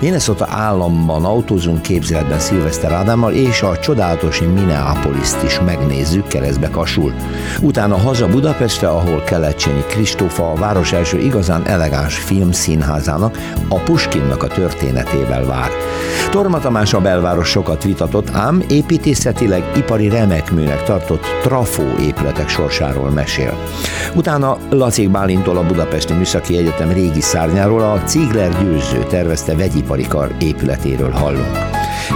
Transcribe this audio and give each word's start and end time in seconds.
Minnesota 0.00 0.46
államban 0.50 1.24
autózunk 1.24 1.82
képzeletben 1.82 2.38
Szilveszter 2.38 2.92
Ádámmal, 2.92 3.32
és 3.32 3.62
a 3.62 3.78
csodálatos 3.78 4.40
Minneapolis-t 4.40 5.42
is 5.42 5.60
megnézzük 5.60 6.26
keresztbe 6.26 6.70
kasul. 6.70 7.12
Utána 7.60 7.96
haza 7.96 8.28
Budapestre, 8.28 8.88
ahol 8.88 9.22
Kelecsényi 9.22 9.84
Kristófa 9.88 10.50
a 10.50 10.54
város 10.54 10.92
első 10.92 11.18
igazán 11.18 11.66
elegáns 11.66 12.18
filmszínházának, 12.18 13.38
a 13.68 13.78
Puskinnak 13.78 14.42
a 14.42 14.46
történetével 14.46 15.44
vár. 15.44 15.70
Torma 16.30 16.58
Tamás 16.58 16.94
a 16.94 17.00
belváros 17.00 17.48
sokat 17.48 17.82
vitatott, 17.84 18.30
ám 18.32 18.62
építészetileg 18.68 19.62
ipari 19.76 20.08
remekműnek 20.08 20.82
tartott 20.82 21.24
trafó 21.42 21.84
épületek 22.00 22.48
sorsáról 22.48 23.10
mesél. 23.10 23.56
Utána 24.14 24.56
Lacik 24.70 25.10
Bálintól 25.10 25.56
a 25.56 25.66
Budapesti 25.66 26.12
Műszaki 26.12 26.56
Egyetem 26.56 26.92
régi 26.92 27.20
szárnyáról 27.20 27.82
a 27.82 28.02
Ziegler 28.06 28.62
győző 28.62 29.06
tervezte 29.08 29.56
vegyi 29.56 29.82
kar 30.08 30.34
épületéről 30.40 31.10
hallunk. 31.10 31.56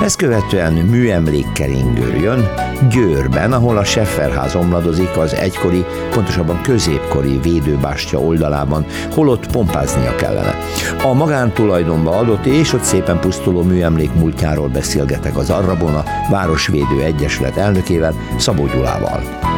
Ezt 0.02 0.16
követően 0.16 0.72
műemlékkeringő 0.72 2.16
jön 2.16 2.48
Győrben, 2.90 3.52
ahol 3.52 3.76
a 3.76 3.84
Sefferház 3.84 4.54
omladozik 4.54 5.16
az 5.16 5.34
egykori, 5.34 5.84
pontosabban 6.10 6.62
középkori 6.62 7.38
védőbástya 7.42 8.18
oldalában, 8.18 8.86
holott 9.10 9.50
pompáznia 9.50 10.14
kellene. 10.14 10.58
A 11.02 11.12
magántulajdonba 11.12 12.16
adott 12.16 12.46
és 12.46 12.72
ott 12.72 12.82
szépen 12.82 13.20
pusztuló 13.20 13.62
műemlék 13.62 14.14
múltjáról 14.14 14.68
beszélgetek 14.68 15.36
az 15.36 15.50
Arrabona 15.50 16.04
Városvédő 16.30 17.02
Egyesület 17.02 17.56
elnökével, 17.56 18.14
Szabó 18.36 18.66
Gyulával. 18.66 19.51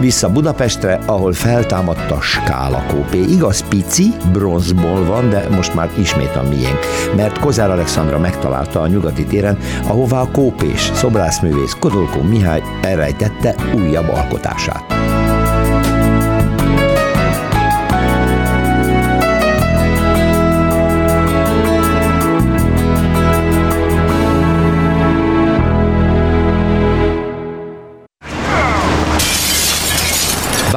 Vissza 0.00 0.30
Budapestre, 0.30 0.98
ahol 1.06 1.32
feltámadt 1.32 2.10
a 2.10 2.20
skála 2.20 2.84
kópé. 2.88 3.18
Igaz, 3.18 3.68
pici, 3.68 4.12
bronzból 4.32 5.04
van, 5.04 5.30
de 5.30 5.48
most 5.48 5.74
már 5.74 5.90
ismét 5.98 6.36
a 6.36 6.42
miénk, 6.48 6.78
mert 7.16 7.38
Kozár 7.38 7.70
Alexandra 7.70 8.18
megtalálta 8.18 8.80
a 8.80 8.86
nyugati 8.86 9.24
téren, 9.24 9.58
ahová 9.88 10.20
a 10.20 10.30
kópés, 10.30 10.90
szobrászművész 10.94 11.76
Kodolkó 11.80 12.22
Mihály 12.22 12.62
elrejtette 12.82 13.54
újabb 13.74 14.08
alkotását. 14.08 15.11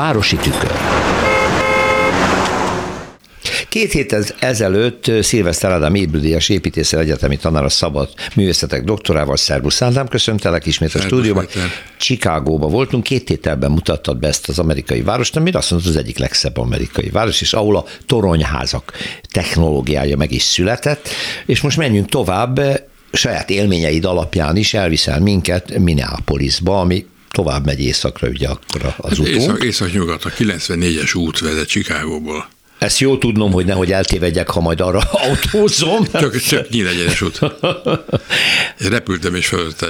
Városi 0.05 0.35
tükör. 0.35 0.71
Két 3.69 3.91
hét 3.91 4.33
ezelőtt 4.39 5.11
Szilveszter 5.21 5.71
Ádám 5.71 5.95
épüldias 5.95 6.49
építészet 6.49 6.99
egyetemi 6.99 7.37
tanár 7.37 7.63
a 7.63 7.69
szabad 7.69 8.09
művészetek 8.35 8.83
doktorával, 8.83 9.37
Szerbusz 9.37 9.81
Ádám, 9.81 10.07
köszöntelek 10.07 10.65
ismét 10.65 10.93
a 10.93 10.99
stúdióban. 10.99 11.47
Chicagóba 11.97 12.67
voltunk, 12.67 13.03
két 13.03 13.27
hételben 13.27 13.71
mutattad 13.71 14.17
be 14.17 14.27
ezt 14.27 14.49
az 14.49 14.59
amerikai 14.59 15.01
várost, 15.01 15.35
ami 15.35 15.51
azt 15.51 15.71
mondod, 15.71 15.89
az 15.89 15.95
egyik 15.95 16.17
legszebb 16.17 16.57
amerikai 16.57 17.09
város, 17.09 17.41
és 17.41 17.53
ahol 17.53 17.77
a 17.77 17.85
toronyházak 18.05 18.93
technológiája 19.31 20.17
meg 20.17 20.31
is 20.31 20.43
született, 20.43 21.09
és 21.45 21.61
most 21.61 21.77
menjünk 21.77 22.09
tovább, 22.09 22.81
saját 23.11 23.49
élményeid 23.49 24.05
alapján 24.05 24.55
is 24.55 24.73
elviszel 24.73 25.19
minket 25.19 25.77
Minneapolisba, 25.77 26.79
ami 26.79 27.05
tovább 27.35 27.65
megy 27.65 27.79
északra, 27.79 28.27
ugye 28.27 28.47
akkor 28.47 28.93
az 28.97 29.17
hát 29.17 29.17
utunk. 29.17 29.63
Észak, 29.63 29.91
nyugat 29.91 30.25
a 30.25 30.29
94-es 30.29 31.17
út 31.17 31.39
vezet 31.39 31.67
Chicagóból. 31.67 32.47
Ezt 32.77 32.99
jó 32.99 33.17
tudnom, 33.17 33.51
hogy 33.51 33.65
nehogy 33.65 33.91
eltévedjek, 33.91 34.49
ha 34.49 34.61
majd 34.61 34.81
arra 34.81 34.99
autózom. 35.27 36.05
Csak, 36.11 36.37
csak 36.37 36.69
nyílegyenes 36.69 37.21
út. 37.21 37.39
Repültem 38.89 39.35
és 39.35 39.47
fölötte 39.47 39.87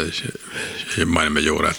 majdnem 1.06 1.35
egy 1.35 1.50
órát. 1.50 1.78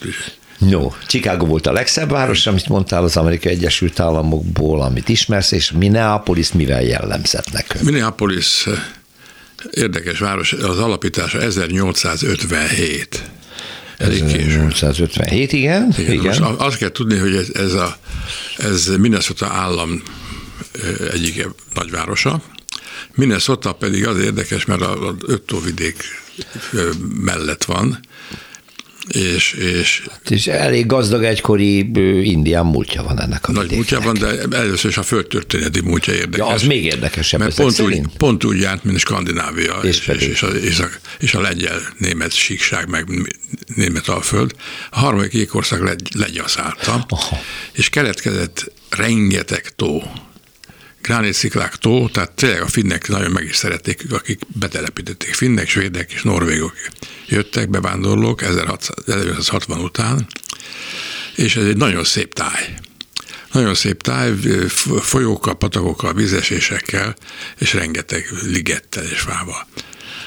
Jó, 0.58 0.94
Chicago 1.06 1.46
volt 1.46 1.66
a 1.66 1.72
legszebb 1.72 2.10
város, 2.10 2.46
amit 2.46 2.68
mondtál 2.68 3.02
az 3.02 3.16
Amerikai 3.16 3.52
Egyesült 3.52 4.00
Államokból, 4.00 4.82
amit 4.82 5.08
ismersz, 5.08 5.52
és 5.52 5.72
Minneapolis 5.72 6.52
mivel 6.52 6.82
jellemzett 6.82 7.52
nekünk? 7.52 7.84
Minneapolis 7.84 8.66
eh, 8.66 8.82
érdekes 9.70 10.18
város, 10.18 10.52
az 10.52 10.78
alapítása 10.78 11.40
1857. 11.40 13.24
Elég 13.96 14.22
1857, 14.22 15.52
igen. 15.52 15.94
igen. 15.98 16.12
igen. 16.12 16.24
Most 16.24 16.40
azt 16.40 16.76
kell 16.76 16.90
tudni, 16.90 17.18
hogy 17.18 17.34
ez, 17.34 17.48
ez, 17.54 17.72
a, 17.72 17.96
ez 18.56 18.86
Minnesota 18.86 19.46
állam 19.46 20.02
egyik 21.12 21.46
nagyvárosa. 21.74 22.42
Minnesota 23.14 23.72
pedig 23.72 24.06
az 24.06 24.18
érdekes, 24.18 24.64
mert 24.64 24.80
a, 24.80 25.08
a 25.08 25.14
öttóvidék 25.26 26.04
mellett 27.20 27.64
van, 27.64 28.00
és, 29.08 29.52
és, 29.52 30.02
hát 30.10 30.30
és 30.30 30.46
elég 30.46 30.86
gazdag 30.86 31.24
egykori 31.24 31.78
indián 32.28 32.66
múltja 32.66 33.02
van 33.02 33.20
ennek 33.20 33.48
a 33.48 33.52
Nagy 33.52 33.70
múltja 33.70 34.00
van, 34.00 34.14
de 34.14 34.56
először 34.56 34.90
is 34.90 34.96
a 34.96 35.02
földtörténeti 35.02 35.80
múltja 35.80 36.12
érdekes. 36.12 36.38
Ja, 36.38 36.46
az 36.46 36.62
még 36.62 36.84
érdekesebb. 36.84 37.40
Mert 37.40 37.56
pont 37.56 37.80
úgy, 37.80 38.00
pont 38.16 38.44
úgy 38.44 38.60
járt, 38.60 38.84
mint 38.84 38.98
Skandinávia, 38.98 39.74
és, 39.74 40.06
és, 40.06 40.22
és, 40.22 40.42
a, 40.42 40.46
és, 40.46 40.78
a, 40.78 40.88
és 41.18 41.34
a 41.34 41.40
lengyel 41.40 41.80
német 41.98 42.32
síkság, 42.32 42.88
meg 42.88 43.06
német 43.74 44.08
alföld. 44.08 44.54
A 44.90 44.98
harmadik 44.98 45.32
ékország 45.32 45.82
legy, 45.82 46.08
legyaszálta, 46.14 47.04
Aha. 47.08 47.38
és 47.72 47.88
keletkezett 47.88 48.72
rengeteg 48.90 49.72
tó, 49.76 50.02
gránitsziklák 51.06 51.76
tó, 51.76 52.08
tehát 52.08 52.30
tényleg 52.30 52.62
a 52.62 52.66
finnek 52.66 53.08
nagyon 53.08 53.30
meg 53.30 53.44
is 53.44 53.56
szerették, 53.56 54.04
akik 54.10 54.40
betelepítették. 54.46 55.34
Finnek, 55.34 55.68
svédek 55.68 56.12
és 56.12 56.22
norvégok 56.22 56.72
jöttek, 57.28 57.70
bevándorlók 57.70 58.42
1860 58.42 59.80
után, 59.80 60.26
és 61.34 61.56
ez 61.56 61.64
egy 61.64 61.76
nagyon 61.76 62.04
szép 62.04 62.34
táj. 62.34 62.74
Nagyon 63.52 63.74
szép 63.74 64.02
táj, 64.02 64.32
folyókkal, 65.00 65.56
patakokkal, 65.56 66.14
vízesésekkel, 66.14 67.16
és 67.58 67.72
rengeteg 67.72 68.28
ligettel 68.42 69.04
és 69.04 69.20
fával. 69.20 69.66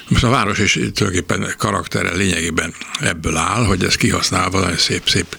Most 0.07 0.23
a 0.23 0.29
város 0.29 0.59
is 0.59 0.71
tulajdonképpen 0.73 1.53
karaktere 1.57 2.15
lényegében 2.15 2.73
ebből 2.99 3.37
áll, 3.37 3.65
hogy 3.65 3.83
ez 3.83 3.95
kihasználva 3.95 4.59
nagyon 4.59 4.77
szép-szép 4.77 5.37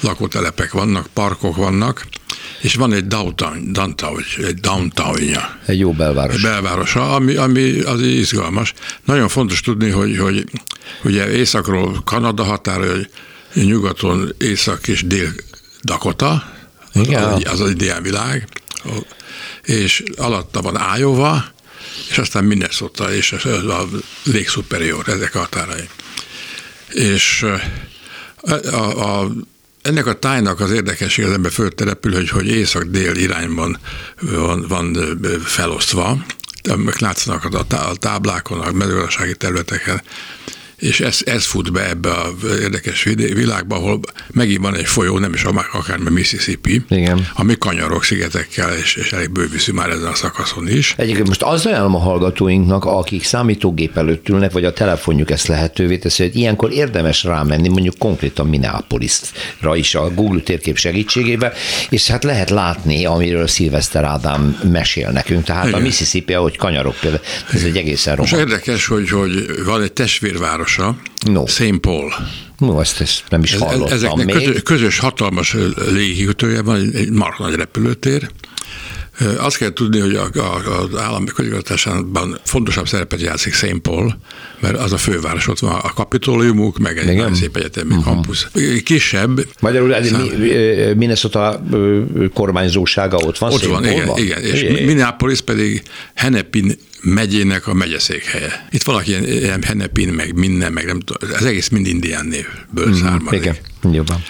lakótelepek 0.00 0.72
vannak, 0.72 1.06
parkok 1.06 1.56
vannak, 1.56 2.06
és 2.60 2.74
van 2.74 2.92
egy 2.92 3.06
downtown, 3.06 3.72
downtown 3.72 4.24
egy 4.46 4.54
downtownja. 4.54 5.58
Egy 5.66 5.78
jó 5.78 5.92
belváros. 5.92 6.34
Egy 6.34 6.42
belvárosa, 6.42 7.14
ami, 7.14 7.34
ami 7.34 7.80
az 7.80 8.02
izgalmas. 8.02 8.74
Nagyon 9.04 9.28
fontos 9.28 9.60
tudni, 9.60 9.90
hogy, 9.90 10.18
hogy 10.18 10.44
ugye 11.04 11.30
északról 11.30 12.02
Kanada 12.04 12.44
határa, 12.44 12.90
hogy 12.90 13.10
nyugaton 13.54 14.34
észak 14.38 14.88
és 14.88 15.06
dél 15.06 15.32
Dakota, 15.82 16.52
Igen. 16.92 17.22
az, 17.22 17.42
az 17.44 17.60
az 17.60 17.70
ideál 17.70 18.00
világ, 18.00 18.48
és 19.62 20.02
alatta 20.16 20.60
van 20.60 20.98
Iowa, 20.98 21.44
és 22.10 22.18
aztán 22.18 22.44
Minnesota 22.44 23.14
és 23.14 23.32
a 23.32 23.88
Lake 24.24 24.48
Superior, 24.48 25.08
ezek 25.08 25.34
a 25.34 25.38
határai. 25.38 25.88
És 26.88 27.46
a, 28.40 28.74
a 28.84 29.30
ennek 29.82 30.06
a 30.06 30.18
tájnak 30.18 30.60
az 30.60 30.70
érdekesség 30.70 31.24
az 31.24 31.32
ember 31.32 31.52
föltelepül, 31.52 32.12
hogy, 32.12 32.28
hogy 32.28 32.48
észak-dél 32.48 33.14
irányban 33.14 33.78
van, 34.20 34.64
van 34.68 35.18
felosztva, 35.44 36.24
látszanak 36.98 37.44
a 37.44 37.94
táblákon, 37.94 38.60
a 38.60 38.72
mezőgazdasági 38.72 39.36
területeken, 39.36 40.02
és 40.80 41.00
ez, 41.00 41.20
ez 41.24 41.44
fut 41.44 41.72
be 41.72 41.88
ebbe 41.88 42.10
a 42.10 42.32
érdekes 42.60 43.02
világba, 43.34 43.76
ahol 43.76 44.00
megint 44.30 44.60
van 44.60 44.76
egy 44.76 44.86
folyó, 44.86 45.18
nem 45.18 45.32
is 45.32 45.44
akár 45.72 45.98
Mississippi, 45.98 46.82
Igen. 46.88 47.28
ami 47.34 47.58
kanyarok 47.58 48.04
szigetekkel, 48.04 48.76
és, 48.76 48.94
és 48.94 49.12
elég 49.12 49.30
bővízű 49.30 49.72
már 49.72 49.90
ezen 49.90 50.06
a 50.06 50.14
szakaszon 50.14 50.68
is. 50.68 50.94
Egyébként 50.96 51.28
most 51.28 51.42
az 51.42 51.66
ajánlom 51.66 51.94
a 51.94 51.98
hallgatóinknak, 51.98 52.84
akik 52.84 53.24
számítógép 53.24 53.96
előtt 53.96 54.28
ülnek, 54.28 54.52
vagy 54.52 54.64
a 54.64 54.72
telefonjuk 54.72 55.30
ezt 55.30 55.46
lehetővé 55.46 55.98
teszi, 55.98 56.22
hogy 56.22 56.36
ilyenkor 56.36 56.72
érdemes 56.72 57.24
rámenni, 57.24 57.68
mondjuk 57.68 57.98
konkrétan 57.98 58.46
Minneapolisra 58.46 59.76
is 59.76 59.94
a 59.94 60.10
Google 60.14 60.40
térkép 60.40 60.76
segítségével, 60.76 61.52
és 61.88 62.06
hát 62.06 62.24
lehet 62.24 62.50
látni, 62.50 63.04
amiről 63.04 63.46
Szilveszter 63.46 64.04
Ádám 64.04 64.60
mesél 64.72 65.10
nekünk. 65.10 65.44
Tehát 65.44 65.66
Igen. 65.66 65.80
a 65.80 65.82
Mississippi, 65.82 66.32
ahogy 66.32 66.56
kanyarok 66.56 66.96
például, 67.00 67.22
ez 67.52 67.62
egy 67.62 67.76
egészen. 67.76 68.16
Most 68.18 68.32
érdekes, 68.32 68.86
hogy, 68.86 69.10
hogy 69.10 69.64
van 69.64 69.82
egy 69.82 69.92
testvérváros 69.92 70.69
városa, 70.76 70.96
no. 71.26 71.46
St. 71.46 71.78
Paul. 71.80 72.12
No, 72.58 72.80
ezt, 72.80 73.00
ezt 73.00 73.22
nem 73.28 73.42
is 73.42 73.54
hallottam 73.54 73.92
Ezeknek 73.92 74.26
még. 74.26 74.34
Közös, 74.34 74.62
közös 74.62 74.98
hatalmas 74.98 75.56
légiütője 75.90 76.62
van, 76.62 76.90
egy, 76.94 77.10
marha 77.10 77.44
nagy 77.44 77.54
repülőtér, 77.54 78.30
Azt 79.38 79.56
kell 79.56 79.72
tudni, 79.72 80.00
hogy 80.00 80.14
a, 80.14 80.30
a, 80.34 80.80
az 80.80 81.00
állam 81.00 81.24
közigazgatásában 81.24 82.38
fontosabb 82.44 82.88
szerepet 82.88 83.20
játszik 83.20 83.54
St. 83.54 83.78
Paul, 83.82 84.18
mert 84.60 84.78
az 84.78 84.92
a 84.92 84.96
főváros, 84.96 85.48
ott 85.48 85.58
van 85.58 85.72
a 85.72 85.92
kapitóliumuk, 85.92 86.78
meg 86.78 86.98
egy 86.98 87.08
Igen? 87.08 87.34
szép 87.34 87.56
egyetemi 87.56 87.94
uh-huh. 87.94 88.04
kampusz. 88.04 88.46
Kisebb. 88.84 89.40
Magyarul 89.60 89.94
ez 89.94 90.08
szám... 90.08 90.22
Minnesota 90.96 91.62
kormányzósága 92.34 93.16
ott 93.16 93.38
van? 93.38 93.52
Ott 93.52 93.64
van, 93.64 93.84
igen, 93.84 94.16
igen. 94.16 94.42
És. 94.42 94.84
Minneapolis 94.84 95.40
pedig 95.40 95.82
Hennepin 96.14 96.74
megyének 97.02 97.66
a 97.66 97.74
megyeszékhelye. 97.74 98.66
Itt 98.70 98.82
valaki 98.82 99.10
ilyen, 99.10 99.24
ilyen 99.24 99.62
Hennepin, 99.62 100.08
meg 100.08 100.34
minden, 100.34 100.72
meg 100.72 100.84
nem 100.84 101.00
tudom, 101.00 101.30
ez 101.34 101.44
egész 101.44 101.68
mind 101.68 101.86
indián 101.86 102.26
névből 102.26 102.88
mm, 102.88 102.92
származik. 102.92 103.40
Igen, 103.40 103.56
jobban. 103.92 104.22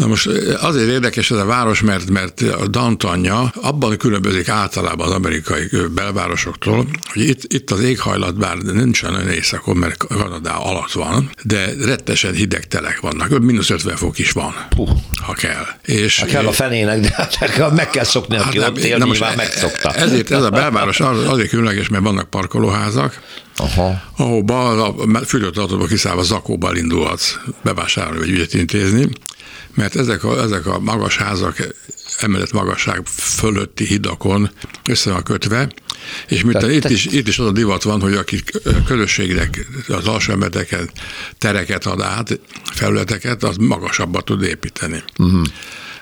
Na 0.00 0.06
most 0.06 0.26
azért 0.60 0.90
érdekes 0.90 1.30
ez 1.30 1.36
a 1.36 1.44
város, 1.44 1.80
mert, 1.80 2.10
mert 2.10 2.40
a 2.40 2.66
Dantanya 2.66 3.52
abban 3.60 3.96
különbözik 3.96 4.48
általában 4.48 5.06
az 5.06 5.12
amerikai 5.12 5.68
belvárosoktól, 5.94 6.86
hogy 7.12 7.22
itt, 7.22 7.52
itt 7.52 7.70
az 7.70 7.80
éghajlat 7.80 8.38
bár 8.38 8.56
nincsen 8.56 9.14
olyan 9.14 9.28
éjszakon, 9.28 9.76
mert 9.76 9.96
Kanadá 9.96 10.56
alatt 10.56 10.92
van, 10.92 11.30
de 11.42 11.72
rettesen 11.84 12.32
hideg 12.32 12.66
telek 12.66 13.00
vannak, 13.00 13.38
mínusz 13.38 13.70
50 13.70 13.96
fok 13.96 14.18
is 14.18 14.30
van, 14.30 14.54
Puh. 14.68 14.88
ha 15.22 15.32
kell. 15.32 15.66
És, 15.84 16.20
ha 16.20 16.26
kell 16.26 16.46
a 16.46 16.52
fenének, 16.52 17.00
de 17.00 17.28
hát 17.38 17.74
meg 17.74 17.90
kell 17.90 18.04
szokni, 18.04 18.36
aki 18.36 18.60
hát 18.60 18.68
ott 18.68 18.78
él, 18.78 18.98
na 18.98 19.06
most 19.06 19.36
megszokta. 19.36 19.92
Ezért 19.92 20.30
ez 20.30 20.42
a 20.42 20.50
belváros 20.50 21.00
azért 21.00 21.48
különleges, 21.48 21.88
mert 21.88 22.02
vannak 22.04 22.30
parkolóházak, 22.30 23.20
Aha. 23.56 24.02
ahol 24.16 24.80
a 25.12 25.24
fülöttartóba 25.24 25.86
kiszállva 25.86 26.22
zakóban 26.22 26.76
indulhatsz 26.76 27.38
bevásárolni 27.62 28.18
vagy 28.18 28.30
ügyet 28.30 28.54
intézni, 28.54 29.08
mert 29.74 29.96
ezek 29.96 30.24
a, 30.24 30.42
ezek 30.42 30.66
a 30.66 30.78
magas 30.78 31.16
házak 31.16 31.56
emelet 32.18 32.52
magasság 32.52 33.06
fölötti 33.06 33.84
hidakon 33.84 34.50
össze 34.88 35.10
van 35.10 35.22
kötve, 35.22 35.68
és 36.28 36.42
mint 36.42 36.62
itt, 36.62 36.88
is, 36.88 37.04
itt 37.04 37.28
is 37.28 37.38
az 37.38 37.46
a 37.46 37.52
divat 37.52 37.82
van, 37.82 38.00
hogy 38.00 38.14
akik 38.14 38.50
közösségnek 38.86 39.66
az 39.88 40.06
alsó 40.06 40.32
emeleteken 40.32 40.90
tereket 41.38 41.86
ad 41.86 42.00
át, 42.00 42.40
felületeket, 42.64 43.42
az 43.42 43.56
magasabbat 43.56 44.24
tud 44.24 44.42
építeni. 44.42 45.02
Uh-huh. 45.18 45.42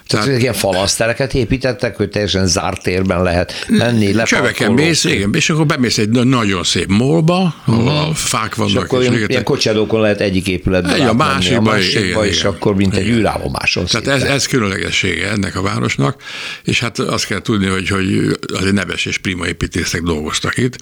Tehát, 0.09 0.27
Tehát 0.27 0.41
ilyen 0.41 0.55
falasztereket 0.55 1.35
építettek, 1.35 1.97
hogy 1.97 2.09
teljesen 2.09 2.47
zárt 2.47 2.83
térben 2.83 3.23
lehet 3.23 3.67
menni, 3.69 4.15
Csöveken 4.25 4.73
mész, 4.73 5.05
igen, 5.05 5.35
és 5.35 5.51
akkor 5.51 5.67
bemész 5.67 5.99
egy 5.99 6.09
nagyon 6.09 6.65
szép 6.65 6.89
molba, 6.89 7.55
ahol 7.65 7.85
uh-huh. 7.85 8.15
fák 8.15 8.55
vannak. 8.55 8.73
És 8.73 8.79
akkor 8.79 9.03
és 9.03 9.09
ilyen, 9.09 9.29
ilyen 9.29 9.45
kocsádókon 9.45 10.01
lehet 10.01 10.21
egyik 10.21 10.47
épületbe 10.47 10.95
egy, 10.95 11.01
a 11.01 11.15
másikba, 11.15 11.71
a 11.71 11.75
másikba 11.75 12.01
igen, 12.03 12.25
és 12.25 12.39
igen, 12.39 12.53
akkor 12.53 12.75
mint 12.75 12.93
igen. 12.93 13.05
egy 13.05 13.11
űrállomáson. 13.11 13.85
Tehát 13.87 14.07
ez, 14.07 14.23
ez 14.23 14.47
különlegessége 14.47 15.31
ennek 15.31 15.57
a 15.57 15.63
városnak, 15.63 16.23
és 16.65 16.81
hát 16.81 16.99
azt 16.99 17.27
kell 17.27 17.41
tudni, 17.41 17.67
hogy, 17.67 17.89
hogy 17.89 18.39
azért 18.55 18.75
neves 18.75 19.07
és 19.07 19.19
prima 19.19 19.47
építészek 19.47 20.03
dolgoztak 20.03 20.57
itt. 20.57 20.77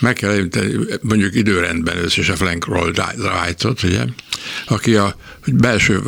Meg 0.00 0.14
kell 0.14 0.36
mondjuk 1.00 1.34
időrendben 1.34 1.96
a 2.16 2.36
Frank 2.36 2.66
Lloyd 2.66 3.02
Wright-ot, 3.16 3.82
ugye, 3.82 4.00
aki 4.66 4.94
a 4.94 5.16
belső 5.46 6.00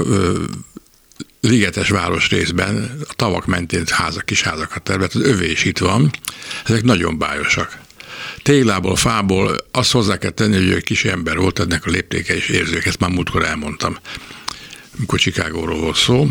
ligetes 1.40 1.88
városrészben, 1.88 3.00
a 3.08 3.14
tavak 3.14 3.46
mentén 3.46 3.85
házak, 3.90 4.25
kis 4.26 4.43
házakat 4.43 4.82
tervet, 4.82 5.14
az 5.14 5.23
övé 5.23 5.50
is 5.50 5.64
itt 5.64 5.79
van, 5.79 6.11
ezek 6.64 6.82
nagyon 6.82 7.19
bájosak. 7.19 7.79
Téglából, 8.43 8.96
fából 8.96 9.56
azt 9.73 9.93
hozzá 9.93 10.17
kell 10.17 10.31
tenni, 10.31 10.56
hogy 10.56 10.70
egy 10.70 10.85
kis 10.85 11.05
ember 11.05 11.37
volt, 11.37 11.58
ennek 11.58 11.87
a 11.87 11.90
léptéke 11.90 12.37
is 12.37 12.49
érzők, 12.49 12.87
ezt 12.87 13.00
már 13.00 13.11
múltkor 13.11 13.44
elmondtam, 13.44 13.96
amikor 14.99 15.19
Csikágóról 15.19 15.81
volt 15.81 15.96
szó. 15.96 16.29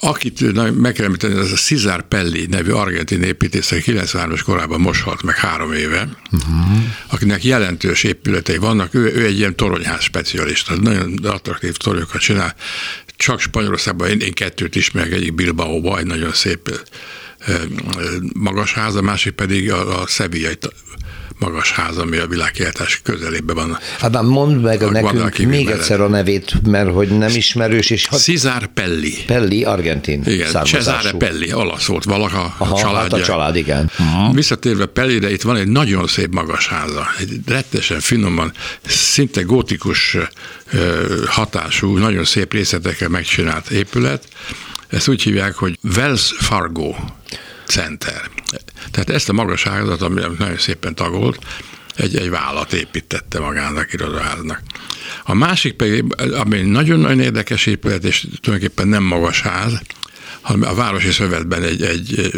Akit 0.00 0.52
meg 0.80 0.92
kell 0.92 1.04
említeni, 1.04 1.38
ez 1.38 1.52
a 1.52 1.56
Cesar 1.56 2.08
Pelli 2.08 2.46
nevű 2.50 2.70
argentin 2.70 3.22
építész, 3.22 3.72
aki 3.72 3.82
93-as 3.86 4.40
korában 4.44 4.80
most 4.80 5.02
halt 5.02 5.22
meg 5.22 5.36
három 5.36 5.72
éve, 5.72 6.08
uh-huh. 6.32 6.78
akinek 7.06 7.44
jelentős 7.44 8.02
épületei 8.02 8.56
vannak, 8.56 8.94
ő, 8.94 9.12
ő 9.14 9.24
egy 9.24 9.38
ilyen 9.38 9.56
toronyház 9.56 10.02
specialista, 10.02 10.74
nagyon 10.80 11.18
attraktív 11.22 11.76
toronyokat 11.76 12.20
csinál, 12.20 12.54
csak 13.16 13.40
Spanyolországban 13.40 14.08
én, 14.08 14.20
én 14.20 14.32
kettőt 14.32 14.74
ismerek, 14.74 15.12
egyik 15.12 15.34
Bilbao-ba, 15.34 15.98
egy 15.98 16.06
nagyon 16.06 16.32
szép 16.32 16.84
magas 18.32 18.72
ház, 18.72 18.94
a 18.94 19.02
másik 19.02 19.32
pedig 19.32 19.72
a, 19.72 20.00
a 20.00 20.06
Sevillai 20.06 20.58
magas 21.38 21.72
ház, 21.72 21.96
ami 21.96 22.16
a 22.16 22.26
világkiáltás 22.26 23.00
közelében 23.02 23.56
van. 23.56 23.78
Hát 23.98 24.12
már 24.12 24.22
mondd 24.22 24.56
meg 24.60 24.82
a 24.82 24.90
nekünk 24.90 25.50
még 25.50 25.64
mellett. 25.64 25.80
egyszer 25.80 26.00
a 26.00 26.08
nevét, 26.08 26.66
mert 26.66 26.92
hogy 26.92 27.08
nem 27.08 27.34
ismerős. 27.34 27.90
És 27.90 28.06
hat... 28.06 28.22
Cesar 28.22 28.66
Pelli. 28.66 29.14
Pelli, 29.26 29.64
argentin 29.64 30.22
Igen, 30.26 30.64
Cesare 30.64 31.10
Pelli, 31.12 31.52
olasz 31.52 31.84
volt 31.84 32.04
valaha 32.04 32.54
Aha, 32.58 32.74
a 32.74 32.78
családja. 32.78 33.00
Hát 33.00 33.12
a 33.12 33.20
család, 33.20 33.56
igen. 33.56 33.90
Uh-huh. 33.98 34.34
Visszatérve 34.34 34.86
Pellire, 34.86 35.30
itt 35.30 35.42
van 35.42 35.56
egy 35.56 35.68
nagyon 35.68 36.06
szép 36.06 36.34
magas 36.34 36.68
háza, 36.68 37.06
egy 37.18 37.40
rettesen 37.46 38.00
finoman, 38.00 38.52
szinte 38.86 39.42
gótikus 39.42 40.16
hatású, 41.26 41.96
nagyon 41.96 42.24
szép 42.24 42.52
részletekkel 42.52 43.08
megcsinált 43.08 43.70
épület. 43.70 44.24
Ezt 44.88 45.08
úgy 45.08 45.22
hívják, 45.22 45.54
hogy 45.54 45.78
Wells 45.96 46.34
Fargo 46.38 46.94
Center. 47.66 48.30
Tehát 48.96 49.10
ezt 49.10 49.28
a 49.28 49.32
magas 49.32 49.62
házat, 49.62 50.02
ami 50.02 50.20
nagyon 50.38 50.58
szépen 50.58 50.94
tagolt, 50.94 51.38
egy, 51.96 52.16
egy 52.16 52.30
vállat 52.30 52.72
építette 52.72 53.40
magának 53.40 53.92
irodaháznak. 53.92 54.60
A 55.24 55.34
másik 55.34 55.72
pedig, 55.72 56.04
ami 56.32 56.60
nagyon-nagyon 56.60 57.20
érdekes 57.20 57.66
épület, 57.66 58.04
és 58.04 58.26
tulajdonképpen 58.40 58.88
nem 58.88 59.02
magas 59.02 59.40
ház, 59.40 59.80
hanem 60.40 60.68
a 60.68 60.74
Városi 60.74 61.10
Szövetben 61.10 61.62
egy, 61.62 61.82
egy, 61.82 62.32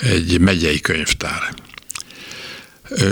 egy 0.00 0.40
megyei 0.40 0.80
könyvtár. 0.80 1.54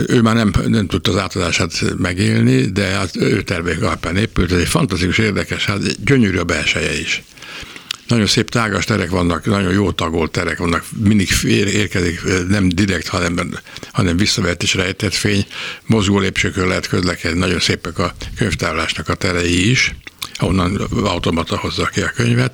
Ő 0.07 0.21
már 0.21 0.35
nem, 0.35 0.53
nem 0.67 0.87
tudta 0.87 1.11
az 1.11 1.17
átadását 1.17 1.99
megélni, 1.99 2.65
de 2.65 2.85
hát 2.85 3.17
ő 3.17 3.43
tervek 3.43 3.83
alapján 3.83 4.17
épült. 4.17 4.53
Ez 4.53 4.59
egy 4.59 4.69
fantasztikus, 4.69 5.19
érdekes, 5.19 5.65
hát 5.65 6.05
gyönyörű 6.05 6.39
a 6.39 6.45
belseje 6.45 7.01
is. 7.01 7.23
Nagyon 8.09 8.27
szép 8.27 8.49
tágas 8.49 8.85
terek 8.85 9.11
vannak, 9.11 9.45
nagyon 9.45 9.73
jó 9.73 9.93
tagolt 9.93 10.31
terek 10.31 10.59
vannak, 10.59 10.85
mindig 10.99 11.29
érkezik, 11.45 12.21
nem 12.49 12.69
direkt, 12.69 13.09
hanem, 13.09 13.59
hanem 13.93 14.17
visszavett 14.17 14.63
és 14.63 14.75
rejtett 14.75 15.15
fény. 15.15 15.47
Mozgó 15.87 16.19
lépcsőkön 16.19 16.67
lehet 16.69 16.89
közlekedni, 16.89 17.39
nagyon 17.39 17.61
szépek 17.61 17.99
a 17.99 18.15
könyvtárlásnak 18.37 19.09
a 19.09 19.15
terei 19.15 19.71
is, 19.71 19.95
ahonnan 20.35 20.77
automata 21.05 21.57
hozza 21.57 21.85
ki 21.85 22.01
a 22.01 22.13
könyvet. 22.15 22.53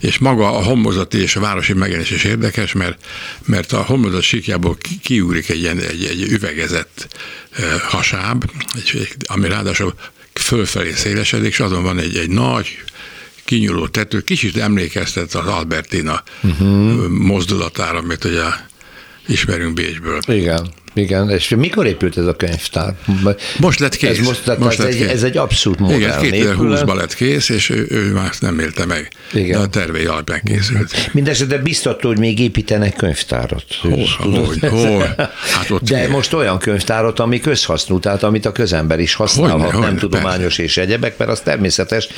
És 0.00 0.18
maga 0.18 0.56
a 0.56 0.62
homlokzati 0.62 1.18
és 1.18 1.36
a 1.36 1.40
városi 1.40 1.72
megjelenés 1.72 2.10
is 2.10 2.24
érdekes, 2.24 2.72
mert, 2.72 3.04
mert 3.44 3.72
a 3.72 3.82
homlokzat 3.82 4.22
síkjából 4.22 4.76
kiúrik 5.02 5.48
egy, 5.48 5.58
ilyen, 5.58 5.78
egy, 5.78 6.04
egy 6.04 6.22
üvegezett 6.22 7.08
hasáb, 7.88 8.44
ami 9.26 9.48
ráadásul 9.48 9.94
fölfelé 10.32 10.92
szélesedik, 10.92 11.50
és 11.50 11.60
azon 11.60 11.82
van 11.82 11.98
egy, 11.98 12.16
egy 12.16 12.28
nagy, 12.28 12.84
kinyúló 13.46 13.86
tető, 13.86 14.20
kicsit 14.20 14.56
emlékeztet 14.56 15.34
az 15.34 15.46
Albertina 15.46 16.22
uh-huh. 16.42 17.08
mozdulatára, 17.08 17.98
amit 17.98 18.24
ugye 18.24 18.44
ismerünk 19.26 19.74
Bécsből. 19.74 20.20
Igen. 20.26 20.68
Igen, 20.96 21.30
és 21.30 21.48
mikor 21.48 21.86
épült 21.86 22.18
ez 22.18 22.26
a 22.26 22.34
könyvtár? 22.34 22.94
Most 23.58 23.78
lett 23.78 23.96
kész. 23.96 24.18
Ez, 24.18 24.26
most, 24.26 24.42
tehát 24.42 24.60
most 24.60 24.78
lett 24.78 24.88
ez, 24.88 24.94
kész. 24.94 25.08
ez 25.08 25.22
egy 25.22 25.36
abszolút 25.36 25.78
modern 25.78 26.24
Igen, 26.24 26.46
2020-ban 26.58 26.94
lett 26.96 27.14
kész, 27.14 27.48
és 27.48 27.70
ő, 27.70 27.86
ő 27.90 28.12
már 28.12 28.30
nem 28.40 28.58
élte 28.58 28.84
meg. 28.84 29.08
Igen. 29.32 29.58
De 29.58 29.64
a 29.64 29.66
tervei 29.66 30.04
alapján 30.04 30.40
készült. 30.44 31.10
Mindenesetre 31.12 31.58
biztató, 31.58 32.08
hogy 32.08 32.18
még 32.18 32.38
építenek 32.38 32.96
könyvtárat. 32.96 33.64
Hol, 33.80 34.44
hogy, 34.46 34.60
hol? 34.60 35.14
Hát 35.54 35.70
ott 35.70 35.82
De 35.82 36.08
most 36.08 36.32
olyan 36.32 36.58
könyvtárat, 36.58 37.20
ami 37.20 37.40
közhasznú, 37.40 37.98
tehát 37.98 38.22
amit 38.22 38.46
a 38.46 38.52
közember 38.52 39.00
is 39.00 39.14
használhat, 39.14 39.60
hogyne, 39.60 39.72
nem 39.72 39.82
hogyne, 39.82 39.98
tudományos 39.98 40.40
persze. 40.40 40.62
és 40.62 40.76
egyebek, 40.76 41.18
mert 41.18 41.30
az 41.30 41.40
természetes, 41.40 42.08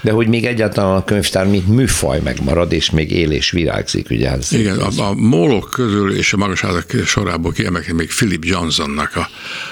de 0.00 0.10
hogy 0.10 0.28
még 0.28 0.46
egyáltalán 0.46 0.96
a 0.96 1.04
könyvtár, 1.04 1.46
mint 1.46 1.68
műfaj 1.68 2.20
megmarad, 2.24 2.72
és 2.72 2.90
még 2.90 3.10
él 3.10 3.30
és 3.30 3.50
virágzik. 3.50 4.10
Ugye 4.10 4.30
ez, 4.30 4.52
Igen, 4.52 4.78
a, 4.78 5.02
a 5.02 5.14
mólok 5.14 5.70
közül 5.70 6.16
és 6.16 6.32
a 6.32 6.36
magasházak 6.36 6.92
sorából 7.06 7.52
kiemelkedő 7.52 7.94
még 7.94 8.10
Philip 8.26 8.44
Johnsonnak 8.44 9.16
a, 9.16 9.28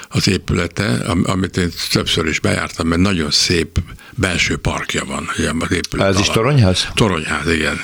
az 0.09 0.29
épülete, 0.29 1.05
amit 1.23 1.57
én 1.57 1.71
többször 1.93 2.27
is 2.27 2.41
bejártam, 2.41 2.87
mert 2.87 3.01
nagyon 3.01 3.31
szép 3.31 3.79
belső 4.11 4.57
parkja 4.57 5.05
van. 5.05 5.29
Ugye, 5.39 5.51
az 5.59 5.73
épület 5.73 6.09
ez 6.09 6.19
is 6.19 6.27
toronyház? 6.27 6.89
Toronyház, 6.95 7.51
igen. 7.51 7.81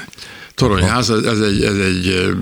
Toronyház, 0.54 1.10
ez, 1.10 1.24
ez 1.24 1.40
egy, 1.40 1.64
ez 1.64 1.76
egy 1.76 2.34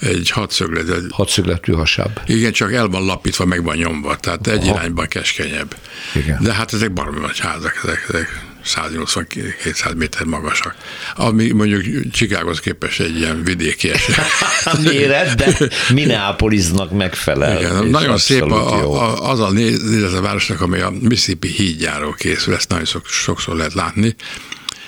egy 0.00 0.30
hatszöglet. 0.30 0.86
Hatszögletű 1.10 1.72
hasáb. 1.72 2.20
Igen, 2.26 2.52
csak 2.52 2.72
el 2.72 2.88
van 2.88 3.04
lapítva, 3.04 3.44
meg 3.44 3.62
van 3.62 3.76
nyomva, 3.76 4.16
tehát 4.16 4.46
egy 4.46 4.68
Aha. 4.68 4.78
irányban 4.78 5.06
keskenyebb. 5.06 5.76
Igen. 6.14 6.38
De 6.42 6.52
hát 6.52 6.72
ezek 6.72 6.92
baromi 6.92 7.18
nagy 7.18 7.38
házak, 7.38 7.80
ezek, 7.84 8.06
ezek 8.08 8.44
180-200 8.64 9.96
méter 9.96 10.26
magasak. 10.26 10.74
Ami 11.14 11.50
mondjuk 11.50 12.10
Csikághoz 12.10 12.60
képest 12.60 13.00
egy 13.00 13.16
ilyen 13.16 13.44
vidéki 13.44 13.90
eset. 13.90 14.16
Méret, 14.84 15.34
de 15.34 15.68
Minneapolisnak 15.94 16.90
megfelel. 16.90 17.58
Igen, 17.58 17.86
nagyon 17.86 18.18
szép 18.18 18.42
a, 18.42 18.92
a, 19.02 19.30
az 19.30 19.40
a 19.40 19.50
nézet 19.50 20.12
a 20.12 20.20
városnak, 20.20 20.60
ami 20.60 20.80
a 20.80 20.92
Mississippi 21.00 21.48
hídjáról 21.48 22.14
készül, 22.14 22.54
ezt 22.54 22.68
nagyon 22.68 22.84
sokszor 23.04 23.56
lehet 23.56 23.74
látni. 23.74 24.16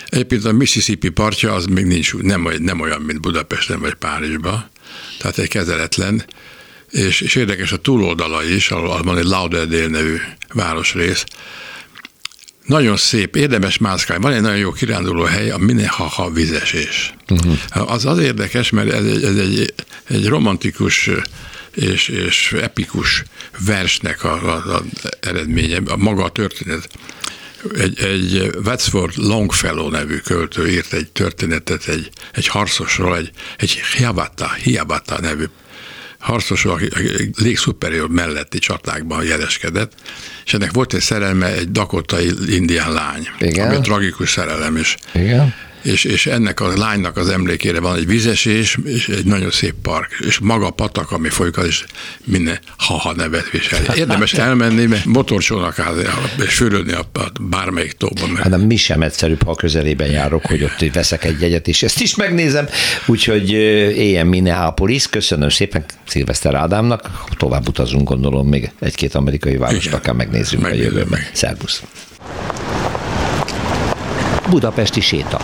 Egyébként 0.08 0.44
a 0.44 0.52
Mississippi 0.52 1.08
partja 1.08 1.54
az 1.54 1.64
még 1.64 1.84
nincs, 1.84 2.14
nem, 2.14 2.48
nem 2.58 2.80
olyan, 2.80 3.00
mint 3.00 3.20
Budapesten 3.20 3.80
vagy 3.80 3.94
Párizsban, 3.94 4.70
tehát 5.18 5.38
egy 5.38 5.48
kezeletlen, 5.48 6.24
és, 6.90 7.20
és 7.20 7.34
érdekes 7.34 7.72
a 7.72 7.76
túloldala 7.76 8.44
is, 8.44 8.70
ahol 8.70 9.02
van 9.02 9.18
egy 9.18 9.24
Lauderdale 9.24 9.86
nevű 9.86 10.16
városrész, 10.52 11.24
nagyon 12.70 12.96
szép, 12.96 13.36
érdemes 13.36 13.78
mászkálni. 13.78 14.22
Van 14.22 14.32
egy 14.32 14.40
nagyon 14.40 14.58
jó 14.58 14.72
kiránduló 14.72 15.22
hely, 15.22 15.50
a 15.50 15.58
Minnehaha 15.58 16.30
vizesés. 16.30 17.14
Uh-huh. 17.28 17.92
Az 17.92 18.06
az 18.06 18.18
érdekes, 18.18 18.70
mert 18.70 18.92
ez 18.92 19.04
egy, 19.04 19.24
ez 19.24 19.36
egy, 19.36 19.74
egy 20.08 20.26
romantikus 20.26 21.10
és, 21.74 22.08
és 22.08 22.52
epikus 22.62 23.22
versnek 23.64 24.24
a, 24.24 24.32
a, 24.32 24.74
a 24.74 24.82
eredménye, 25.20 25.80
a 25.86 25.96
maga 25.96 26.24
a 26.24 26.30
történet. 26.30 26.88
Egy, 27.78 27.98
egy 28.00 28.50
Wadsworth 28.64 29.18
Longfellow 29.18 29.88
nevű 29.88 30.16
költő 30.16 30.68
írt 30.68 30.92
egy 30.92 31.10
történetet 31.12 31.88
egy, 31.88 32.10
egy 32.32 32.46
harcosról, 32.46 33.16
egy, 33.16 33.30
egy 33.56 33.70
Hiabata, 33.96 34.52
Hiabata 34.52 35.20
nevű 35.20 35.44
harcos, 36.20 36.64
aki 36.64 36.88
légszuperior 37.36 38.08
melletti 38.08 38.58
csatákban 38.58 39.24
jeleskedett, 39.24 39.92
és 40.44 40.54
ennek 40.54 40.72
volt 40.72 40.94
egy 40.94 41.00
szerelme, 41.00 41.52
egy 41.52 41.70
dakotai 41.70 42.30
indián 42.48 42.92
lány, 42.92 43.28
Igen. 43.38 43.68
ami 43.68 43.80
tragikus 43.80 44.30
szerelem 44.30 44.76
is. 44.76 44.96
Igen 45.12 45.54
és, 45.82 46.04
és 46.04 46.26
ennek 46.26 46.60
a 46.60 46.76
lánynak 46.76 47.16
az 47.16 47.28
emlékére 47.28 47.80
van 47.80 47.96
egy 47.96 48.06
vizesés, 48.06 48.78
és 48.84 49.08
egy 49.08 49.24
nagyon 49.24 49.50
szép 49.50 49.74
park, 49.82 50.22
és 50.26 50.38
maga 50.38 50.66
a 50.66 50.70
patak, 50.70 51.10
ami 51.10 51.28
folyik, 51.28 51.58
az 51.58 51.66
is 51.66 51.84
minden 52.24 52.58
haha 52.76 53.12
nevet 53.14 53.50
visel. 53.50 53.94
Érdemes 53.94 54.32
elmenni, 54.32 54.86
mert 54.86 55.04
motorcsónak 55.04 55.82
és 56.46 56.54
fürödni 56.54 56.92
a, 56.92 57.08
a 57.12 57.30
bármelyik 57.40 57.92
tóban. 57.92 58.30
Mert... 58.30 58.48
Hát 58.48 58.66
mi 58.66 58.76
sem 58.76 59.02
egyszerűbb, 59.02 59.42
ha 59.42 59.54
közelében 59.54 60.10
járok, 60.10 60.46
hogy 60.46 60.62
ott 60.62 60.92
veszek 60.92 61.24
egy 61.24 61.40
jegyet, 61.40 61.68
és 61.68 61.82
ezt 61.82 62.00
is 62.00 62.14
megnézem. 62.14 62.68
Úgyhogy 63.06 63.50
éljen 63.50 64.26
Minneapolis, 64.26 65.08
köszönöm 65.08 65.48
szépen 65.48 65.84
Szilveszter 66.06 66.54
Ádámnak, 66.54 67.10
tovább 67.36 67.68
utazunk, 67.68 68.08
gondolom, 68.08 68.48
még 68.48 68.70
egy-két 68.80 69.14
amerikai 69.14 69.56
várost 69.56 69.92
akár 69.92 70.14
megnézzünk 70.14 70.62
Megnézem 70.62 70.86
a 70.86 70.90
jövőben. 70.90 71.08
Meg. 71.10 71.30
Szerbusz! 71.32 71.82
Budapesti 74.50 75.00
séta. 75.00 75.38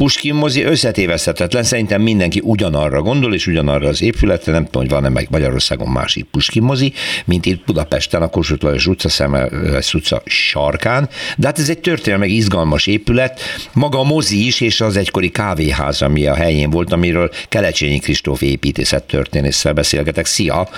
Puskin 0.00 0.34
mozi 0.34 0.62
összetéveszthetetlen, 0.62 1.62
szerintem 1.62 2.02
mindenki 2.02 2.40
ugyanarra 2.44 3.02
gondol, 3.02 3.34
és 3.34 3.46
ugyanarra 3.46 3.88
az 3.88 4.02
épületre, 4.02 4.52
nem 4.52 4.64
tudom, 4.64 4.82
hogy 4.82 4.90
van-e 4.90 5.08
meg 5.08 5.26
Magyarországon 5.30 5.88
másik 5.88 6.24
Puskin 6.24 6.62
mozi, 6.62 6.92
mint 7.24 7.46
itt 7.46 7.64
Budapesten, 7.64 8.22
a 8.22 8.28
Kossuth 8.28 8.64
Lajos 8.64 8.86
utca, 8.86 9.08
Szemelvesz 9.08 9.94
utca 9.94 10.22
sarkán, 10.24 11.08
de 11.36 11.46
hát 11.46 11.58
ez 11.58 11.68
egy 11.68 11.80
történelmi 11.80 12.28
izgalmas 12.28 12.86
épület, 12.86 13.40
maga 13.74 13.98
a 13.98 14.04
mozi 14.04 14.46
is, 14.46 14.60
és 14.60 14.80
az 14.80 14.96
egykori 14.96 15.30
kávéház, 15.30 16.02
ami 16.02 16.26
a 16.26 16.34
helyén 16.34 16.70
volt, 16.70 16.92
amiről 16.92 17.30
Kelecsényi 17.48 17.98
Kristóf 17.98 18.42
építészet 18.42 19.04
történésszel 19.04 19.72
beszélgetek. 19.72 20.26
Szia! 20.26 20.68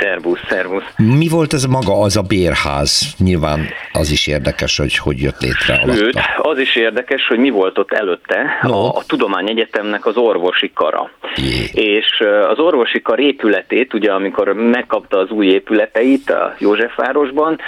Szervusz, 0.00 0.40
szervusz! 0.48 0.84
Mi 0.96 1.28
volt 1.28 1.52
ez 1.52 1.64
maga 1.64 2.00
az 2.00 2.16
a 2.16 2.22
bérház? 2.22 3.14
Nyilván 3.18 3.68
az 3.92 4.10
is 4.10 4.26
érdekes, 4.26 4.76
hogy 4.76 4.96
hogy 4.96 5.20
jött 5.20 5.40
létre 5.40 5.74
alatta. 5.74 5.94
Sőt, 5.94 6.18
az 6.36 6.58
is 6.58 6.76
érdekes, 6.76 7.26
hogy 7.26 7.38
mi 7.38 7.50
volt 7.50 7.78
ott 7.78 7.92
előtte, 7.92 8.41
no. 8.62 8.84
a, 8.84 8.96
a 8.96 9.02
Tudományegyetemnek 9.06 10.06
az 10.06 10.16
orvosi 10.16 10.70
kara. 10.74 11.10
Jé. 11.36 11.82
És 11.82 12.22
az 12.48 12.58
orvosi 12.58 13.02
kar 13.02 13.20
épületét, 13.20 13.94
ugye 13.94 14.12
amikor 14.12 14.52
megkapta 14.52 15.18
az 15.18 15.30
új 15.30 15.46
épületeit 15.46 16.30
a 16.30 16.54
Józsefvárosban, 16.58 17.58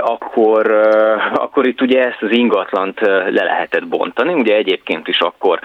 akkor, 0.00 0.70
akkor 1.34 1.66
itt 1.66 1.80
ugye 1.80 2.04
ezt 2.04 2.22
az 2.22 2.30
ingatlant 2.30 3.00
le 3.00 3.42
lehetett 3.44 3.86
bontani. 3.86 4.32
Ugye 4.32 4.54
egyébként 4.54 5.08
is 5.08 5.20
akkor 5.20 5.60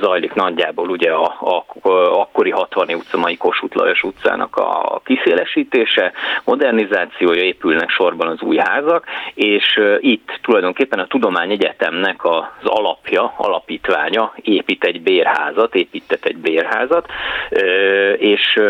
zajlik 0.00 0.34
nagyjából 0.34 0.88
ugye 0.88 1.10
a, 1.10 1.36
a, 1.40 1.88
a 1.88 2.20
akkori 2.20 2.50
60 2.50 2.88
utca, 2.94 3.18
mai 3.18 3.36
Kossuth 3.36 3.76
Lajos 3.76 4.02
utcának 4.02 4.56
a 4.56 5.00
kiszélesítése, 5.04 6.12
modernizációja, 6.44 7.42
épülnek 7.42 7.90
sorban 7.90 8.28
az 8.28 8.40
új 8.40 8.56
házak, 8.56 9.04
és 9.34 9.80
itt 9.98 10.38
tulajdonképpen 10.42 10.98
a 10.98 11.06
Tudományegyetemnek 11.06 12.24
az 12.24 12.64
alapja, 12.64 13.34
alapít 13.36 13.85
alapítványa 13.86 14.32
épít 14.42 14.84
egy 14.84 15.02
bérházat, 15.02 15.74
épített 15.74 16.24
egy 16.24 16.36
bérházat, 16.36 17.06
és, 18.16 18.60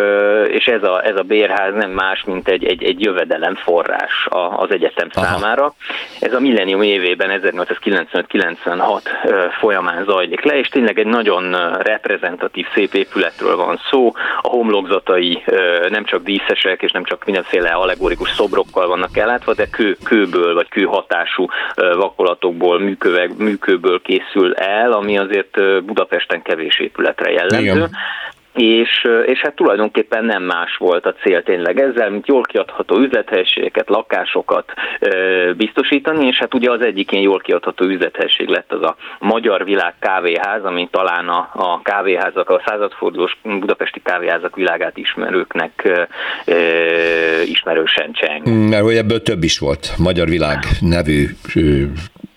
és 0.48 0.66
ez, 0.66 0.82
a, 0.82 1.06
ez 1.06 1.16
a 1.16 1.22
bérház 1.22 1.74
nem 1.74 1.90
más, 1.90 2.24
mint 2.24 2.48
egy, 2.48 2.64
egy, 2.64 2.84
egy 2.84 3.00
jövedelemforrás 3.00 4.26
az 4.56 4.70
egyetem 4.70 5.08
Aha. 5.14 5.26
számára. 5.26 5.74
Ez 6.20 6.34
a 6.34 6.40
millennium 6.40 6.82
évében, 6.82 7.40
1895-96 7.42 9.00
folyamán 9.60 10.04
zajlik 10.04 10.44
le, 10.44 10.58
és 10.58 10.68
tényleg 10.68 10.98
egy 10.98 11.06
nagyon 11.06 11.72
reprezentatív, 11.82 12.66
szép 12.74 12.94
épületről 12.94 13.56
van 13.56 13.80
szó. 13.90 14.12
A 14.40 14.48
homlokzatai 14.48 15.42
nem 15.88 16.04
csak 16.04 16.22
díszesek, 16.22 16.82
és 16.82 16.90
nem 16.90 17.04
csak 17.04 17.24
mindenféle 17.24 17.68
allegorikus 17.68 18.30
szobrokkal 18.30 18.86
vannak 18.86 19.16
ellátva, 19.16 19.54
de 19.54 19.66
kő, 19.70 19.96
kőből 20.04 20.54
vagy 20.54 20.68
kőhatású 20.68 21.46
vakolatokból, 21.74 22.78
műkövek, 22.78 23.36
műkőből 23.36 24.02
készül 24.02 24.54
el, 24.54 24.92
ami 25.06 25.18
azért 25.18 25.84
Budapesten 25.84 26.42
kevés 26.42 26.78
épületre 26.78 27.30
jellemző. 27.30 27.62
Igen 27.62 27.90
és, 28.56 29.06
és 29.26 29.40
hát 29.40 29.54
tulajdonképpen 29.54 30.24
nem 30.24 30.42
más 30.42 30.76
volt 30.76 31.06
a 31.06 31.14
cél 31.22 31.42
tényleg 31.42 31.80
ezzel, 31.80 32.10
mint 32.10 32.26
jól 32.26 32.42
kiadható 32.42 32.98
üzlethelyiségeket, 32.98 33.88
lakásokat 33.88 34.72
ö, 35.00 35.50
biztosítani, 35.56 36.26
és 36.26 36.36
hát 36.36 36.54
ugye 36.54 36.70
az 36.70 36.80
egyik 36.80 37.12
ilyen 37.12 37.24
jól 37.24 37.38
kiadható 37.38 37.84
üzlethelység 37.84 38.48
lett 38.48 38.72
az 38.72 38.82
a 38.82 38.96
Magyar 39.18 39.64
Világ 39.64 39.94
Kávéház, 39.98 40.64
ami 40.64 40.88
talán 40.90 41.28
a, 41.28 41.50
a 41.52 41.80
kávéházak, 41.82 42.50
a 42.50 42.62
századfordulós 42.66 43.38
budapesti 43.42 44.00
kávéházak 44.04 44.56
világát 44.56 44.96
ismerőknek 44.96 45.82
ö, 45.84 46.02
ö, 46.44 47.40
ismerősen 47.42 48.12
cseng. 48.12 48.68
Mert 48.68 48.82
hogy 48.82 48.96
ebből 48.96 49.22
több 49.22 49.42
is 49.42 49.58
volt, 49.58 49.92
Magyar 49.98 50.28
Világ 50.28 50.58
nevű 50.80 51.26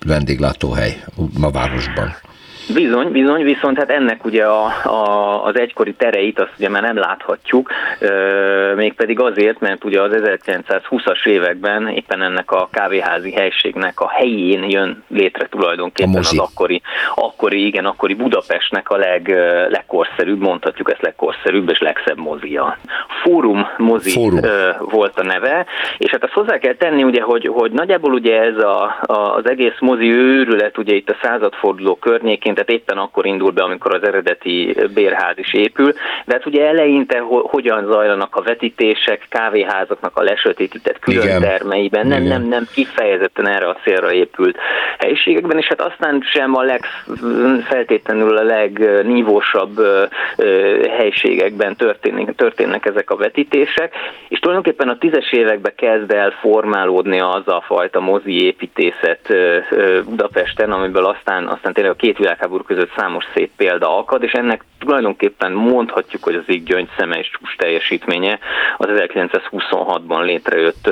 vendéglátóhely 0.06 0.96
ma 1.38 1.50
városban. 1.50 2.28
Bizony, 2.74 3.10
bizony, 3.12 3.42
viszont 3.42 3.78
hát 3.78 3.90
ennek 3.90 4.24
ugye 4.24 4.44
a, 4.44 4.64
a, 4.84 5.44
az 5.44 5.58
egykori 5.58 5.94
tereit 5.94 6.38
azt 6.38 6.52
ugye 6.58 6.68
már 6.68 6.82
nem 6.82 6.96
láthatjuk, 6.96 7.70
euh, 8.00 8.74
mégpedig 8.76 9.20
azért, 9.20 9.60
mert 9.60 9.84
ugye 9.84 10.02
az 10.02 10.10
1920-as 10.12 11.26
években 11.26 11.88
éppen 11.88 12.22
ennek 12.22 12.50
a 12.50 12.68
kávéházi 12.72 13.32
helységnek 13.32 14.00
a 14.00 14.08
helyén 14.08 14.64
jön 14.64 15.04
létre 15.08 15.46
tulajdonképpen 15.48 16.16
az 16.16 16.38
akkori, 16.38 16.82
akkori, 17.14 17.66
igen, 17.66 17.84
akkori 17.84 18.14
Budapestnek 18.14 18.90
a 18.90 18.96
leg, 18.96 19.28
legkorszerűbb, 19.68 20.40
mondhatjuk 20.40 20.90
ezt 20.90 21.02
legkorszerűbb 21.02 21.70
és 21.70 21.78
legszebb 21.78 22.18
mozia. 22.18 22.78
Fórum 23.22 23.66
mozi 23.76 24.10
Fórum. 24.10 24.40
volt 24.78 25.18
a 25.18 25.22
neve, 25.22 25.66
és 25.98 26.10
hát 26.10 26.24
azt 26.24 26.32
hozzá 26.32 26.58
kell 26.58 26.74
tenni 26.74 27.02
ugye, 27.02 27.22
hogy, 27.22 27.46
hogy 27.46 27.70
nagyjából 27.70 28.12
ugye 28.12 28.40
ez 28.40 28.58
a, 28.58 28.82
a, 29.02 29.34
az 29.34 29.48
egész 29.48 29.78
mozi 29.78 30.10
őrület 30.10 30.78
ugye 30.78 30.94
itt 30.94 31.10
a 31.10 31.16
századforduló 31.22 31.94
környékén 31.94 32.54
tehát 32.60 32.80
éppen 32.80 32.98
akkor 32.98 33.26
indul 33.26 33.50
be, 33.50 33.62
amikor 33.62 33.94
az 33.94 34.06
eredeti 34.06 34.76
bérház 34.94 35.38
is 35.38 35.54
épül, 35.54 35.92
de 36.24 36.32
hát 36.32 36.46
ugye 36.46 36.66
eleinte 36.66 37.18
ho- 37.18 37.50
hogyan 37.50 37.86
zajlanak 37.86 38.36
a 38.36 38.42
vetítések, 38.42 39.26
kávéházaknak 39.28 40.16
a 40.16 40.22
lesötétített 40.22 40.98
külön 40.98 41.22
Igen. 41.22 41.40
termeiben, 41.40 42.06
nem, 42.06 42.22
nem, 42.22 42.42
nem 42.42 42.66
kifejezetten 42.72 43.48
erre 43.48 43.68
a 43.68 43.76
célra 43.84 44.12
épült 44.12 44.58
helyiségekben, 44.98 45.58
és 45.58 45.66
hát 45.66 45.80
aztán 45.80 46.22
sem 46.32 46.56
a 46.56 46.62
leg, 46.62 46.84
feltétlenül 47.68 48.36
a 48.36 48.42
legnívósabb 48.42 49.80
helyiségekben 50.96 51.76
történnek, 51.76 52.34
történnek 52.34 52.86
ezek 52.86 53.10
a 53.10 53.16
vetítések, 53.16 53.94
és 54.28 54.38
tulajdonképpen 54.38 54.88
a 54.88 54.98
tízes 54.98 55.32
években 55.32 55.72
kezd 55.76 56.12
el 56.12 56.30
formálódni 56.30 57.20
az 57.20 57.48
a 57.48 57.62
fajta 57.66 58.00
mozi 58.00 58.44
építészet 58.44 59.28
Budapesten, 60.04 60.72
amiből 60.72 61.04
aztán, 61.04 61.46
aztán 61.46 61.72
tényleg 61.72 61.92
a 61.92 61.96
két 61.96 62.18
világháború 62.18 62.49
világháború 62.50 62.62
között 62.62 62.96
számos 62.96 63.24
szép 63.34 63.50
példa 63.56 63.98
akad, 63.98 64.22
és 64.22 64.32
ennek 64.32 64.64
tulajdonképpen 64.78 65.52
mondhatjuk, 65.52 66.22
hogy 66.22 66.34
az 66.34 66.44
így 66.46 66.62
gyöngyszeme 66.62 67.18
és 67.18 67.30
csúcs 67.30 67.56
teljesítménye 67.56 68.38
az 68.76 68.88
1926-ban 68.90 70.24
létrejött 70.24 70.90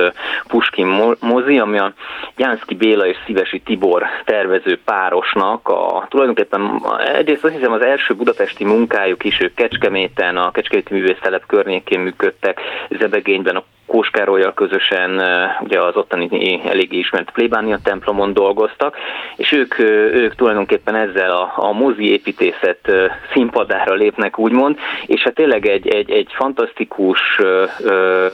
Puskin 0.49 1.15
mozi, 1.21 1.59
ami 1.59 1.79
a 1.79 1.93
Jánszki 2.37 2.75
Béla 2.75 3.07
és 3.07 3.17
Szívesi 3.27 3.61
Tibor 3.61 4.07
tervező 4.25 4.81
párosnak 4.85 5.69
a, 5.69 6.07
tulajdonképpen 6.09 6.83
egyrészt 7.15 7.45
azt 7.45 7.55
hiszem 7.55 7.73
az 7.73 7.83
első 7.83 8.15
budapesti 8.15 8.65
munkájuk 8.65 9.25
is, 9.25 9.41
ők 9.41 9.55
Kecskeméten, 9.55 10.37
a 10.37 10.51
Kecskeméti 10.51 10.95
Művésztelep 10.95 11.47
környékén 11.47 12.01
működtek, 12.01 12.61
Zebegényben 12.91 13.57
a 13.57 13.65
Kóskárolyjal 13.89 14.55
közösen 14.55 15.23
ugye 15.61 15.81
az 15.83 15.97
ottani 15.97 16.61
eléggé 16.65 16.99
ismert 16.99 17.31
plébánia 17.31 17.79
templomon 17.83 18.33
dolgoztak, 18.33 18.97
és 19.37 19.53
ők, 19.53 19.79
ők 20.13 20.35
tulajdonképpen 20.35 20.95
ezzel 20.95 21.31
a, 21.31 21.53
a 21.57 21.73
mozi 21.73 22.11
építészet 22.11 22.93
színpadára 23.33 23.95
lépnek, 23.95 24.39
úgymond, 24.39 24.79
és 25.07 25.23
hát 25.23 25.35
tényleg 25.35 25.67
egy, 25.67 25.89
egy, 25.89 26.11
egy 26.11 26.29
fantasztikus, 26.35 27.41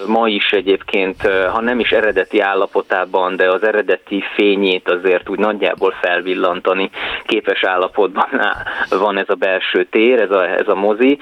ma 0.07 0.29
is 0.29 0.53
egyébként, 0.53 1.23
ha 1.53 1.61
nem 1.61 1.79
is 1.79 1.93
eredeti 1.93 2.41
állapotában, 2.41 3.37
de 3.37 3.51
az 3.51 3.63
eredeti 3.63 4.23
fényét 4.35 4.89
azért 4.89 5.29
úgy 5.29 5.39
nagyjából 5.39 5.95
felvillantani 6.01 6.91
képes 7.27 7.65
állapotban 7.65 8.29
van 8.91 9.19
ez 9.19 9.29
a 9.29 9.35
belső 9.35 9.85
tér, 9.85 10.21
ez 10.21 10.31
a, 10.31 10.49
ez 10.49 10.69
a 10.69 10.75
mozi. 10.75 11.19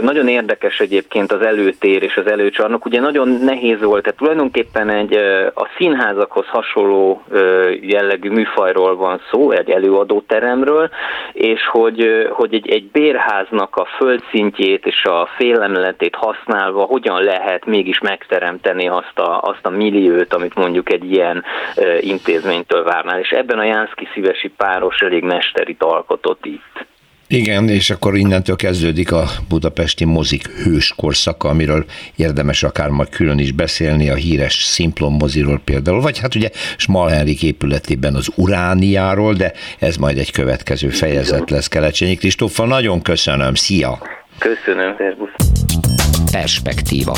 Nagyon 0.00 0.28
érdekes 0.28 0.80
egyébként 0.80 1.32
az 1.32 1.42
előtér 1.42 2.02
és 2.02 2.16
az 2.16 2.26
előcsarnok, 2.26 2.84
ugye 2.84 3.00
nagyon 3.00 3.19
nehéz 3.24 3.80
volt, 3.80 4.02
tehát 4.02 4.18
tulajdonképpen 4.18 4.88
egy 4.88 5.14
a 5.54 5.68
színházakhoz 5.76 6.46
hasonló 6.46 7.22
jellegű 7.80 8.30
műfajról 8.30 8.96
van 8.96 9.20
szó, 9.30 9.50
egy 9.50 9.70
előadóteremről, 9.70 10.90
és 11.32 11.66
hogy, 11.66 12.28
hogy 12.30 12.54
egy, 12.54 12.68
egy 12.68 12.90
bérháznak 12.90 13.76
a 13.76 13.84
földszintjét 13.84 14.86
és 14.86 15.04
a 15.04 15.28
félemletét 15.36 16.14
használva 16.14 16.82
hogyan 16.84 17.22
lehet 17.22 17.66
mégis 17.66 17.98
megteremteni 17.98 18.88
azt 18.88 19.18
a, 19.18 19.40
azt 19.40 19.66
a 19.66 19.70
milliót, 19.70 20.34
amit 20.34 20.54
mondjuk 20.54 20.92
egy 20.92 21.12
ilyen 21.12 21.44
intézménytől 22.00 22.84
várnál. 22.84 23.18
És 23.18 23.30
ebben 23.30 23.58
a 23.58 23.64
Jánszki 23.64 24.08
szívesi 24.12 24.48
páros 24.48 25.00
elég 25.00 25.22
mesterit 25.22 25.82
alkotott 25.82 26.44
itt. 26.44 26.88
Igen, 27.32 27.68
és 27.68 27.90
akkor 27.90 28.16
innentől 28.16 28.56
kezdődik 28.56 29.12
a 29.12 29.24
budapesti 29.48 30.04
mozik 30.04 30.48
hős 30.48 30.92
korszaka, 30.96 31.48
amiről 31.48 31.84
érdemes 32.16 32.62
akár 32.62 32.88
majd 32.88 33.08
külön 33.08 33.38
is 33.38 33.52
beszélni, 33.52 34.08
a 34.08 34.14
híres 34.14 34.54
Simplon 34.54 35.12
moziról 35.12 35.60
például, 35.64 36.00
vagy 36.00 36.18
hát 36.18 36.34
ugye 36.34 36.50
Smal 36.76 37.08
Henrik 37.08 37.42
épületében 37.42 38.14
az 38.14 38.28
Urániáról, 38.36 39.34
de 39.34 39.52
ez 39.78 39.96
majd 39.96 40.18
egy 40.18 40.30
következő 40.30 40.88
fejezet 40.88 41.50
lesz 41.50 41.68
Kelecsényi 41.68 42.14
Kristóffal. 42.14 42.66
Nagyon 42.66 43.02
köszönöm, 43.02 43.54
szia! 43.54 43.98
Köszönöm, 44.38 44.94
szervusz! 44.98 45.34
Perspektíva. 46.32 47.16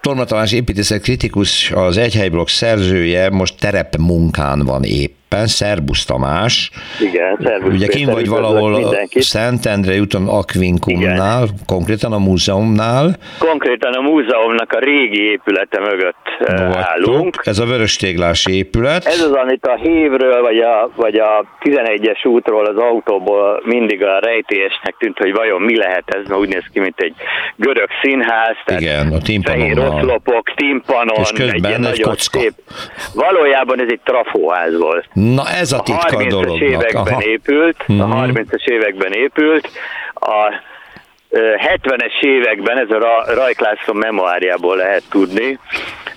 Torma 0.00 0.24
Tamás 0.24 0.52
építészet 0.52 1.02
kritikus, 1.02 1.70
az 1.70 1.96
Egyhelyblokk 1.96 2.48
szerzője 2.48 3.30
most 3.30 3.58
terepmunkán 3.58 4.64
van 4.64 4.82
épp 4.82 5.23
éppen, 5.34 5.46
Szerbusz 5.46 6.04
Tamás. 6.04 6.70
Igen, 7.00 7.38
Szerbusz 7.42 7.74
Ugye 7.74 7.86
kim 7.86 8.08
vagy 8.10 8.28
valahol 8.28 8.96
Szentendre 9.10 10.00
úton 10.00 10.28
Akvinkumnál, 10.28 11.42
Igen. 11.42 11.56
konkrétan 11.66 12.12
a 12.12 12.18
múzeumnál. 12.18 13.16
Konkrétan 13.38 13.92
a 13.92 14.00
múzeumnak 14.00 14.72
a 14.72 14.78
régi 14.78 15.22
épülete 15.30 15.80
mögött 15.80 16.24
eh, 16.38 16.58
Vagytok. 16.58 16.82
állunk. 16.82 17.40
Ez 17.42 17.58
a 17.58 17.64
vöröstéglás 17.64 18.46
épület. 18.46 19.04
Ez 19.04 19.20
az, 19.20 19.32
amit 19.32 19.66
a 19.66 19.74
Hévről, 19.74 20.42
vagy 20.42 20.58
a, 20.58 20.90
vagy 20.96 21.16
a 21.16 21.44
11-es 21.60 22.26
útról 22.26 22.66
az 22.66 22.76
autóból 22.76 23.62
mindig 23.64 24.02
a 24.02 24.18
rejtélyesnek 24.18 24.94
tűnt, 24.98 25.18
hogy 25.18 25.32
vajon 25.32 25.60
mi 25.60 25.76
lehet 25.76 26.04
ez, 26.06 26.28
mert 26.28 26.40
úgy 26.40 26.48
néz 26.48 26.64
ki, 26.72 26.80
mint 26.80 27.00
egy 27.00 27.14
görög 27.56 27.88
színház. 28.02 28.56
Igen, 28.66 29.12
a 29.12 29.18
timpanonnal. 29.18 29.94
oszlopok, 29.94 30.54
timpanon, 30.54 31.16
és 31.20 31.30
közben 31.34 31.84
egy, 31.84 31.92
egy 31.92 32.00
kocka. 32.00 32.38
Szép. 32.38 32.52
Valójában 33.14 33.80
ez 33.80 33.88
egy 33.88 34.00
trafóház 34.04 34.78
volt. 34.78 35.08
Na 35.32 35.48
ez 35.48 35.72
a 35.72 35.80
titka 35.80 36.16
a, 36.16 36.20
30-as 36.20 36.60
években 36.60 37.06
Aha. 37.06 37.22
épült, 37.22 37.76
a 37.86 37.92
30-as 37.92 38.64
mhm. 38.64 38.72
években 38.72 39.12
épült, 39.12 39.68
a 40.14 40.62
70-es 41.74 42.20
években, 42.20 42.78
ez 42.78 42.90
a 42.90 43.24
Rajk 43.34 43.60
László 43.60 43.94
memoáriából 43.94 44.76
lehet 44.76 45.02
tudni, 45.10 45.58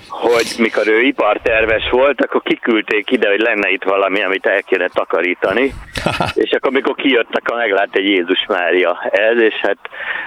hogy 0.10 0.48
mikor 0.58 0.88
ő 0.88 1.02
iparterves 1.02 1.90
volt, 1.90 2.22
akkor 2.22 2.42
kiküldték 2.44 3.12
ide, 3.12 3.30
hogy 3.30 3.40
lenne 3.40 3.70
itt 3.70 3.84
valami, 3.84 4.24
amit 4.24 4.46
el 4.46 4.64
kéne 4.64 4.88
takarítani, 4.88 5.74
és 6.44 6.52
akkor 6.52 6.72
mikor 6.72 6.96
kijöttek, 6.96 7.52
meglát 7.52 7.96
egy 7.96 8.10
Jézus 8.10 8.46
Mária 8.48 9.10
ez, 9.12 9.42
és 9.42 9.54
hát 9.62 9.78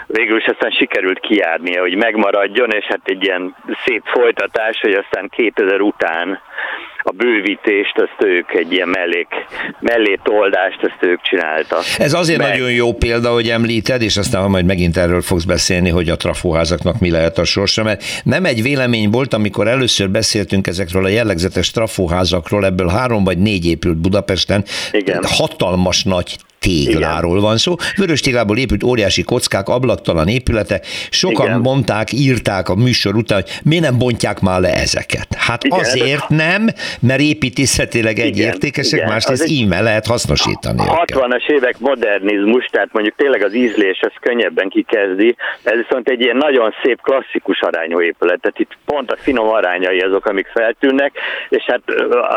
végül 0.07 0.37
is 0.37 0.47
aztán 0.47 0.71
sikerült 0.71 1.21
kijárnia, 1.21 1.81
hogy 1.81 1.97
megmaradjon, 1.97 2.71
és 2.71 2.85
hát 2.85 3.01
egy 3.05 3.25
ilyen 3.25 3.57
szép 3.85 4.03
folytatás, 4.05 4.81
hogy 4.81 4.93
aztán 4.93 5.29
2000 5.29 5.81
után 5.81 6.41
a 7.11 7.13
bővítést, 7.17 7.99
azt 7.99 8.25
ők 8.25 8.55
egy 8.55 8.73
ilyen 8.73 8.89
mellék, 8.89 9.29
mellétoldást, 9.81 10.79
azt 10.83 11.03
ők 11.03 11.21
csinálta. 11.23 11.77
Ez 11.99 12.13
azért 12.13 12.39
Meg... 12.39 12.49
nagyon 12.49 12.73
jó 12.73 12.93
példa, 12.93 13.33
hogy 13.33 13.49
említed, 13.49 14.03
és 14.03 14.17
aztán 14.17 14.51
majd 14.51 14.65
megint 14.65 14.97
erről 14.97 15.21
fogsz 15.21 15.45
beszélni, 15.45 15.89
hogy 15.89 16.09
a 16.09 16.17
trafóházaknak 16.17 17.01
mi 17.01 17.11
lehet 17.11 17.39
a 17.39 17.45
sorsa, 17.45 17.83
mert 17.83 18.03
nem 18.25 18.45
egy 18.45 18.63
vélemény 18.63 19.11
volt, 19.11 19.35
amikor 19.35 19.69
először 19.69 20.11
beszéltünk 20.11 20.67
ezekről 20.67 21.05
a 21.05 21.09
jellegzetes 21.09 21.71
trafóházakról, 21.71 22.65
ebből 22.65 22.89
három 22.89 23.25
vagy 23.25 23.39
négy 23.39 23.67
épült 23.67 23.97
Budapesten, 23.97 24.65
Igen. 24.93 25.25
hatalmas 25.25 26.05
nagy 26.05 26.37
tégláról 26.61 27.37
Igen. 27.37 27.43
van 27.43 27.57
szó. 27.57 27.75
Vörös 27.97 28.21
téglából 28.21 28.59
épült 28.59 28.83
óriási 28.83 29.23
kockák, 29.23 29.69
ablaktalan 29.69 30.29
épülete. 30.29 30.81
Sokan 31.11 31.47
Igen. 31.47 31.61
mondták, 31.61 32.13
írták 32.13 32.69
a 32.69 32.75
műsor 32.75 33.15
után, 33.17 33.43
hogy 33.43 33.51
miért 33.65 33.85
nem 33.85 33.99
bontják 33.99 34.41
már 34.41 34.61
le 34.61 34.73
ezeket. 34.75 35.35
Hát 35.35 35.65
Igen, 35.65 35.79
azért 35.79 36.29
nem, 36.29 36.69
mert 37.01 37.21
építészetileg 37.21 38.19
egy 38.19 38.37
Igen. 38.37 38.47
értékesek, 38.47 39.07
másrészt 39.07 39.43
egy... 39.43 39.51
íme 39.51 39.81
lehet 39.81 40.07
hasznosítani. 40.07 40.81
A 40.81 41.05
60-as 41.05 41.49
évek 41.51 41.79
modernizmus, 41.79 42.65
tehát 42.71 42.89
mondjuk 42.93 43.15
tényleg 43.17 43.43
az 43.45 43.55
ízlés, 43.55 43.99
ez 43.99 44.13
könnyebben 44.21 44.69
kikezdi, 44.69 45.37
ez 45.63 45.77
viszont 45.77 46.09
egy 46.09 46.21
ilyen 46.21 46.37
nagyon 46.37 46.75
szép 46.83 47.01
klasszikus 47.03 47.61
arányú 47.61 48.01
épület, 48.01 48.41
tehát 48.41 48.59
itt 48.59 48.79
pont 48.85 49.11
a 49.11 49.17
finom 49.17 49.49
arányai 49.49 49.99
azok, 49.99 50.27
amik 50.27 50.47
feltűnnek, 50.47 51.13
és 51.49 51.63
hát 51.67 51.83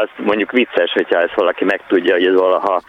az 0.01 0.09
mondjuk 0.17 0.51
vicces, 0.51 0.91
hogyha 0.91 1.21
ezt 1.21 1.35
valaki 1.35 1.63
megtudja, 1.63 2.13
hogy 2.13 2.25
ez 2.25 2.33
valaha 2.33 2.81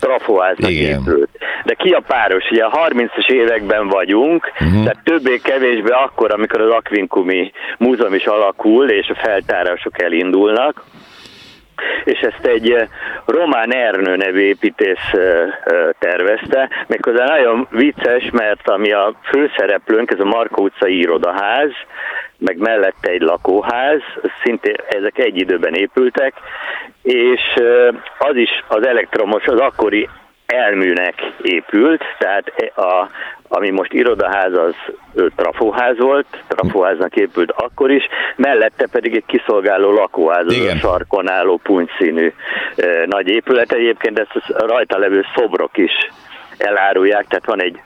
trafóháznak 0.00 0.77
épült. 0.80 1.28
De 1.64 1.74
ki 1.74 1.90
a 1.90 2.02
páros? 2.06 2.50
Ugye 2.50 2.64
a 2.64 2.88
30-as 2.88 3.28
években 3.30 3.88
vagyunk, 3.88 4.52
uh-huh. 4.52 4.84
tehát 4.84 5.04
többé-kevésbé 5.04 5.90
akkor, 5.90 6.32
amikor 6.32 6.60
az 6.60 6.70
Akvinkumi 6.70 7.52
Múzeum 7.78 8.14
is 8.14 8.24
alakul, 8.24 8.90
és 8.90 9.08
a 9.08 9.18
feltárások 9.22 10.02
elindulnak, 10.02 10.84
és 12.04 12.20
ezt 12.20 12.46
egy 12.46 12.70
eh, 12.70 12.88
Román 13.26 13.74
Ernő 13.74 14.16
nevű 14.16 14.40
építész 14.40 15.12
eh, 15.12 15.42
eh, 15.64 15.88
tervezte, 15.98 16.68
méghozzá 16.86 17.24
nagyon 17.24 17.66
vicces, 17.70 18.30
mert 18.30 18.68
ami 18.68 18.92
a 18.92 19.14
főszereplőnk, 19.22 20.10
ez 20.10 20.20
a 20.20 20.24
Markó 20.24 20.62
utcai 20.62 20.98
irodaház, 20.98 21.70
meg 22.38 22.58
mellette 22.58 23.10
egy 23.10 23.20
lakóház, 23.20 24.00
szintén 24.42 24.76
ezek 24.88 25.18
egy 25.18 25.36
időben 25.36 25.74
épültek, 25.74 26.34
és 27.02 27.40
az 28.18 28.36
is 28.36 28.50
az 28.68 28.86
elektromos, 28.86 29.44
az 29.44 29.58
akkori 29.58 30.08
elműnek 30.52 31.14
épült, 31.42 32.02
tehát 32.18 32.52
a, 32.76 33.08
ami 33.48 33.70
most 33.70 33.92
irodaház, 33.92 34.52
az 34.52 34.74
trafóház 35.36 35.98
volt, 35.98 36.26
trafóháznak 36.48 37.16
épült 37.16 37.50
akkor 37.50 37.90
is, 37.90 38.02
mellette 38.36 38.86
pedig 38.90 39.14
egy 39.14 39.24
kiszolgáló 39.26 39.92
lakóház, 39.92 40.46
az 40.46 40.56
a 40.56 40.76
sarkon 40.76 41.30
álló 41.30 41.60
punyszínű 41.62 42.32
e, 42.76 42.86
nagy 43.06 43.28
épület. 43.28 43.72
Egyébként 43.72 44.18
ezt 44.18 44.50
a 44.50 44.66
rajta 44.66 44.98
levő 44.98 45.24
szobrok 45.36 45.76
is 45.76 45.92
elárulják, 46.58 47.26
tehát 47.26 47.46
van 47.46 47.62
egy 47.62 47.80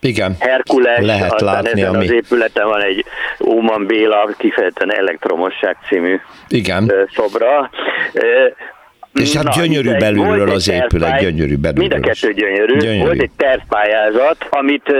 igen. 0.00 0.36
Herkules, 0.38 1.04
Lehet 1.04 1.32
aztán 1.32 1.54
látni, 1.54 1.80
ezen 1.80 1.94
ami... 1.94 2.04
az 2.04 2.10
épületen 2.10 2.66
van 2.66 2.82
egy 2.82 3.04
Óman 3.44 3.86
Béla, 3.86 4.30
kifejezetten 4.38 4.92
elektromosság 4.92 5.76
című 5.88 6.20
Igen. 6.48 6.92
szobra. 7.14 7.70
És 9.16 9.34
hát 9.34 9.44
Na, 9.44 9.52
gyönyörű 9.62 9.96
belülről 9.96 10.50
az 10.50 10.70
épület, 10.70 11.20
gyönyörű 11.20 11.56
belülről. 11.56 11.88
Mind 11.88 12.04
a 12.04 12.08
kettő 12.08 12.32
gyönyörű. 12.32 12.76
gyönyörű. 12.76 13.04
Volt 13.04 13.20
egy 13.20 13.30
tervpályázat, 13.36 14.46
amit 14.50 14.92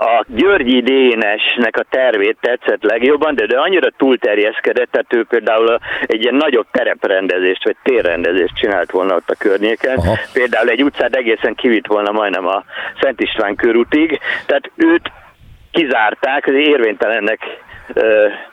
a 0.00 0.24
Györgyi 0.26 0.80
Dénesnek 0.80 1.76
a 1.76 1.84
tervét 1.90 2.36
tetszett 2.40 2.82
legjobban, 2.82 3.34
de, 3.34 3.46
de 3.46 3.58
annyira 3.58 3.90
túlterjeszkedett, 3.96 4.90
tehát 4.90 5.14
ő 5.14 5.24
például 5.24 5.78
egy 6.06 6.22
ilyen 6.22 6.34
nagyobb 6.34 6.66
tereprendezést, 6.70 7.64
vagy 7.64 7.76
térrendezést 7.82 8.54
csinált 8.54 8.90
volna 8.90 9.14
ott 9.14 9.30
a 9.30 9.34
környéken. 9.38 9.96
Aha. 9.96 10.18
Például 10.32 10.68
egy 10.68 10.82
utcát 10.82 11.14
egészen 11.14 11.54
kivitt 11.54 11.86
volna 11.86 12.10
majdnem 12.10 12.46
a 12.46 12.64
Szent 13.00 13.20
István 13.20 13.54
körútig, 13.56 14.18
tehát 14.46 14.70
őt 14.76 15.12
kizárták, 15.70 16.46
az 16.46 16.54
érvénytelennek 16.54 17.40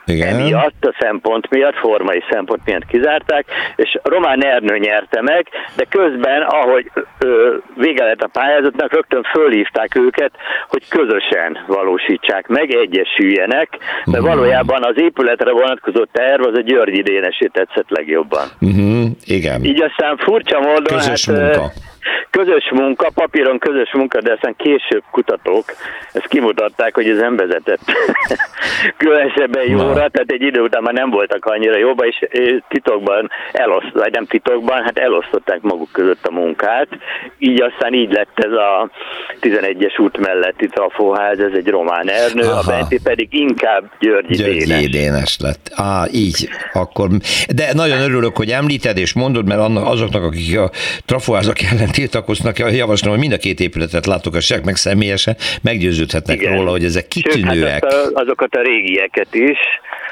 igen. 0.06 0.34
emiatt, 0.34 0.84
a 0.84 0.94
szempont 0.98 1.50
miatt, 1.50 1.76
formai 1.76 2.22
szempont 2.30 2.60
miatt 2.64 2.86
kizárták, 2.86 3.46
és 3.76 3.98
Román 4.02 4.44
Ernő 4.44 4.78
nyerte 4.78 5.22
meg, 5.22 5.46
de 5.76 5.84
közben, 5.84 6.42
ahogy 6.42 6.90
ö, 7.18 7.56
vége 7.76 8.04
lett 8.04 8.22
a 8.22 8.28
pályázatnak, 8.32 8.92
rögtön 8.92 9.22
fölhívták 9.22 9.94
őket, 9.94 10.32
hogy 10.68 10.88
közösen 10.88 11.58
valósítsák 11.66 12.46
meg, 12.46 12.70
egyesüljenek, 12.74 13.68
mert 14.04 14.22
uh-huh. 14.22 14.34
valójában 14.34 14.84
az 14.84 15.00
épületre 15.00 15.52
vonatkozó 15.52 16.04
terv 16.12 16.46
az 16.46 16.54
a 16.54 16.60
Györgyi 16.60 17.02
Dénesé 17.02 17.46
tetszett 17.46 17.90
legjobban. 17.90 18.46
Uh-huh. 18.60 19.10
Igen. 19.24 19.64
Így 19.64 19.82
aztán 19.82 20.16
furcsa 20.16 20.60
módon, 20.60 20.96
Közös 20.96 21.26
hát, 21.26 21.36
munka 21.36 21.72
közös 22.30 22.70
munka, 22.72 23.10
papíron 23.14 23.58
közös 23.58 23.92
munka, 23.92 24.20
de 24.20 24.32
aztán 24.32 24.54
később 24.56 25.02
kutatók 25.10 25.64
ezt 26.12 26.26
kimutatták, 26.26 26.94
hogy 26.94 27.08
ez 27.08 27.18
nem 27.18 27.36
vezetett 27.36 27.80
különösebben 29.02 29.68
jóra, 29.68 29.94
tehát 29.94 30.30
egy 30.30 30.42
idő 30.42 30.60
után 30.60 30.82
már 30.82 30.94
nem 30.94 31.10
voltak 31.10 31.44
annyira 31.44 31.78
jóba, 31.78 32.06
és 32.06 32.26
titokban 32.68 33.30
eloszt, 33.52 33.92
vagy 33.92 34.12
nem 34.12 34.26
titokban, 34.26 34.82
hát 34.82 34.98
elosztották 34.98 35.60
maguk 35.60 35.92
között 35.92 36.26
a 36.26 36.32
munkát, 36.32 36.88
így 37.38 37.62
aztán 37.62 37.94
így 37.94 38.12
lett 38.12 38.32
ez 38.34 38.52
a 38.52 38.90
11-es 39.40 40.00
út 40.00 40.18
melletti 40.18 40.66
trafóház, 40.66 41.38
ez 41.38 41.52
egy 41.54 41.68
román 41.68 42.10
ernő, 42.10 42.42
Aha. 42.42 42.58
a 42.58 42.62
Benti 42.66 43.00
pedig 43.02 43.28
inkább 43.30 43.90
Györgyi, 43.98 44.34
Györgyi 44.34 44.64
Dénes. 44.64 44.90
Dénes 44.90 45.36
lett. 45.40 45.70
Á, 45.74 46.04
így, 46.12 46.48
akkor. 46.72 47.08
De 47.54 47.72
nagyon 47.72 48.00
örülök, 48.00 48.36
hogy 48.36 48.50
említed 48.50 48.98
és 48.98 49.12
mondod, 49.12 49.46
mert 49.46 49.60
azoknak, 49.74 50.22
akik 50.22 50.58
a 50.58 50.70
trafóházak 51.04 51.56
ellen 51.62 51.88
tiltakoznak, 51.96 52.58
javaslom, 52.58 53.12
hogy 53.12 53.20
mind 53.20 53.32
a 53.32 53.36
két 53.36 53.60
épületet 53.60 54.06
látogassák 54.06 54.64
meg 54.64 54.76
személyesen, 54.76 55.36
meggyőződhetnek 55.62 56.40
Igen. 56.40 56.56
róla, 56.56 56.70
hogy 56.70 56.84
ezek 56.84 57.08
kitűnőek. 57.08 57.82
Sőt, 57.82 57.92
hát 57.92 58.10
azokat 58.12 58.54
a 58.54 58.62
régieket 58.62 59.34
is, 59.34 59.58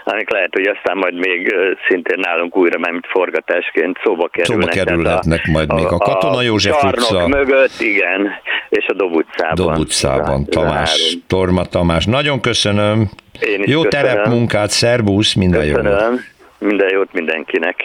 amik 0.05 0.31
lehet, 0.31 0.53
hogy 0.53 0.67
aztán 0.67 0.97
majd 0.97 1.15
még 1.15 1.55
szintén 1.89 2.19
nálunk 2.21 2.57
újra, 2.57 2.79
mert 2.79 3.07
forgatásként 3.07 3.99
szóba 4.05 4.29
kerülnek. 4.29 4.73
Szóba 4.73 4.85
kerülhetnek 4.85 5.47
majd 5.47 5.71
a, 5.71 5.75
még 5.75 5.85
a 5.85 5.97
Katona 5.97 6.43
József 6.43 6.85
a 6.85 6.87
utca. 6.87 7.29
mögött, 7.29 7.81
igen, 7.81 8.31
és 8.69 8.87
a 8.87 8.93
Dob 8.93 9.15
utcában. 9.15 9.55
Dob 9.55 9.79
utcában, 9.79 10.45
Tamás, 10.45 11.17
Torma 11.27 11.65
Tamás. 11.65 12.05
Nagyon 12.05 12.41
köszönöm. 12.41 13.11
Én 13.41 13.63
is 13.63 13.73
Jó 13.73 13.81
köszönöm. 13.83 14.07
terepmunkát, 14.07 14.71
szerbusz, 14.71 15.35
minden 15.35 15.65
jót. 15.65 15.83
Köszönöm, 15.83 16.21
minden 16.59 16.89
jót 16.93 17.13
mindenkinek. 17.13 17.77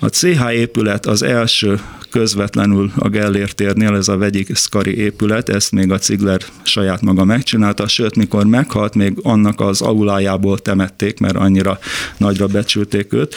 A 0.00 0.06
CH 0.06 0.52
épület 0.52 1.06
az 1.06 1.22
első 1.22 1.80
közvetlenül 2.10 2.92
a 2.96 3.08
Gellért 3.08 3.54
térnél, 3.54 3.94
ez 3.94 4.08
a 4.08 4.16
vegyik 4.16 4.56
Skari 4.56 4.96
épület, 4.96 5.48
ezt 5.48 5.72
még 5.72 5.92
a 5.92 5.98
Cigler 5.98 6.40
saját 6.62 7.02
maga 7.02 7.24
megcsinálta, 7.24 7.88
sőt, 7.88 8.16
mikor 8.16 8.46
meghalt, 8.46 8.94
még 8.94 9.18
annak 9.22 9.60
az 9.60 9.80
aulájából 9.80 10.58
temették, 10.58 11.18
mert 11.18 11.36
annyira 11.36 11.78
nagyra 12.16 12.46
becsülték 12.46 13.12
őt. 13.12 13.34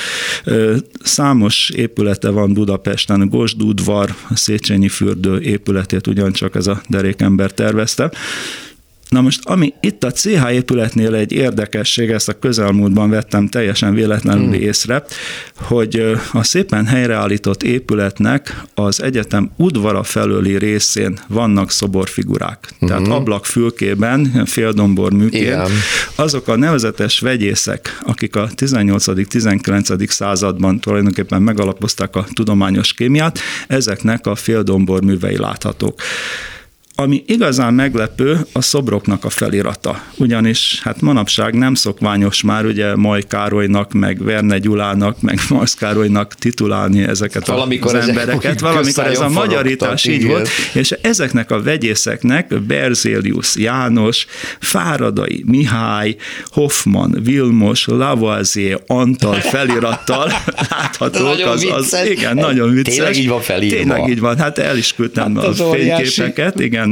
Számos 1.04 1.70
épülete 1.70 2.30
van 2.30 2.54
Budapesten, 2.54 3.30
Gosd 3.30 3.64
udvar, 3.64 4.16
Széchenyi 4.34 4.90
fürdő 4.90 5.42
épületét 5.42 6.08
ugyancsak 6.08 6.56
ez 6.56 6.68
a 6.68 6.82
derékember 6.88 7.52
tervezte. 7.52 8.12
Na 9.12 9.22
most, 9.22 9.46
ami 9.46 9.74
itt 9.80 10.04
a 10.04 10.12
CH 10.12 10.52
épületnél 10.52 11.16
egy 11.16 11.32
érdekesség, 11.32 12.10
ezt 12.10 12.30
a 12.30 12.40
közelmúltban 12.40 13.10
vettem 13.10 13.48
teljesen 13.48 13.94
véletlenül 13.94 14.44
hmm. 14.44 14.54
észre, 14.54 15.04
hogy 15.56 16.18
a 16.34 16.44
szépen 16.44 16.86
helyreállított 16.86 17.64
épületnek 17.64 18.64
az 18.74 19.02
egyetem 19.02 19.52
udvara 19.58 20.04
felőli 20.04 20.58
részén 20.58 21.20
vannak 21.28 21.72
szoborfigurák. 21.72 22.74
Hmm. 22.80 22.88
Tehát 22.88 23.08
ablakfülkében, 23.08 24.46
féldombor 24.46 25.14
műkén, 25.14 25.62
azok 26.16 26.48
a 26.48 26.56
nevezetes 26.56 27.20
vegyészek, 27.20 28.00
akik 28.06 28.36
a 28.36 28.50
18.-19. 28.56 30.08
században 30.08 30.80
tulajdonképpen 30.80 31.42
megalapozták 31.42 32.16
a 32.16 32.26
tudományos 32.34 32.94
kémiát, 32.94 33.40
ezeknek 33.68 34.28
a 34.28 34.36
féldombor 34.36 35.04
művei 35.04 35.38
láthatók. 35.38 36.02
Ami 37.02 37.24
igazán 37.26 37.74
meglepő, 37.74 38.40
a 38.52 38.62
szobroknak 38.62 39.26
a 39.26 39.30
felirata. 39.30 40.04
Ugyanis 40.18 40.80
hát 40.84 41.02
manapság 41.02 41.54
nem 41.54 41.74
szokványos 41.74 42.42
már 42.42 42.66
ugye 42.66 42.96
Maj 42.96 43.22
Károlynak, 43.22 43.94
meg 43.94 44.24
Verne 44.24 44.58
Gyulának, 44.58 45.22
meg 45.22 45.40
Marsz 45.50 45.74
Károlynak 45.74 46.34
titulálni 46.34 47.04
ezeket 47.04 47.48
Valamikor 47.48 47.96
az 47.96 48.08
embereket. 48.08 48.60
Valamikor 48.70 49.06
ez 49.06 49.20
a 49.20 49.30
magyarítás 49.30 50.06
így 50.06 50.26
volt, 50.26 50.50
és 50.74 50.92
ezeknek 50.92 51.52
a 51.52 51.62
vegyészeknek 51.62 52.62
Berzélius 52.62 53.56
János, 53.56 54.26
Fáradai 54.60 55.44
Mihály, 55.48 56.16
Hoffman, 56.46 57.18
Vilmos, 57.24 57.86
Lavoisier, 57.86 58.82
Antal 58.88 59.36
felirattal 59.36 60.32
láthatók. 60.70 61.46
Az, 61.46 61.68
az, 61.72 61.98
igen, 62.10 62.36
nagyon 62.36 62.74
vicces. 62.74 62.96
Tényleg 62.96 63.16
így 63.16 63.28
van 63.28 63.42
felírva. 63.42 63.76
Tényleg 63.76 64.10
így 64.10 64.20
van, 64.20 64.38
hát 64.38 64.58
el 64.58 64.78
is 64.78 64.94
küldtem 64.94 65.36
hát 65.36 65.46
a 65.46 65.54
fényképeket, 65.54 66.60
igen, 66.60 66.91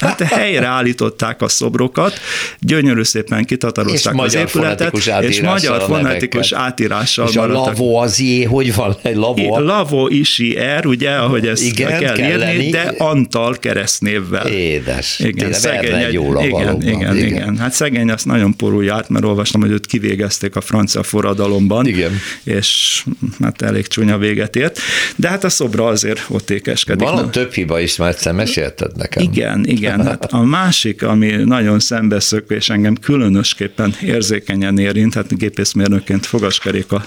hát 0.00 0.20
helyre 0.20 0.66
állították 0.66 1.42
a 1.42 1.48
szobrokat, 1.48 2.20
gyönyörű 2.58 3.02
szépen 3.02 3.44
kitatarozták 3.44 4.14
az 4.16 4.34
épületet, 4.34 4.96
és 5.20 5.40
magyar 5.40 5.82
fonetikus 5.82 6.52
átírással 6.52 7.28
És 7.28 7.36
a 7.36 7.46
lavó 7.46 7.96
az 7.96 8.20
jé, 8.20 8.42
hogy 8.42 8.74
van 8.74 8.96
egy 9.02 9.16
lavó? 9.16 9.58
Lavó 9.58 10.08
isi 10.08 10.56
er, 10.56 10.86
ugye, 10.86 11.10
ahogy 11.10 11.46
ezt 11.46 11.62
igen, 11.62 11.98
kell 11.98 12.18
írni, 12.18 12.38
lenni. 12.38 12.70
de 12.70 12.94
Antal 12.98 13.56
keresztnévvel. 13.58 14.46
Édes. 14.46 15.18
Igen, 15.18 15.52
szegény, 15.52 15.94
egy, 15.94 16.12
jó 16.12 16.40
igen, 16.40 16.82
igen, 16.82 17.16
igen, 17.16 17.16
igen. 17.16 17.58
Hát 17.58 17.72
szegény 17.72 18.10
azt 18.10 18.26
nagyon 18.26 18.56
porul 18.56 18.84
járt, 18.84 19.08
mert 19.08 19.24
olvastam, 19.24 19.60
hogy 19.60 19.70
őt 19.70 19.86
kivégezték 19.86 20.56
a 20.56 20.60
francia 20.60 21.02
forradalomban, 21.02 21.86
igen. 21.86 22.20
és 22.44 23.04
hát 23.40 23.62
elég 23.62 23.86
csúnya 23.86 24.18
véget 24.18 24.56
ért. 24.56 24.78
De 25.16 25.28
hát 25.28 25.44
a 25.44 25.48
szobra 25.48 25.86
azért 25.86 26.20
ott 26.28 26.50
ékeskedik. 26.50 27.08
Van 27.08 27.30
több 27.30 27.52
hiba 27.52 27.80
is, 27.80 27.96
már 27.96 28.08
egyszer 28.08 28.32
mesélted 28.32 28.96
nekem 28.96 29.09
nekem. 29.14 29.32
Igen, 29.32 29.64
igen. 29.64 30.04
Hát 30.06 30.24
a 30.24 30.42
másik, 30.42 31.02
ami 31.02 31.30
nagyon 31.30 31.78
szembeszökő, 31.80 32.54
és 32.54 32.68
engem 32.68 32.94
különösképpen 32.94 33.94
érzékenyen 34.02 34.78
érint, 34.78 35.14
hát 35.14 35.36
gépészmérnökként 35.38 36.26
fogaskerék 36.26 36.92
a 36.92 37.04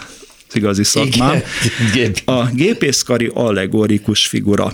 igazi 0.54 0.84
szakmám. 0.84 1.42
A 2.26 2.46
gépészkari 2.46 3.32
allegorikus 3.34 4.28
figura. 4.28 4.74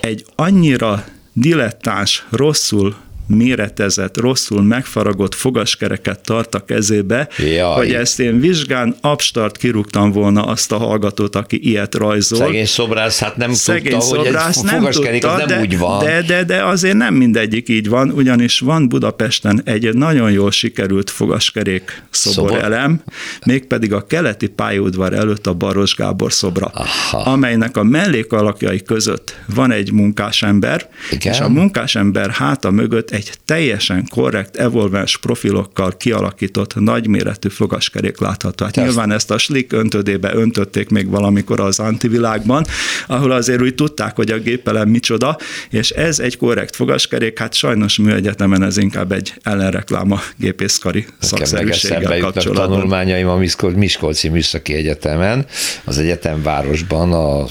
Egy 0.00 0.24
annyira 0.36 1.04
dilettáns, 1.32 2.26
rosszul 2.30 2.96
méretezett, 3.30 4.16
rosszul 4.16 4.62
megfaragott 4.62 5.34
fogaskereket 5.34 6.20
tart 6.20 6.54
a 6.54 6.64
kezébe, 6.64 7.28
Jaj. 7.38 7.76
hogy 7.76 7.92
ezt 7.92 8.20
én 8.20 8.40
vizsgán 8.40 8.96
abstart 9.00 9.56
kirúgtam 9.56 10.12
volna 10.12 10.42
azt 10.42 10.72
a 10.72 10.76
hallgatót, 10.76 11.36
aki 11.36 11.68
ilyet 11.68 11.94
rajzol. 11.94 12.38
Szegény 12.38 12.66
szobrász, 12.66 13.18
hát 13.18 13.36
nem 13.36 13.52
Szegény 13.52 13.92
tudta, 13.92 14.04
szobrász, 14.04 14.56
hogy 14.56 14.70
nem 14.70 14.90
tudta, 14.90 15.36
nem 15.36 15.46
de, 15.46 15.60
úgy 15.60 15.78
van. 15.78 16.04
De, 16.04 16.22
de, 16.22 16.44
de 16.44 16.64
azért 16.64 16.96
nem 16.96 17.14
mindegyik 17.14 17.68
így 17.68 17.88
van, 17.88 18.10
ugyanis 18.10 18.58
van 18.58 18.88
Budapesten 18.88 19.60
egy 19.64 19.94
nagyon 19.94 20.30
jól 20.30 20.50
sikerült 20.50 21.10
fogaskerék 21.10 22.02
szoborelem, 22.10 23.02
mégpedig 23.46 23.92
a 23.92 24.06
keleti 24.06 24.46
pályaudvar 24.46 25.12
előtt 25.12 25.46
a 25.46 25.54
Baros 25.54 25.94
Gábor 25.94 26.32
szobra, 26.32 26.66
Aha. 26.66 27.30
amelynek 27.30 27.76
a 27.76 27.82
mellékalakjai 27.82 28.82
között 28.82 29.36
van 29.54 29.70
egy 29.70 29.92
munkásember, 29.92 30.88
Igen. 31.10 31.32
és 31.32 31.40
a 31.40 31.48
munkásember 31.48 32.30
háta 32.30 32.70
mögött 32.70 33.10
egy 33.10 33.19
egy 33.20 33.32
teljesen 33.44 34.06
korrekt, 34.10 34.56
evolvens 34.56 35.18
profilokkal 35.18 35.96
kialakított 35.96 36.74
nagyméretű 36.74 37.48
fogaskerék 37.48 38.20
látható. 38.20 38.64
Hát 38.64 38.74
nyilván 38.76 39.12
ezt 39.12 39.30
a 39.30 39.38
slik 39.38 39.72
öntödébe 39.72 40.34
öntötték 40.34 40.88
még 40.88 41.10
valamikor 41.10 41.60
az 41.60 41.78
antivilágban, 41.78 42.64
ahol 43.06 43.30
azért 43.30 43.62
úgy 43.62 43.74
tudták, 43.74 44.16
hogy 44.16 44.30
a 44.30 44.38
gépelem 44.38 44.88
micsoda, 44.88 45.38
és 45.70 45.90
ez 45.90 46.18
egy 46.18 46.36
korrekt 46.36 46.76
fogaskerék, 46.76 47.38
hát 47.38 47.54
sajnos 47.54 47.98
műegyetemen 47.98 48.62
ez 48.62 48.76
inkább 48.76 49.12
egy 49.12 49.32
ellenreklám 49.42 50.10
a 50.10 50.20
gépészkari 50.36 51.06
szakszerűséggel 51.18 52.18
kapcsolatban. 52.18 52.64
A 52.64 52.68
tanulmányaim 52.68 53.28
a 53.28 53.36
Miskolci 53.74 54.28
Műszaki 54.28 54.74
Egyetemen, 54.74 55.46
az 55.84 55.98
egyetemvárosban 55.98 57.12
a 57.12 57.46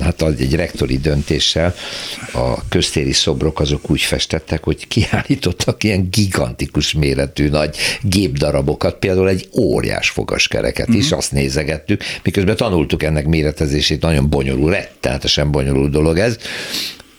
hát 0.00 0.22
egy 0.22 0.54
rektori 0.54 0.98
döntéssel 0.98 1.74
a 2.32 2.68
köztéri 2.68 3.12
szobrok 3.12 3.60
azok 3.60 3.90
úgy 3.90 4.00
festettek, 4.00 4.64
hogy 4.64 4.88
kiállítottak 4.88 5.84
ilyen 5.84 6.08
gigantikus 6.10 6.92
méretű 6.92 7.48
nagy 7.48 7.76
gépdarabokat, 8.02 8.98
például 8.98 9.28
egy 9.28 9.48
óriás 9.58 10.10
fogaskereket 10.10 10.88
is, 10.88 11.04
uh-huh. 11.04 11.18
azt 11.18 11.32
nézegettük, 11.32 12.02
miközben 12.22 12.56
tanultuk 12.56 13.02
ennek 13.02 13.26
méretezését, 13.26 14.00
nagyon 14.00 14.28
bonyolul, 14.28 14.70
rettenetesen 14.70 15.50
bonyolult 15.50 15.90
dolog 15.90 16.18
ez, 16.18 16.38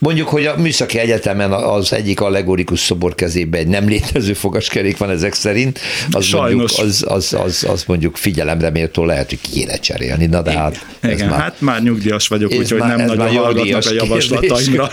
Mondjuk, 0.00 0.28
hogy 0.28 0.46
a 0.46 0.56
Műszaki 0.56 0.98
Egyetemen 0.98 1.52
az 1.52 1.92
egyik 1.92 2.20
allegorikus 2.20 2.80
szobor 2.80 3.14
kezében 3.14 3.60
egy 3.60 3.66
nem 3.66 3.88
létező 3.88 4.32
fogaskerék 4.32 4.96
van 4.96 5.10
ezek 5.10 5.34
szerint, 5.34 5.78
az 6.10 6.24
Sajnos. 6.24 6.76
mondjuk, 6.76 6.88
az, 6.88 7.04
az, 7.08 7.32
az, 7.32 7.66
az 7.68 7.84
mondjuk 7.84 8.16
figyelemre 8.16 8.70
méltó 8.70 9.04
lehet, 9.04 9.28
hogy 9.28 9.38
kéne 9.52 9.76
cserélni. 9.76 10.26
Na 10.26 10.42
de 10.42 10.52
hát, 10.52 10.86
Igen, 11.02 11.14
ez 11.14 11.28
már, 11.28 11.40
hát 11.40 11.60
már 11.60 11.82
nyugdíjas 11.82 12.28
vagyok, 12.28 12.52
úgyhogy 12.52 12.78
nem 12.78 13.04
nagyon 13.04 13.36
hallgatnak 13.36 13.84
a 13.86 13.92
javaslataimra. 13.92 14.90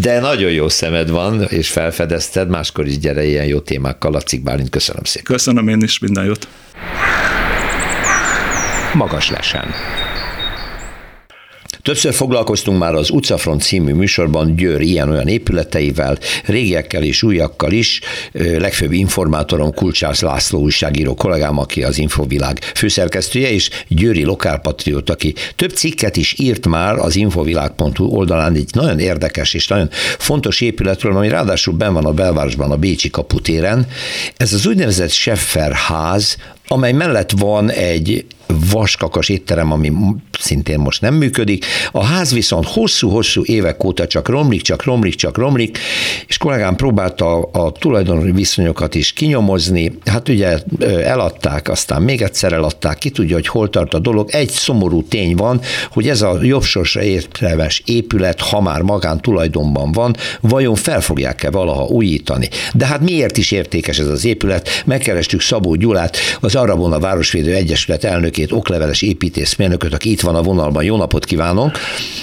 De 0.00 0.20
nagyon 0.20 0.50
jó 0.50 0.68
szemed 0.68 1.10
van, 1.10 1.42
és 1.42 1.68
felfedezted, 1.68 2.48
máskor 2.48 2.86
is 2.86 2.98
gyere 2.98 3.24
ilyen 3.24 3.46
jó 3.46 3.58
témákkal. 3.58 4.10
Lacik 4.10 4.42
Bálint, 4.42 4.70
köszönöm 4.70 5.04
szépen. 5.04 5.32
Köszönöm 5.32 5.68
én 5.68 5.82
is, 5.82 5.98
minden 5.98 6.24
jót. 6.24 6.48
Magas 8.94 9.30
lesen. 9.30 9.74
Többször 11.82 12.12
foglalkoztunk 12.14 12.78
már 12.78 12.94
az 12.94 13.10
Utcafront 13.10 13.62
című 13.62 13.92
műsorban 13.92 14.56
Győr 14.56 14.80
ilyen-olyan 14.80 15.28
épületeivel, 15.28 16.18
régiekkel 16.44 17.02
és 17.02 17.22
újakkal 17.22 17.72
is. 17.72 18.00
Legfőbb 18.32 18.92
informátorom 18.92 19.74
Kulcsász 19.74 20.20
László 20.20 20.60
újságíró 20.60 21.14
kollégám, 21.14 21.58
aki 21.58 21.82
az 21.82 21.98
Infovilág 21.98 22.58
főszerkesztője, 22.74 23.50
és 23.50 23.70
Győri 23.88 24.24
lokálpatriót, 24.24 25.10
aki 25.10 25.34
több 25.56 25.70
cikket 25.70 26.16
is 26.16 26.34
írt 26.38 26.66
már 26.66 26.98
az 26.98 27.16
infovilág.hu 27.16 28.04
oldalán 28.04 28.54
egy 28.54 28.70
nagyon 28.72 28.98
érdekes 28.98 29.54
és 29.54 29.68
nagyon 29.68 29.88
fontos 30.18 30.60
épületről, 30.60 31.16
ami 31.16 31.28
ráadásul 31.28 31.74
ben 31.74 31.92
van 31.92 32.04
a 32.04 32.12
belvárosban, 32.12 32.70
a 32.70 32.76
Bécsi 32.76 33.10
kaputéren. 33.10 33.86
Ez 34.36 34.52
az 34.52 34.66
úgynevezett 34.66 35.10
Scheffer 35.10 35.72
ház, 35.72 36.36
amely 36.66 36.92
mellett 36.92 37.30
van 37.30 37.70
egy 37.70 38.24
vaskakas 38.70 39.28
étterem, 39.28 39.72
ami 39.72 39.92
szintén 40.38 40.78
most 40.78 41.00
nem 41.00 41.14
működik. 41.14 41.64
A 41.92 42.04
ház 42.04 42.32
viszont 42.32 42.66
hosszú-hosszú 42.66 43.42
évek 43.44 43.84
óta 43.84 44.06
csak 44.06 44.28
romlik, 44.28 44.62
csak 44.62 44.84
romlik, 44.84 45.14
csak 45.14 45.38
romlik, 45.38 45.78
és 46.26 46.36
kollégám 46.36 46.76
próbálta 46.76 47.38
a, 47.38 47.48
a 47.52 47.72
tulajdoni 47.72 48.32
viszonyokat 48.32 48.94
is 48.94 49.12
kinyomozni. 49.12 49.98
Hát 50.04 50.28
ugye 50.28 50.58
eladták, 51.04 51.68
aztán 51.68 52.02
még 52.02 52.22
egyszer 52.22 52.52
eladták, 52.52 52.98
ki 52.98 53.10
tudja, 53.10 53.34
hogy 53.34 53.46
hol 53.46 53.70
tart 53.70 53.94
a 53.94 53.98
dolog. 53.98 54.28
Egy 54.30 54.50
szomorú 54.50 55.02
tény 55.02 55.34
van, 55.34 55.60
hogy 55.90 56.08
ez 56.08 56.22
a 56.22 56.38
jobb 56.42 56.62
sorsra 56.62 57.02
értelmes 57.02 57.82
épület, 57.84 58.40
ha 58.40 58.60
már 58.60 58.82
magán 58.82 59.20
tulajdonban 59.20 59.92
van, 59.92 60.16
vajon 60.40 60.74
fel 60.74 61.00
fogják-e 61.00 61.50
valaha 61.50 61.84
újítani. 61.84 62.48
De 62.74 62.86
hát 62.86 63.00
miért 63.00 63.36
is 63.36 63.50
értékes 63.50 63.98
ez 63.98 64.08
az 64.08 64.24
épület? 64.24 64.68
Megkerestük 64.86 65.40
Szabó 65.40 65.74
Gyulát, 65.74 66.16
az 66.40 66.54
Arabona 66.54 66.98
Városvédő 66.98 67.54
Egyesület 67.54 68.04
elnökét, 68.40 68.52
okleveles 68.58 69.02
építészmérnököt, 69.02 69.94
aki 69.94 70.10
itt 70.10 70.20
van 70.20 70.34
a 70.34 70.42
vonalban. 70.42 70.84
Jó 70.84 70.96
napot 70.96 71.24
kívánok! 71.24 71.70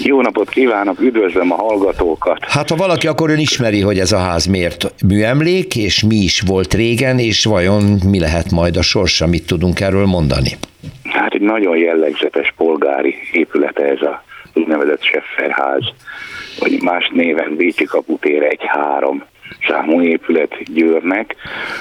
Jó 0.02 0.20
napot 0.20 0.48
kívánok, 0.48 1.00
üdvözlöm 1.00 1.52
a 1.52 1.54
hallgatókat! 1.54 2.38
Hát 2.40 2.68
ha 2.68 2.76
valaki 2.76 3.06
akkor 3.06 3.30
ön 3.30 3.38
ismeri, 3.38 3.80
hogy 3.80 3.98
ez 3.98 4.12
a 4.12 4.18
ház 4.18 4.46
miért 4.46 4.94
műemlék, 5.06 5.76
és 5.76 6.02
mi 6.02 6.16
is 6.16 6.40
volt 6.40 6.74
régen, 6.74 7.18
és 7.18 7.44
vajon 7.44 7.82
mi 8.10 8.18
lehet 8.18 8.50
majd 8.50 8.76
a 8.76 8.82
sorsa, 8.82 9.26
mit 9.26 9.46
tudunk 9.46 9.80
erről 9.80 10.06
mondani? 10.06 10.50
Hát 11.02 11.34
egy 11.34 11.40
nagyon 11.40 11.76
jellegzetes 11.76 12.54
polgári 12.56 13.14
épülete 13.32 13.82
ez 13.82 14.02
a 14.02 14.22
úgynevezett 14.54 15.02
Sefferház, 15.02 15.84
vagy 16.60 16.82
más 16.82 17.10
néven 17.14 17.56
Bécsi 17.56 17.84
kaputér 17.84 18.42
egy 18.42 18.60
három 18.66 19.24
számú 19.68 20.02
épület 20.02 20.56
Győrnek. 20.72 21.36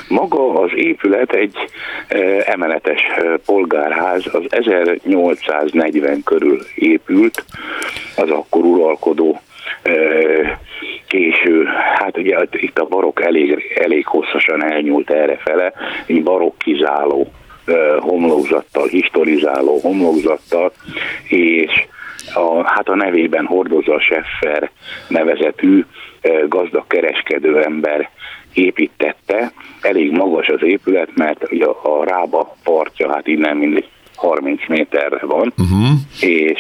Maga 0.08 0.62
az 0.62 0.72
épület 0.76 1.34
egy 1.34 1.56
e, 2.08 2.18
emeletes 2.46 3.02
e, 3.02 3.38
polgárház, 3.46 4.26
az 4.32 4.44
1840 4.50 6.24
körül 6.24 6.60
épült, 6.76 7.46
az 8.16 8.30
akkor 8.30 8.64
uralkodó 8.64 9.42
e, 9.84 9.92
késő, 11.08 11.66
hát 11.96 12.18
ugye 12.18 12.38
itt 12.52 12.80
a 12.80 12.86
barok 12.86 13.22
elég, 13.22 13.76
elég 13.80 14.06
hosszasan 14.06 14.64
elnyúlt 14.64 15.10
errefele, 15.10 15.74
egy 16.06 16.24
barokkizáló 16.24 17.32
homlokzattal, 18.00 18.88
historizáló 18.88 19.80
homlokzattal, 19.80 20.72
és 21.28 21.86
a, 22.34 22.64
hát 22.64 22.90
a 22.90 22.96
nevében 22.96 23.46
hordozza 23.46 23.94
a 23.94 24.00
Seffer 24.00 24.72
nevezetű 25.08 25.86
gazdag 26.48 26.88
kereskedő 26.88 27.62
ember 27.62 28.10
építette. 28.54 29.52
Elég 29.82 30.12
magas 30.12 30.48
az 30.48 30.64
épület, 30.64 31.10
mert 31.16 31.44
a 31.84 32.04
Rába 32.04 32.56
partja, 32.64 33.14
hát 33.14 33.28
innen 33.28 33.58
mindig 33.58 33.86
30 34.18 34.68
méterre 34.68 35.26
van, 35.26 35.54
uh-huh. 35.58 35.90
és 36.20 36.60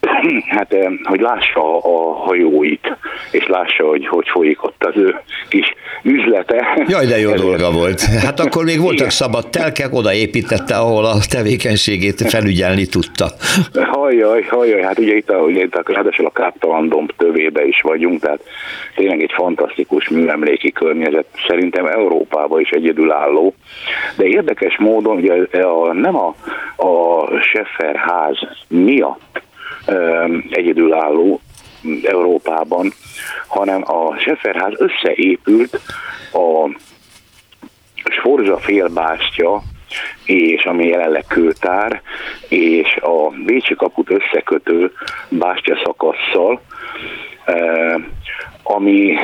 hát 0.56 0.76
hogy 1.02 1.20
lássa 1.20 1.78
a 1.78 2.14
hajóit, 2.14 2.96
és 3.30 3.46
lássa, 3.46 3.84
hogy 3.88 4.06
hogy 4.06 4.28
folyik 4.28 4.64
ott 4.64 4.84
az 4.84 4.96
ő 4.96 5.20
kis 5.48 5.74
üzlete. 6.02 6.84
Jaj, 6.88 7.06
de 7.06 7.18
jó 7.18 7.30
Ez 7.30 7.40
dolga 7.40 7.70
volt. 7.70 8.00
Hát 8.00 8.40
akkor 8.40 8.64
még 8.64 8.80
voltak 8.80 8.96
Igen. 8.96 9.10
szabad 9.10 9.48
telkek, 9.48 9.94
oda 9.94 10.12
építette, 10.12 10.76
ahol 10.76 11.04
a 11.04 11.14
tevékenységét 11.30 12.30
felügyelni 12.30 12.86
tudta. 12.86 13.26
Hajjaj, 13.74 14.42
hajjaj, 14.42 14.82
hát 14.82 14.98
ugye 14.98 15.14
itt, 15.14 15.30
a, 15.30 15.36
ugye 15.36 15.62
itt 15.62 15.74
a, 15.74 15.82
ráadásul 15.92 16.26
a 16.26 16.30
Káptalan 16.30 16.88
domb 16.88 17.12
tövébe 17.16 17.66
is 17.66 17.80
vagyunk, 17.80 18.20
tehát 18.20 18.40
tényleg 18.94 19.22
egy 19.22 19.32
fantasztikus 19.34 20.08
műemléki 20.08 20.72
környezet, 20.72 21.26
szerintem 21.48 21.86
Európában 21.86 22.60
is 22.60 22.70
egyedülálló, 22.70 23.54
de 24.16 24.24
érdekes 24.24 24.78
módon 24.78 25.16
ugye 25.16 25.62
a, 25.62 25.92
nem 25.92 26.16
a, 26.16 26.34
a 26.76 27.26
Scheffer 27.40 27.96
ház 27.96 28.38
miatt 28.68 29.42
egyedülálló 30.50 31.40
Európában, 32.02 32.92
hanem 33.46 33.82
a 33.86 34.16
Schefferház 34.18 34.72
összeépült 34.76 35.80
a 36.32 36.78
Sforza 38.10 38.56
félbástya, 38.58 39.62
és 40.24 40.64
ami 40.64 40.86
jelenleg 40.86 41.24
kőtár, 41.28 42.02
és 42.48 42.96
a 43.00 43.30
Bécsi 43.44 43.74
kaput 43.74 44.10
összekötő 44.10 44.92
bástya 45.28 45.80
szakasszal, 45.84 46.60
ami 48.62 49.14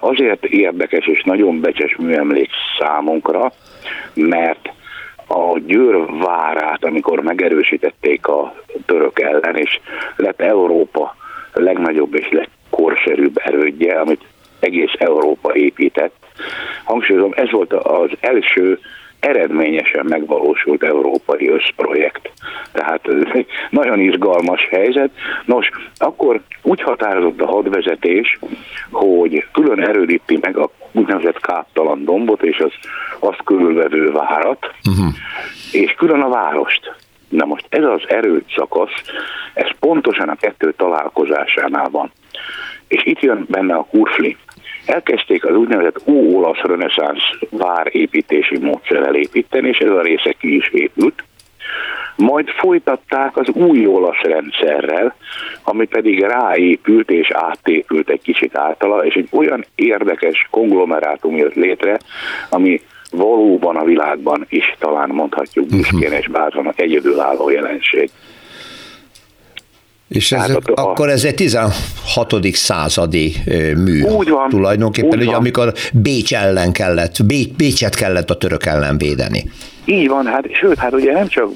azért 0.00 0.44
érdekes 0.44 1.06
és 1.06 1.22
nagyon 1.22 1.60
becses 1.60 1.96
műemlék 1.96 2.50
számunkra, 2.78 3.52
mert 4.14 4.72
a 5.26 5.58
Győr 5.58 6.06
várát, 6.20 6.84
amikor 6.84 7.20
megerősítették 7.20 8.26
a 8.26 8.54
török 8.86 9.20
ellen, 9.20 9.56
és 9.56 9.80
lett 10.16 10.40
Európa 10.40 11.16
legnagyobb 11.52 12.14
és 12.14 12.28
legkorszerűbb 12.30 13.40
erődje, 13.44 14.00
amit 14.00 14.24
egész 14.60 14.92
Európa 14.98 15.54
épített. 15.54 16.14
Hangsúlyozom, 16.84 17.32
ez 17.36 17.50
volt 17.50 17.72
az 17.72 18.10
első 18.20 18.78
eredményesen 19.20 20.06
megvalósult 20.08 20.82
európai 20.82 21.48
összprojekt. 21.48 22.30
Tehát 22.72 23.08
nagyon 23.70 24.00
izgalmas 24.00 24.68
helyzet. 24.70 25.10
Nos, 25.44 25.70
akkor 25.96 26.40
úgy 26.62 26.82
határozott 26.82 27.40
a 27.40 27.46
hadvezetés, 27.46 28.38
hogy 28.90 29.44
külön 29.52 29.80
erődíti 29.80 30.38
meg 30.40 30.56
a 30.56 30.70
úgynevezett 30.94 31.40
káptalan 31.40 32.04
dombot 32.04 32.42
és 32.42 32.58
az 32.58 32.72
azt 33.18 33.42
körülvevő 33.44 34.12
várat, 34.12 34.74
uh-huh. 34.88 35.14
és 35.72 35.94
külön 35.96 36.20
a 36.20 36.28
várost. 36.28 36.94
Na 37.28 37.44
most 37.44 37.66
ez 37.68 37.84
az 37.84 38.02
erőd 38.08 38.44
szakasz, 38.56 39.02
ez 39.54 39.68
pontosan 39.78 40.28
a 40.28 40.36
kettő 40.36 40.72
találkozásánál 40.76 41.88
van. 41.90 42.10
És 42.88 43.04
itt 43.04 43.20
jön 43.20 43.46
benne 43.48 43.74
a 43.74 43.86
kurfli. 43.90 44.36
Elkezdték 44.86 45.44
az 45.44 45.56
úgynevezett 45.56 46.00
óolasz 46.06 46.60
reneszánsz 46.62 47.22
várépítési 47.50 48.58
módszerrel 48.58 49.14
építeni, 49.14 49.68
és 49.68 49.78
ez 49.78 49.90
a 49.90 50.02
része 50.02 50.32
ki 50.32 50.56
is 50.56 50.68
épült. 50.68 51.24
Majd 52.16 52.48
folytatták 52.48 53.36
az 53.36 53.48
új 53.48 53.86
olasz 53.86 54.22
rendszerrel, 54.22 55.14
ami 55.62 55.86
pedig 55.86 56.20
ráépült 56.20 57.10
és 57.10 57.30
átépült 57.32 58.08
egy 58.08 58.22
kicsit 58.22 58.56
általa, 58.56 59.04
és 59.04 59.14
egy 59.14 59.28
olyan 59.32 59.64
érdekes 59.74 60.48
konglomerátum 60.50 61.36
jött 61.36 61.54
létre, 61.54 61.98
ami 62.48 62.80
valóban 63.10 63.76
a 63.76 63.84
világban 63.84 64.46
is 64.48 64.76
talán 64.78 65.08
mondhatjuk 65.08 65.66
mhm. 65.66 65.76
büszkén 65.76 66.12
és 66.12 66.28
bátran 66.28 66.72
egyedülálló 66.76 67.50
jelenség. 67.50 68.10
És 70.08 70.32
ez, 70.32 70.40
hát, 70.40 70.56
a, 70.56 70.90
akkor 70.90 71.08
ez 71.08 71.24
egy 71.24 71.34
16. 71.34 71.74
századi 72.52 73.32
mű 73.84 74.02
úgy 74.02 74.28
van, 74.28 74.48
tulajdonképpen, 74.48 75.18
úgy 75.18 75.26
ugye, 75.26 75.34
amikor 75.34 75.72
Bécs 75.92 76.34
ellen 76.34 76.72
kellett, 76.72 77.16
Bécset 77.56 77.94
kellett 77.94 78.30
a 78.30 78.36
török 78.36 78.66
ellen 78.66 78.98
védeni. 78.98 79.50
Így 79.84 80.08
van, 80.08 80.26
hát 80.26 80.44
sőt, 80.52 80.78
hát 80.78 80.92
ugye 80.92 81.12
nem 81.12 81.28
csak 81.28 81.48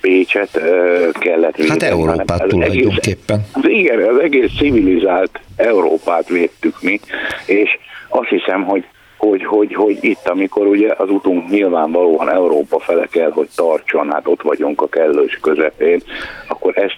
Bécset 0.00 0.56
uh, 0.56 1.10
kellett 1.12 1.56
védeni. 1.56 1.80
Hát 1.80 1.82
Európát 1.82 2.46
tulajdonképpen. 2.48 3.38
Egész, 3.38 3.64
az 3.64 3.68
igen, 3.68 4.08
az 4.08 4.18
egész 4.18 4.50
civilizált 4.58 5.40
Európát 5.56 6.28
védtük 6.28 6.82
mi, 6.82 7.00
és 7.46 7.78
azt 8.08 8.28
hiszem, 8.28 8.64
hogy 8.64 8.84
hogy, 9.16 9.44
hogy, 9.44 9.74
hogy 9.74 9.98
itt, 10.00 10.28
amikor 10.28 10.66
ugye 10.66 10.94
az 10.96 11.10
utunk 11.10 11.50
nyilvánvalóan 11.50 12.30
Európa 12.30 12.78
fele 12.78 13.06
kell, 13.10 13.30
hogy 13.30 13.48
tartson, 13.54 14.10
hát 14.10 14.26
ott 14.26 14.42
vagyunk 14.42 14.80
a 14.82 14.88
kellős 14.88 15.38
közepén, 15.42 16.02
akkor 16.48 16.78
ezt 16.78 16.96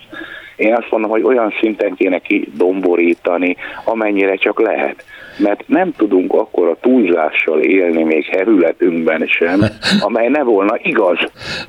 én 0.56 0.74
azt 0.74 0.90
mondom, 0.90 1.10
hogy 1.10 1.22
olyan 1.22 1.54
szinten 1.60 1.94
kéne 1.94 2.18
kidomborítani, 2.18 3.56
amennyire 3.84 4.34
csak 4.34 4.60
lehet. 4.60 5.04
Mert 5.38 5.64
nem 5.66 5.92
tudunk 5.96 6.32
akkor 6.32 6.68
a 6.68 6.76
túlzással 6.80 7.60
élni 7.60 8.02
még 8.02 8.24
herületünkben 8.24 9.26
sem, 9.26 9.60
amely 10.06 10.28
ne 10.28 10.42
volna 10.42 10.74
igaz. 10.82 11.18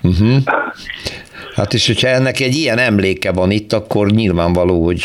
Uh-huh. 0.01 0.37
Hát 1.55 1.73
és 1.73 1.87
hogyha 1.87 2.07
ennek 2.07 2.39
egy 2.39 2.55
ilyen 2.55 2.77
emléke 2.77 3.31
van 3.31 3.51
itt, 3.51 3.73
akkor 3.73 4.07
nyilvánvaló, 4.07 4.83
hogy 4.83 5.01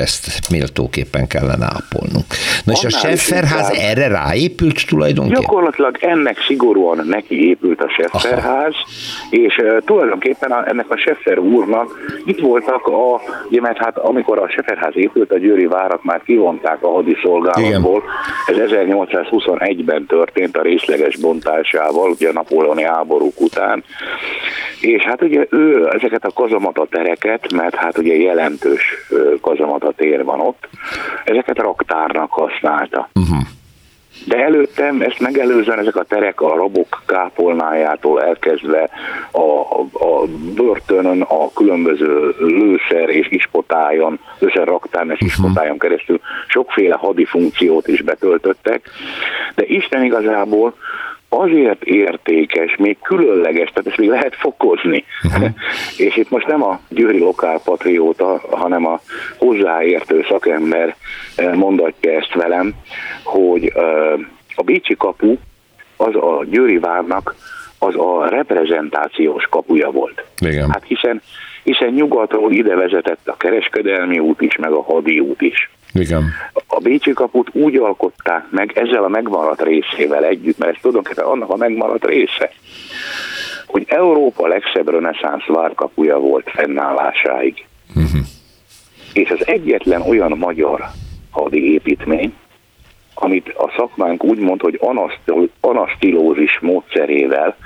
ezt 0.00 0.50
méltóképpen 0.50 1.26
kellene 1.26 1.64
ápolnunk. 1.64 2.24
Na 2.64 2.72
és 2.72 2.84
a 2.84 2.88
Sefferház 2.88 3.70
erre 3.70 4.08
ráépült 4.08 4.86
tulajdonképpen? 4.86 5.40
Gyakorlatilag 5.40 5.96
ennek 6.00 6.36
szigorúan 6.46 7.06
neki 7.06 7.48
épült 7.48 7.80
a 7.82 7.88
Sefferház, 7.88 8.74
és 9.30 9.56
uh, 9.56 9.78
tulajdonképpen 9.84 10.50
a, 10.50 10.68
ennek 10.68 10.90
a 10.90 10.96
Seffer 10.96 11.38
úrnak 11.38 11.88
itt 12.24 12.40
voltak 12.40 12.86
a, 12.86 13.20
ugye, 13.48 13.60
mert 13.60 13.78
hát 13.78 13.98
amikor 13.98 14.38
a 14.38 14.48
Sefferház 14.48 14.96
épült, 14.96 15.32
a 15.32 15.38
Győri 15.38 15.66
várat 15.66 16.04
már 16.04 16.22
kivonták 16.24 16.82
a 16.82 16.92
hadiszolgálatból. 16.92 18.02
Ez 18.46 18.56
1821-ben 18.58 20.06
történt 20.06 20.56
a 20.56 20.62
részleges 20.62 21.16
bontásával, 21.16 22.10
ugye 22.10 22.28
a 22.28 22.32
napóleoni 22.32 22.82
háborúk 22.82 23.40
után. 23.40 23.84
És 24.80 25.02
hát 25.02 25.22
ugye 25.22 25.46
ő 25.50 25.89
ezeket 25.92 26.24
a 26.24 26.32
kazamata 26.32 26.86
tereket, 26.90 27.52
mert 27.52 27.74
hát 27.74 27.98
ugye 27.98 28.14
jelentős 28.14 28.82
kazamata 29.40 29.92
tér 29.92 30.24
van 30.24 30.40
ott, 30.40 30.68
ezeket 31.24 31.58
raktárnak 31.58 32.30
használta. 32.30 33.08
Uh-huh. 33.14 33.38
De 34.26 34.36
előttem, 34.36 35.00
ezt 35.00 35.20
megelőzően 35.20 35.78
ezek 35.78 35.96
a 35.96 36.02
terek 36.02 36.40
a 36.40 36.56
rabok 36.56 37.02
kápolnájától 37.06 38.22
elkezdve 38.22 38.90
a, 39.30 39.40
a, 39.40 39.86
a 39.92 40.26
börtönön, 40.54 41.20
a 41.20 41.52
különböző 41.52 42.34
lőszer 42.38 43.08
és 43.08 43.26
ispotájon, 43.30 44.20
lőszer 44.38 44.66
raktárn 44.66 45.10
és 45.10 45.12
uh-huh. 45.12 45.28
ispotájon 45.28 45.78
keresztül 45.78 46.20
sokféle 46.46 46.94
hadi 46.94 47.24
funkciót 47.24 47.88
is 47.88 48.02
betöltöttek, 48.02 48.90
de 49.54 49.64
Isten 49.66 50.04
igazából 50.04 50.74
azért 51.32 51.82
értékes, 51.82 52.76
még 52.76 52.96
különleges, 53.02 53.68
tehát 53.68 53.86
ezt 53.86 53.96
még 53.96 54.08
lehet 54.08 54.36
fokozni. 54.36 55.04
Uh-huh. 55.24 55.48
És 56.06 56.16
itt 56.16 56.30
most 56.30 56.46
nem 56.46 56.62
a 56.62 56.80
győri 56.88 57.18
lokálpatrióta, 57.18 58.40
hanem 58.50 58.86
a 58.86 59.00
hozzáértő 59.38 60.24
szakember 60.28 60.96
eh, 61.36 61.54
mondatja 61.54 62.12
ezt 62.12 62.34
velem, 62.34 62.74
hogy 63.22 63.72
eh, 63.74 64.12
a 64.54 64.62
Bécsi 64.62 64.96
kapu 64.96 65.36
az 65.96 66.14
a 66.14 66.44
győri 66.50 66.78
várnak 66.78 67.34
az 67.78 67.96
a 67.96 68.28
reprezentációs 68.28 69.46
kapuja 69.50 69.90
volt. 69.90 70.24
Igen. 70.38 70.70
Hát 70.70 70.84
hiszen, 70.86 71.22
hiszen 71.62 71.88
nyugatról 71.88 72.52
ide 72.52 72.74
vezetett 72.74 73.28
a 73.28 73.36
kereskedelmi 73.36 74.18
út 74.18 74.40
is, 74.40 74.56
meg 74.56 74.72
a 74.72 74.82
hadi 74.82 75.20
út 75.20 75.40
is. 75.40 75.70
Igen. 75.92 76.32
A 76.66 76.80
Bécsi 76.80 77.12
kaput 77.12 77.48
úgy 77.52 77.76
alkották 77.76 78.50
meg 78.50 78.78
ezzel 78.78 79.04
a 79.04 79.08
megmaradt 79.08 79.62
részével 79.62 80.24
együtt, 80.24 80.58
mert 80.58 80.74
ez 80.74 80.80
tulajdonképpen 80.80 81.24
annak 81.24 81.50
a 81.50 81.56
megmaradt 81.56 82.04
része, 82.04 82.50
hogy 83.66 83.84
Európa 83.88 84.46
legszebb 84.46 84.88
reneszánsz 84.88 85.46
várkapuja 85.46 86.18
volt 86.18 86.50
fennállásáig. 86.50 87.66
Uh-huh. 87.88 88.20
És 89.12 89.30
az 89.30 89.46
egyetlen 89.46 90.02
olyan 90.02 90.38
magyar 90.38 90.84
hadi 91.30 91.72
építmény, 91.72 92.34
amit 93.14 93.48
a 93.48 93.72
szakmánk 93.76 94.24
úgy 94.24 94.38
mond, 94.38 94.60
hogy 94.60 94.80
anasztilózis 95.60 96.58
módszerével 96.60 97.56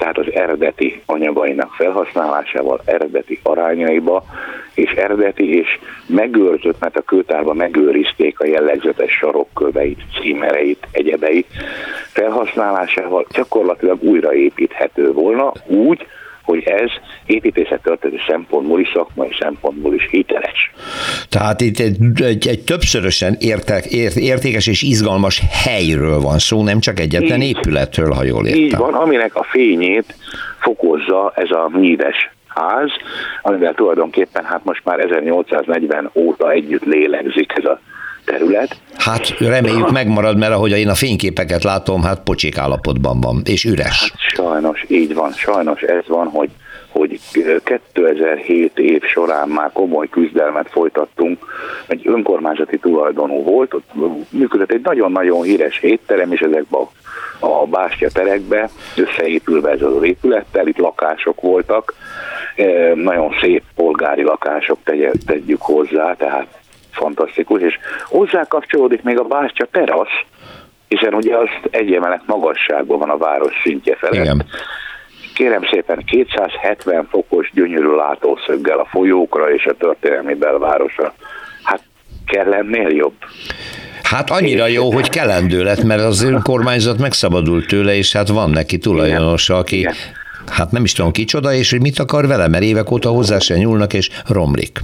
tehát 0.00 0.18
az 0.18 0.34
eredeti 0.34 1.02
anyagainak 1.06 1.72
felhasználásával, 1.72 2.80
eredeti 2.84 3.38
arányaiba, 3.42 4.24
és 4.74 4.90
eredeti 4.90 5.58
és 5.58 5.78
megőrzött, 6.06 6.80
mert 6.80 6.96
a 6.96 7.02
kőtárban 7.02 7.56
megőrizték 7.56 8.40
a 8.40 8.46
jellegzetes 8.46 9.12
sarokköveit, 9.12 9.98
címereit, 10.20 10.86
egyebeit, 10.92 11.46
felhasználásával 12.12 13.26
gyakorlatilag 13.32 14.02
újraépíthető 14.02 15.12
volna 15.12 15.52
úgy, 15.66 16.06
hogy 16.42 16.62
ez 16.64 16.90
építészettörténeti 17.26 18.22
szempontból 18.28 18.80
is, 18.80 18.90
szakmai 18.94 19.36
szempontból 19.40 19.94
is 19.94 20.08
hiteles. 20.10 20.72
Tehát 21.28 21.60
itt 21.60 21.78
egy, 21.78 21.96
egy, 22.22 22.48
egy 22.48 22.64
többszörösen 22.64 23.36
értek, 23.38 23.84
ért, 23.84 24.16
értékes 24.16 24.66
és 24.66 24.82
izgalmas 24.82 25.42
helyről 25.64 26.20
van 26.20 26.38
szó, 26.38 26.62
nem 26.62 26.80
csak 26.80 27.00
egyetlen 27.00 27.40
így, 27.40 27.56
épületről, 27.56 28.10
ha 28.10 28.22
jól 28.22 28.46
értem. 28.46 28.62
Így 28.62 28.76
van, 28.76 28.94
aminek 28.94 29.34
a 29.34 29.42
fényét 29.42 30.14
fokozza 30.58 31.32
ez 31.34 31.50
a 31.50 31.68
míves 31.72 32.30
ház, 32.46 32.90
amivel 33.42 33.74
tulajdonképpen 33.74 34.44
hát 34.44 34.64
most 34.64 34.84
már 34.84 35.00
1840 35.00 36.10
óta 36.14 36.50
együtt 36.50 36.84
lélegzik 36.84 37.52
ez 37.56 37.64
a 37.64 37.80
terület. 38.30 38.76
Hát 38.96 39.38
reméljük 39.38 39.90
megmarad, 39.90 40.36
mert 40.36 40.52
ahogy 40.52 40.70
én 40.70 40.88
a 40.88 40.94
fényképeket 40.94 41.62
látom, 41.62 42.02
hát 42.02 42.20
pocsék 42.22 42.58
állapotban 42.58 43.20
van, 43.20 43.42
és 43.44 43.64
üres. 43.64 44.00
Hát 44.00 44.20
sajnos, 44.34 44.84
így 44.88 45.14
van, 45.14 45.32
sajnos 45.32 45.80
ez 45.80 46.04
van, 46.06 46.26
hogy 46.26 46.50
hogy 46.92 47.20
2007 47.64 48.78
év 48.78 49.02
során 49.02 49.48
már 49.48 49.70
komoly 49.72 50.08
küzdelmet 50.08 50.68
folytattunk, 50.70 51.38
egy 51.86 52.02
önkormányzati 52.04 52.78
tulajdonú 52.78 53.42
volt, 53.42 53.74
ott 53.74 53.90
működött 54.30 54.70
egy 54.70 54.80
nagyon-nagyon 54.82 55.42
híres 55.42 55.78
étterem, 55.80 56.32
és 56.32 56.40
ezekben 56.40 56.80
a, 57.40 57.46
a 57.46 57.66
bástya 57.66 58.08
terekbe 58.12 58.70
összeépülve 58.96 59.70
ez 59.70 59.82
az 59.82 60.02
épülettel, 60.02 60.66
itt 60.66 60.78
lakások 60.78 61.40
voltak, 61.40 61.94
nagyon 62.94 63.30
szép 63.40 63.62
polgári 63.74 64.22
lakások 64.22 64.78
tegyük 65.26 65.62
hozzá, 65.62 66.14
tehát 66.14 66.59
fantasztikus, 66.92 67.60
és 67.60 67.78
hozzá 68.04 68.44
kapcsolódik 68.48 69.02
még 69.02 69.18
a 69.18 69.22
Bástya 69.22 69.66
terasz, 69.70 70.24
hiszen 70.88 71.14
ugye 71.14 71.36
az 71.36 71.48
egy 71.70 71.92
emelet 71.92 72.22
magasságban 72.26 72.98
van 72.98 73.10
a 73.10 73.16
város 73.16 73.52
szintje 73.62 73.96
felett. 73.96 74.24
Igen. 74.24 74.46
Kérem 75.34 75.62
szépen, 75.70 76.04
270 76.04 77.06
fokos 77.10 77.50
gyönyörű 77.54 77.94
látószöggel 77.94 78.78
a 78.78 78.84
folyókra 78.84 79.52
és 79.54 79.64
a 79.64 79.74
történelmi 79.74 80.34
belvárosra. 80.34 81.14
Hát 81.62 81.80
kell 82.26 82.52
ennél 82.52 82.88
jobb? 82.88 83.14
Hát 84.02 84.30
annyira 84.30 84.66
jó, 84.66 84.92
hogy 84.92 85.08
kelendő 85.08 85.62
lett, 85.62 85.82
mert 85.82 86.02
az 86.02 86.22
önkormányzat 86.22 86.98
megszabadult 86.98 87.66
tőle, 87.66 87.94
és 87.94 88.12
hát 88.12 88.28
van 88.28 88.50
neki 88.50 88.78
tulajdonosa, 88.78 89.56
aki 89.56 89.78
Igen. 89.78 89.94
Hát 90.50 90.70
nem 90.70 90.84
is 90.84 90.92
tudom 90.92 91.10
kicsoda, 91.10 91.52
és 91.52 91.70
hogy 91.70 91.80
mit 91.80 91.98
akar 91.98 92.26
vele, 92.26 92.48
mert 92.48 92.64
évek 92.64 92.90
óta 92.90 93.08
hozzá 93.08 93.38
se 93.38 93.56
nyúlnak, 93.56 93.92
és 93.92 94.10
romlik. 94.28 94.78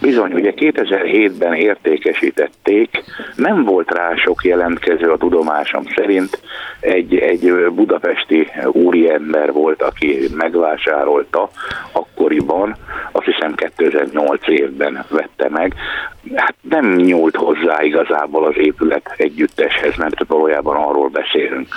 Bizony, 0.00 0.32
ugye 0.32 0.52
2007-ben 0.56 1.54
értékesítették, 1.54 3.04
nem 3.36 3.64
volt 3.64 3.90
rá 3.90 4.14
sok 4.16 4.44
jelentkező 4.44 5.10
a 5.10 5.16
tudomásom 5.16 5.84
szerint, 5.96 6.40
egy, 6.80 7.14
egy 7.14 7.52
budapesti 7.74 8.50
úriember 8.66 9.52
volt, 9.52 9.82
aki 9.82 10.28
megvásárolta 10.36 11.50
akkoriban, 11.92 12.76
azt 13.12 13.24
hiszem 13.24 13.54
2008 13.54 14.48
évben 14.48 15.04
vette 15.08 15.48
meg, 15.48 15.74
hát 16.34 16.54
nem 16.70 16.94
nyúlt 16.96 17.36
hozzá 17.36 17.82
igazából 17.82 18.46
az 18.46 18.54
épület 18.56 19.14
együtteshez, 19.16 19.96
mert 19.96 20.24
valójában 20.26 20.76
arról 20.76 21.08
beszélünk. 21.08 21.68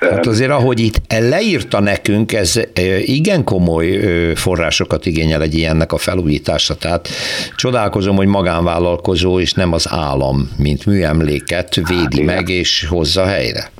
Hát 0.00 0.26
azért, 0.26 0.50
ahogy 0.50 0.80
itt 0.80 0.96
leírta 1.08 1.80
nekünk, 1.80 2.32
ez 2.32 2.60
igen 3.04 3.44
komoly 3.44 3.98
forrásokat 4.34 5.06
igényel 5.06 5.42
egy 5.42 5.54
ilyennek 5.54 5.92
a 5.92 5.96
felújítása, 5.96 6.76
tehát 6.76 7.08
csodálkozom, 7.56 8.16
hogy 8.16 8.26
magánvállalkozó 8.26 9.40
és 9.40 9.52
nem 9.52 9.72
az 9.72 9.88
állam, 9.90 10.50
mint 10.58 10.86
műemléket 10.86 11.74
védi 11.74 12.26
hát, 12.26 12.36
meg 12.36 12.48
és 12.48 12.86
hozza 12.88 13.24
helyre. 13.24 13.70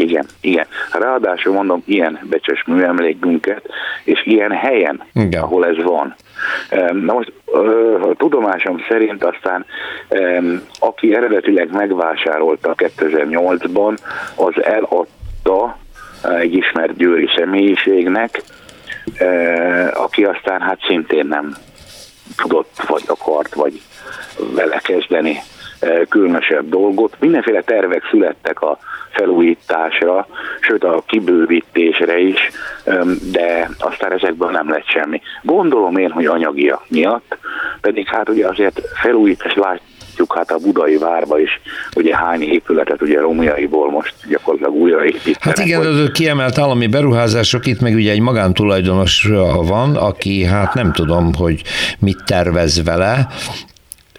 Igen, 0.00 0.26
igen. 0.40 0.66
Ráadásul 0.92 1.52
mondom, 1.52 1.82
ilyen 1.86 2.18
becses 2.22 2.64
műemlékünket, 2.66 3.62
és 4.04 4.26
ilyen 4.26 4.50
helyen, 4.50 5.02
Igen. 5.14 5.42
ahol 5.42 5.66
ez 5.66 5.82
van. 5.82 6.14
Na 6.92 7.12
most 7.12 7.32
a 8.02 8.14
tudomásom 8.16 8.84
szerint 8.88 9.24
aztán 9.24 9.66
aki 10.78 11.14
eredetileg 11.14 11.72
megvásárolta 11.72 12.74
2008-ban, 12.76 13.96
az 14.34 14.64
eladta 14.64 15.78
egy 16.38 16.54
ismert 16.54 16.96
győri 16.96 17.28
személyiségnek, 17.36 18.42
aki 19.94 20.24
aztán 20.24 20.60
hát 20.60 20.78
szintén 20.86 21.26
nem 21.26 21.56
tudott, 22.36 22.84
vagy 22.86 23.02
akart, 23.06 23.54
vagy 23.54 23.80
vele 24.54 24.80
kezdeni 24.82 25.38
különösebb 26.08 26.68
dolgot. 26.68 27.16
Mindenféle 27.20 27.62
tervek 27.62 28.02
születtek 28.10 28.60
a 28.60 28.78
felújításra, 29.10 30.26
sőt 30.60 30.84
a 30.84 31.02
kibővítésre 31.06 32.18
is, 32.18 32.50
de 33.32 33.70
aztán 33.78 34.12
ezekből 34.12 34.50
nem 34.50 34.70
lett 34.70 34.86
semmi. 34.86 35.20
Gondolom 35.42 35.96
én, 35.96 36.10
hogy 36.10 36.26
anyagia 36.26 36.82
miatt, 36.88 37.38
pedig 37.80 38.06
hát 38.08 38.28
ugye 38.28 38.46
azért 38.46 38.80
felújítás 39.02 39.54
látjuk 39.54 40.34
hát 40.34 40.50
a 40.50 40.58
budai 40.58 40.96
várba 40.96 41.38
is, 41.40 41.60
ugye 41.96 42.16
hány 42.16 42.42
épületet 42.42 43.02
ugye 43.02 43.20
romjaiból 43.20 43.90
most 43.90 44.14
gyakorlatilag 44.28 44.74
újraépítenek. 44.74 45.42
Hát 45.42 45.58
igen, 45.58 45.80
az 45.80 46.10
kiemelt 46.12 46.58
állami 46.58 46.86
beruházások, 46.86 47.66
itt 47.66 47.80
meg 47.80 47.94
ugye 47.94 48.10
egy 48.10 48.20
magántulajdonos 48.20 49.28
van, 49.66 49.96
aki 49.96 50.44
hát 50.44 50.74
nem 50.74 50.92
tudom, 50.92 51.34
hogy 51.34 51.62
mit 51.98 52.24
tervez 52.24 52.84
vele, 52.84 53.26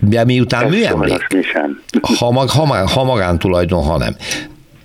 de 0.10 0.26
miután 0.26 0.70
műemlék, 0.70 1.28
ha, 2.20 2.32
mag, 2.32 2.50
ha, 2.50 2.88
ha 2.88 3.04
magántulajdon, 3.04 3.84
ha 3.84 3.98
nem, 3.98 4.16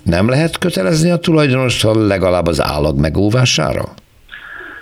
nem 0.02 0.28
lehet 0.28 0.58
kötelezni 0.58 1.10
a 1.10 1.16
tulajdonost 1.16 1.86
legalább 1.94 2.46
az 2.46 2.62
állag 2.62 3.00
megóvására? 3.00 3.84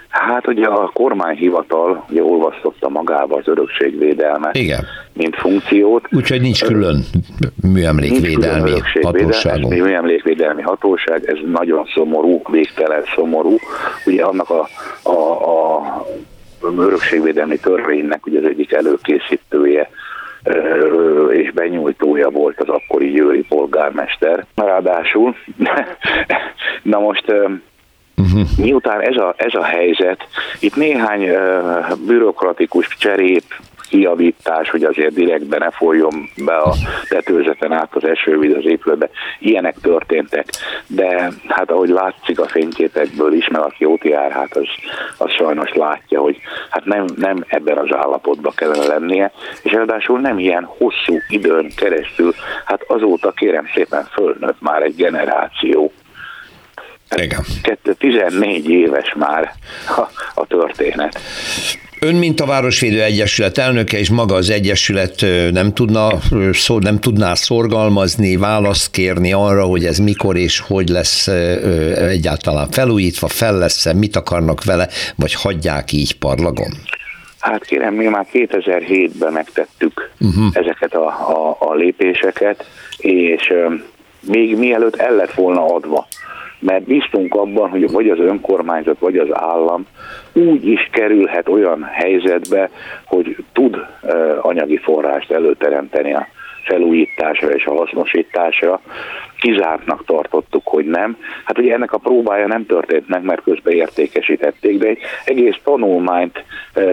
Hát 0.09 0.47
ugye 0.47 0.67
a 0.67 0.91
kormányhivatal 0.93 2.05
ugye 2.11 2.23
olvasztotta 2.23 2.89
magába 2.89 3.37
az 3.37 3.49
örökségvédelmet, 3.49 4.57
Igen. 4.57 4.87
mint 5.13 5.37
funkciót. 5.37 6.07
Úgyhogy 6.11 6.41
nincs 6.41 6.65
külön 6.65 7.05
műemlékvédelmi 7.73 8.71
nincs 8.71 8.93
külön 8.93 9.13
hatóság. 9.13 9.67
Műemlékvédelmi 9.67 10.63
hatóság, 10.63 11.25
ez 11.27 11.37
nagyon 11.53 11.87
szomorú, 11.95 12.43
végtelen 12.51 13.03
szomorú. 13.15 13.57
Ugye 14.07 14.25
annak 14.25 14.51
a, 14.51 14.69
a, 15.03 15.13
a 15.13 16.05
örökségvédelmi 16.61 17.59
törvénynek 17.59 18.27
ugye 18.27 18.39
az 18.39 18.45
egyik 18.45 18.73
előkészítője 18.73 19.91
és 21.31 21.53
benyújtója 21.53 22.31
volt 22.31 22.61
az 22.61 22.69
akkori 22.69 23.11
győri 23.11 23.45
polgármester. 23.49 24.47
Ráadásul, 24.55 25.37
na 26.83 26.99
most. 26.99 27.25
Miután 28.57 29.01
ez 29.01 29.17
a, 29.17 29.35
ez 29.37 29.55
a 29.55 29.63
helyzet, 29.63 30.29
itt 30.61 30.77
néhány 30.77 31.31
bürokratikus 32.07 32.89
cserép, 32.99 33.43
kiavítás, 33.95 34.71
hogy 34.71 34.85
azért 34.85 35.15
direktben 35.15 35.59
ne 35.59 35.71
folyjon 35.71 36.29
be 36.45 36.57
a 36.57 36.75
tetőzeten 37.09 37.73
át 37.73 37.95
az 37.95 38.05
esővíz 38.05 38.55
az 38.57 38.67
épületbe. 38.67 39.11
Ilyenek 39.39 39.77
történtek. 39.83 40.47
De 40.87 41.31
hát 41.49 41.71
ahogy 41.71 41.89
látszik 41.89 42.41
a 42.41 42.47
fényképekből 42.47 43.33
is, 43.33 43.49
mert 43.49 43.65
aki 43.65 43.85
ott 43.85 44.05
jár, 44.05 44.31
hát 44.31 44.57
az, 44.57 44.69
az 45.19 45.31
sajnos 45.31 45.73
látja, 45.73 46.21
hogy 46.21 46.37
hát 46.71 46.85
nem, 46.85 47.05
nem 47.17 47.45
ebben 47.49 47.79
az 47.79 47.97
állapotban 47.97 48.53
kellene 48.57 48.87
lennie, 48.87 49.33
és 49.63 49.73
ráadásul 49.73 50.21
nem 50.21 50.39
ilyen 50.39 50.65
hosszú 50.65 51.19
időn 51.29 51.71
keresztül, 51.77 52.33
hát 52.65 52.85
azóta 52.87 53.31
kérem 53.31 53.67
szépen 53.75 54.05
fölnőtt 54.05 54.61
már 54.61 54.83
egy 54.83 54.95
generáció. 54.95 55.93
Igen. 57.17 57.45
14 57.99 58.69
éves 58.71 59.15
már 59.19 59.55
a, 59.97 60.01
a 60.35 60.47
történet. 60.47 61.21
Ön, 62.05 62.15
mint 62.15 62.41
a 62.41 62.47
Városvédő 62.47 63.03
Egyesület 63.03 63.59
elnöke, 63.59 63.99
és 63.99 64.11
maga 64.11 64.35
az 64.35 64.51
Egyesület 64.51 65.25
nem, 65.51 65.73
tudna, 65.73 66.09
szó, 66.53 66.79
nem 66.79 66.99
tudná 67.01 67.35
szorgalmazni, 67.35 68.37
választ 68.37 68.91
kérni 68.91 69.33
arra, 69.33 69.65
hogy 69.65 69.85
ez 69.85 69.99
mikor 69.99 70.37
és 70.37 70.61
hogy 70.61 70.89
lesz 70.89 71.27
egyáltalán 71.97 72.71
felújítva, 72.71 73.29
fel 73.29 73.59
lesz 73.59 73.93
mit 73.93 74.17
akarnak 74.17 74.65
vele, 74.65 74.89
vagy 75.17 75.35
hagyják 75.35 75.93
így 75.93 76.19
parlagon? 76.19 76.73
Hát 77.39 77.65
kérem, 77.65 77.95
mi 77.95 78.07
már 78.07 78.27
2007-ben 78.33 79.33
megtettük 79.33 80.11
uh-huh. 80.21 80.47
ezeket 80.53 80.95
a, 80.95 81.07
a, 81.07 81.57
a 81.59 81.75
lépéseket, 81.75 82.67
és 82.97 83.53
még 84.21 84.57
mielőtt 84.57 84.97
el 84.97 85.15
lett 85.15 85.33
volna 85.35 85.75
adva 85.75 86.07
mert 86.65 86.85
bíztunk 86.85 87.35
abban, 87.35 87.71
hogy 87.71 87.91
vagy 87.91 88.09
az 88.09 88.19
önkormányzat, 88.19 88.99
vagy 88.99 89.17
az 89.19 89.29
állam 89.31 89.87
úgy 90.33 90.67
is 90.67 90.89
kerülhet 90.93 91.49
olyan 91.49 91.83
helyzetbe, 91.83 92.71
hogy 93.05 93.37
tud 93.53 93.87
anyagi 94.41 94.77
forrást 94.77 95.31
előteremteni 95.31 96.15
a 96.15 96.27
felújításra 96.65 97.49
és 97.49 97.65
a 97.65 97.75
hasznosításra. 97.75 98.81
Kizártnak 99.41 100.05
tartottuk, 100.05 100.67
hogy 100.67 100.85
nem. 100.85 101.17
Hát 101.45 101.59
ugye 101.59 101.75
ennek 101.75 101.93
a 101.93 101.99
próbája 101.99 102.47
nem 102.47 102.67
történt 102.67 103.09
meg, 103.09 103.23
mert 103.23 103.43
közben 103.43 103.75
értékesítették, 103.75 104.79
de 104.79 104.87
egy 104.87 104.99
egész 105.25 105.57
tanulmányt, 105.65 106.45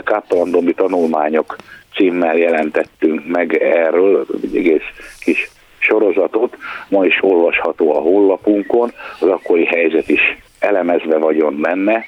káptalandomi 0.04 0.74
tanulmányok 0.74 1.56
címmel 1.96 2.38
jelentettünk 2.38 3.28
meg 3.28 3.54
erről, 3.56 4.26
egy 4.44 4.56
egész 4.56 5.16
kis 5.20 5.50
sorozatot, 5.82 6.58
ma 6.90 7.06
is 7.06 7.24
olvasható 7.24 7.96
a 7.96 8.00
honlapunkon, 8.00 8.94
az 9.20 9.28
akkori 9.28 9.66
helyzet 9.66 10.10
is 10.10 10.38
elemezve 10.60 11.18
vagyon 11.18 11.62
benne, 11.62 12.04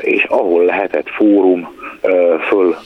és 0.00 0.24
ahol 0.24 0.64
lehetett 0.64 1.08
fórum 1.08 1.68
föl 2.48 2.76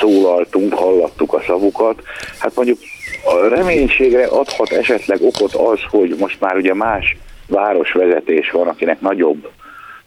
szólaltunk, 0.00 0.74
hallattuk 0.74 1.32
a 1.32 1.40
szavukat. 1.40 2.02
Hát 2.38 2.54
mondjuk 2.54 2.78
a 3.24 3.48
reménységre 3.48 4.26
adhat 4.26 4.70
esetleg 4.70 5.22
okot 5.22 5.54
az, 5.54 5.80
hogy 5.90 6.14
most 6.18 6.40
már 6.40 6.56
ugye 6.56 6.74
más 6.74 7.16
városvezetés 7.48 8.50
van, 8.50 8.68
akinek 8.68 9.00
nagyobb 9.00 9.50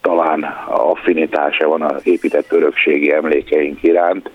talán 0.01 0.43
affinitása 0.67 1.67
van 1.67 1.81
az 1.81 2.01
épített 2.03 2.51
örökségi 2.51 3.11
emlékeink 3.11 3.83
iránt, 3.83 4.29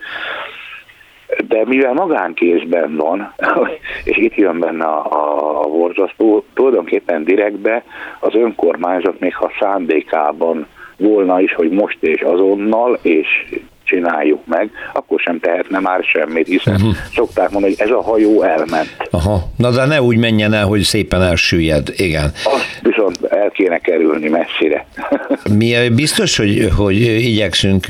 de 1.49 1.63
mivel 1.67 1.93
magánkézben 1.93 2.97
van, 2.97 3.35
és 4.05 4.17
itt 4.17 4.35
jön 4.35 4.59
benne 4.59 4.85
a, 4.85 5.13
a, 5.13 5.61
a 5.61 5.69
borzasztó, 5.69 6.45
tulajdonképpen 6.55 7.25
direktbe 7.25 7.85
az 8.21 8.35
önkormányzat 8.35 9.21
még 9.21 9.35
ha 9.35 9.51
szándékában 9.61 10.67
volna 10.97 11.41
is, 11.41 11.55
hogy 11.55 11.71
most 11.71 12.03
és 12.03 12.21
azonnal, 12.21 12.99
és 13.03 13.29
csináljuk 13.91 14.47
meg, 14.47 14.71
akkor 14.93 15.21
sem 15.21 15.41
tehetne 15.41 15.79
már 15.79 16.05
semmit, 16.05 16.47
hiszen 16.47 16.75
uh-huh. 16.75 16.95
szokták 17.15 17.51
mondani, 17.51 17.75
hogy 17.79 17.87
ez 17.87 17.95
a 17.95 18.03
hajó 18.03 18.43
elment. 18.43 18.97
Aha, 19.11 19.51
na 19.57 19.71
de 19.71 19.85
ne 19.85 20.03
úgy 20.03 20.17
menjen 20.17 20.53
el, 20.53 20.67
hogy 20.67 20.81
szépen 20.81 21.23
elsüllyed, 21.23 21.93
igen. 21.97 22.33
Azt 22.45 22.81
viszont 22.83 23.19
el 23.29 23.51
kéne 23.51 23.79
kerülni 23.79 24.29
messzire. 24.29 24.87
Mi 25.59 25.89
biztos, 25.89 26.37
hogy, 26.37 26.69
hogy 26.77 27.01
igyekszünk 27.01 27.87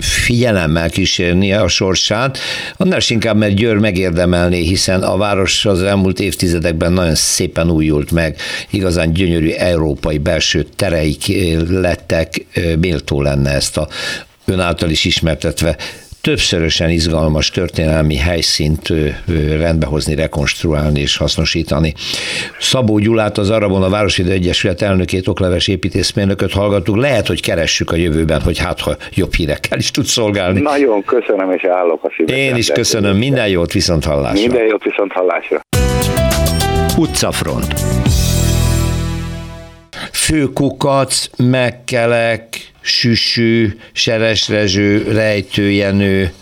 figyelemmel 0.00 0.90
kísérni 0.90 1.52
a 1.52 1.68
sorsát, 1.68 2.38
annál 2.76 3.00
inkább, 3.08 3.36
mert 3.36 3.54
Győr 3.54 3.76
megérdemelné, 3.76 4.60
hiszen 4.60 5.02
a 5.02 5.16
város 5.16 5.64
az 5.64 5.82
elmúlt 5.82 6.20
évtizedekben 6.20 6.92
nagyon 6.92 7.14
szépen 7.14 7.70
újult 7.70 8.10
meg, 8.10 8.36
igazán 8.70 9.12
gyönyörű 9.12 9.50
európai 9.50 10.18
belső 10.18 10.62
tereik 10.76 11.22
lettek, 11.68 12.46
méltó 12.80 13.22
lenne 13.22 13.50
ezt 13.50 13.76
a 13.76 13.88
ön 14.46 14.60
által 14.60 14.90
is 14.90 15.04
ismertetve 15.04 15.76
többszörösen 16.26 16.90
izgalmas 16.90 17.50
történelmi 17.50 18.16
helyszínt 18.16 18.92
rendbehozni, 19.58 20.14
rekonstruálni 20.14 21.00
és 21.00 21.16
hasznosítani. 21.16 21.94
Szabó 22.60 22.98
Gyulát, 22.98 23.38
az 23.38 23.50
Arabon 23.50 23.82
a 23.82 23.88
Városvédő 23.88 24.30
Egyesület 24.30 24.82
elnökét, 24.82 25.28
okleves 25.28 25.68
építészmérnököt 25.68 26.52
hallgattuk. 26.52 26.96
Lehet, 26.96 27.26
hogy 27.26 27.42
keressük 27.42 27.90
a 27.90 27.96
jövőben, 27.96 28.40
hogy 28.40 28.58
hát 28.58 28.80
ha 28.80 28.96
jobb 29.14 29.34
hírekkel 29.34 29.78
is 29.78 29.90
tud 29.90 30.04
szolgálni. 30.04 30.60
Nagyon 30.60 31.04
köszönöm, 31.04 31.50
és 31.50 31.64
állok 31.64 32.04
a 32.04 32.12
szívesen. 32.16 32.38
Én 32.38 32.56
is 32.56 32.68
köszönöm. 32.68 33.16
Minden 33.16 33.48
jót 33.48 33.72
viszont 33.72 34.04
hallásra. 34.04 34.40
Minden 34.40 34.66
jót 34.66 34.82
viszont 34.82 35.12
hallásra. 35.12 35.60
Utcafront. 36.96 37.74
Főkukac, 40.16 41.26
megkelek, 41.36 42.72
süsű, 42.80 43.76
seresrezső, 43.92 45.12
rejtőjenő, 45.12 46.32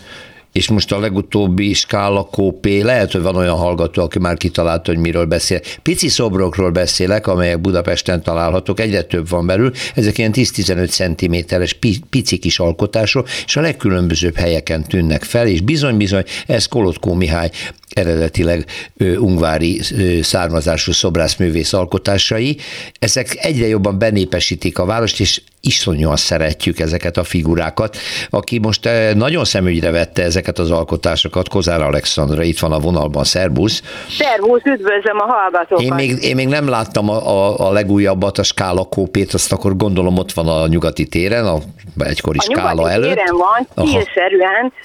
és 0.53 0.68
most 0.68 0.93
a 0.93 0.99
legutóbbi 0.99 1.72
skála 1.72 2.25
kópé, 2.25 2.81
lehet, 2.81 3.12
hogy 3.12 3.22
van 3.22 3.37
olyan 3.37 3.57
hallgató, 3.57 4.03
aki 4.03 4.18
már 4.18 4.37
kitalálta, 4.37 4.93
hogy 4.93 5.01
miről 5.01 5.25
beszél. 5.25 5.61
Pici 5.83 6.09
szobrokról 6.09 6.70
beszélek, 6.70 7.27
amelyek 7.27 7.61
Budapesten 7.61 8.22
találhatók, 8.22 8.81
egyre 8.81 9.03
több 9.03 9.29
van 9.29 9.47
belül, 9.47 9.72
ezek 9.95 10.18
ilyen 10.18 10.33
10-15 10.35 11.47
cm-es 11.47 11.79
pici 12.11 12.39
kis 12.39 12.59
alkotások, 12.59 13.29
és 13.47 13.57
a 13.57 13.61
legkülönbözőbb 13.61 14.37
helyeken 14.37 14.83
tűnnek 14.83 15.22
fel, 15.22 15.47
és 15.47 15.61
bizony-bizony, 15.61 16.25
ez 16.47 16.66
Kolotkó 16.66 17.14
Mihály 17.14 17.51
eredetileg 17.95 18.64
ungvári 18.99 19.80
származású 20.22 20.92
szobrászművész 20.92 21.72
alkotásai. 21.72 22.57
Ezek 22.99 23.36
egyre 23.40 23.66
jobban 23.66 23.99
benépesítik 23.99 24.78
a 24.78 24.84
várost, 24.84 25.20
és 25.20 25.40
iszonyúan 25.64 26.16
szeretjük 26.16 26.78
ezeket 26.78 27.16
a 27.16 27.24
figurákat. 27.24 27.97
Aki 28.30 28.59
most 28.59 28.88
nagyon 29.14 29.45
szemügyre 29.45 29.90
vette 29.90 30.22
ezeket 30.22 30.59
az 30.59 30.70
alkotásokat, 30.70 31.49
Kozár 31.49 31.82
Alexandra 31.82 32.42
itt 32.42 32.59
van 32.59 32.72
a 32.72 32.78
vonalban, 32.78 33.24
szervusz. 33.24 33.82
Szervusz, 34.18 34.64
üdvözlöm 34.64 35.18
a 35.18 35.24
hallgatókat. 35.26 35.84
Én 35.84 35.95
még, 35.95 36.22
én 36.22 36.34
még 36.34 36.49
nem 36.49 36.68
láttam 36.68 37.09
a, 37.09 37.28
a, 37.28 37.68
a 37.68 37.72
legújabbat, 37.72 38.38
a 38.38 38.42
skála 38.42 38.84
kópét, 38.84 39.34
azt 39.34 39.53
akkor 39.53 39.76
gondolom 39.76 40.18
ott 40.18 40.32
van 40.32 40.49
a 40.49 40.66
nyugati 40.66 41.07
téren, 41.07 41.47
a 41.47 41.59
egykori 41.99 42.38
a 42.38 42.42
skála 42.42 42.90
előtt. 42.90 43.11
A 43.11 43.14
téren 43.14 43.36
van, 43.36 43.68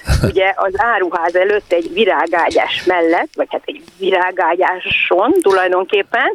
ugye 0.30 0.52
az 0.56 0.72
áruház 0.76 1.34
előtt 1.34 1.72
egy 1.72 1.90
virágágyás 1.92 2.84
mellett, 2.84 2.99
vagy 3.34 3.48
hát 3.50 3.62
egy 3.64 3.82
virágágyáson 3.98 5.32
tulajdonképpen, 5.40 6.32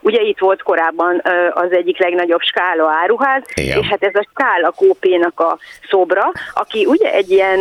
ugye 0.00 0.20
itt 0.20 0.38
volt 0.38 0.62
korábban 0.62 1.22
az 1.50 1.72
egyik 1.72 1.98
legnagyobb 1.98 2.40
skála 2.40 2.90
áruház, 3.02 3.42
Igen. 3.54 3.78
és 3.78 3.86
hát 3.86 4.02
ez 4.02 4.14
a 4.14 4.26
skála 4.30 4.70
kópénak 4.70 5.40
a 5.40 5.58
szobra, 5.90 6.32
aki 6.54 6.86
ugye 6.86 7.12
egy 7.12 7.30
ilyen 7.30 7.58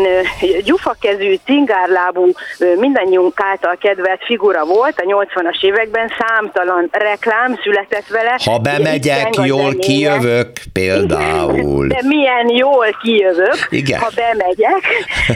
gyufakezű, 0.64 1.36
cingárlábú, 1.46 2.32
mindannyiunk 2.80 3.34
által 3.36 3.78
kedvelt 3.78 4.24
figura 4.26 4.66
volt, 4.66 5.00
a 5.00 5.04
80-as 5.04 5.64
években 5.64 6.12
számtalan 6.20 6.88
reklám 6.92 7.60
született 7.64 8.08
vele. 8.08 8.40
Ha 8.46 8.58
bemegyek, 8.58 9.36
jól 9.46 9.76
kijövök 9.76 10.52
például. 10.74 11.88
De 11.88 12.00
milyen 12.04 12.50
jól 12.50 12.88
kijövök, 13.02 13.68
Igen. 13.70 14.00
ha 14.00 14.10
bemegyek, 14.16 14.82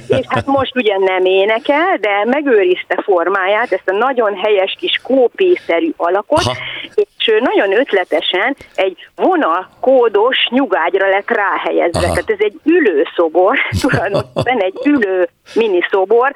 és 0.07 0.25
hát 0.27 0.45
most 0.45 0.75
ugye 0.75 0.97
nem 0.97 1.25
énekel, 1.25 1.97
de 1.99 2.25
megőrizte 2.25 3.01
formáját, 3.03 3.71
ezt 3.71 3.89
a 3.89 3.91
nagyon 3.91 4.35
helyes 4.35 4.75
kis 4.79 4.99
kópészerű 5.03 5.91
alakot, 5.97 6.43
ha. 6.43 6.53
És 6.95 7.39
nagyon 7.39 7.77
ötletesen 7.77 8.55
egy 8.75 9.07
vonalkódos 9.15 10.47
nyugágyra 10.49 11.09
lett 11.09 11.29
ráhelyezve. 11.29 12.05
Aha. 12.05 12.13
Tehát 12.13 12.29
ez 12.29 12.39
egy 12.39 12.59
ülőszobor, 12.63 13.57
tulajdonképpen 13.81 14.59
egy 14.59 14.79
ülő 14.85 15.29
miniszobor, 15.55 16.33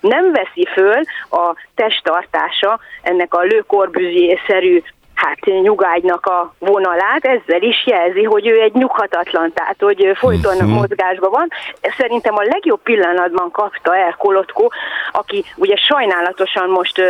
nem 0.00 0.32
veszi 0.32 0.66
föl 0.72 1.02
a 1.30 1.54
testtartása 1.74 2.80
ennek 3.02 3.34
a 3.34 3.42
Le 3.42 3.62
Corbusier-szerű 3.66 4.82
hát 5.20 5.62
nyugágynak 5.62 6.26
a 6.26 6.54
vonalát, 6.58 7.24
ezzel 7.24 7.62
is 7.62 7.86
jelzi, 7.86 8.22
hogy 8.22 8.46
ő 8.46 8.60
egy 8.60 8.72
nyughatatlan, 8.72 9.52
tehát 9.54 9.76
hogy 9.78 10.12
folyton 10.14 10.54
uh-huh. 10.54 10.70
mozgásban 10.70 11.30
van. 11.30 11.48
Szerintem 11.96 12.36
a 12.36 12.42
legjobb 12.42 12.80
pillanatban 12.82 13.50
kapta 13.50 13.96
el 13.96 14.14
Kolotko, 14.18 14.68
aki 15.12 15.44
ugye 15.56 15.76
sajnálatosan 15.76 16.68
most 16.68 17.02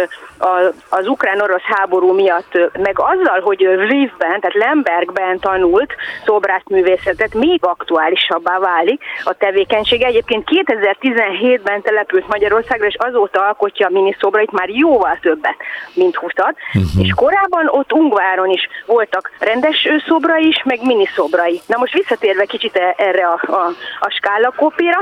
az 0.89 1.07
ukrán-orosz 1.07 1.63
háború 1.63 2.13
miatt, 2.13 2.59
meg 2.79 2.99
azzal, 2.99 3.41
hogy 3.41 3.61
Lvivben, 3.61 4.41
tehát 4.41 4.55
Lembergben 4.55 5.39
tanult 5.39 5.95
szobrászművészetet, 6.25 7.35
még 7.35 7.65
aktuálisabbá 7.65 8.59
válik 8.59 9.03
a 9.25 9.33
tevékenység. 9.33 10.03
Egyébként 10.03 10.49
2017-ben 10.51 11.83
települt 11.83 12.29
Magyarországra, 12.29 12.87
és 12.87 12.97
azóta 12.99 13.47
alkotja 13.47 13.87
a 13.87 13.91
miniszobrait 13.91 14.51
már 14.53 14.69
jóval 14.69 15.19
többet, 15.21 15.57
mint 15.95 16.17
20 16.17 16.33
uh-huh. 16.37 17.05
és 17.05 17.13
korábban 17.15 17.69
ott 17.69 17.93
Ungváron 18.01 18.51
is 18.51 18.69
voltak 18.87 19.31
rendes 19.39 19.89
szobra 20.07 20.37
is, 20.37 20.63
meg 20.65 20.79
miniszobrai. 20.83 21.61
Na 21.67 21.79
most 21.79 21.93
visszatérve 21.93 22.45
kicsit 22.45 22.77
e- 22.77 22.95
erre 22.97 23.27
a, 23.27 23.41
a, 23.47 23.73
a 24.01 24.11
skálakópéra, 24.11 24.99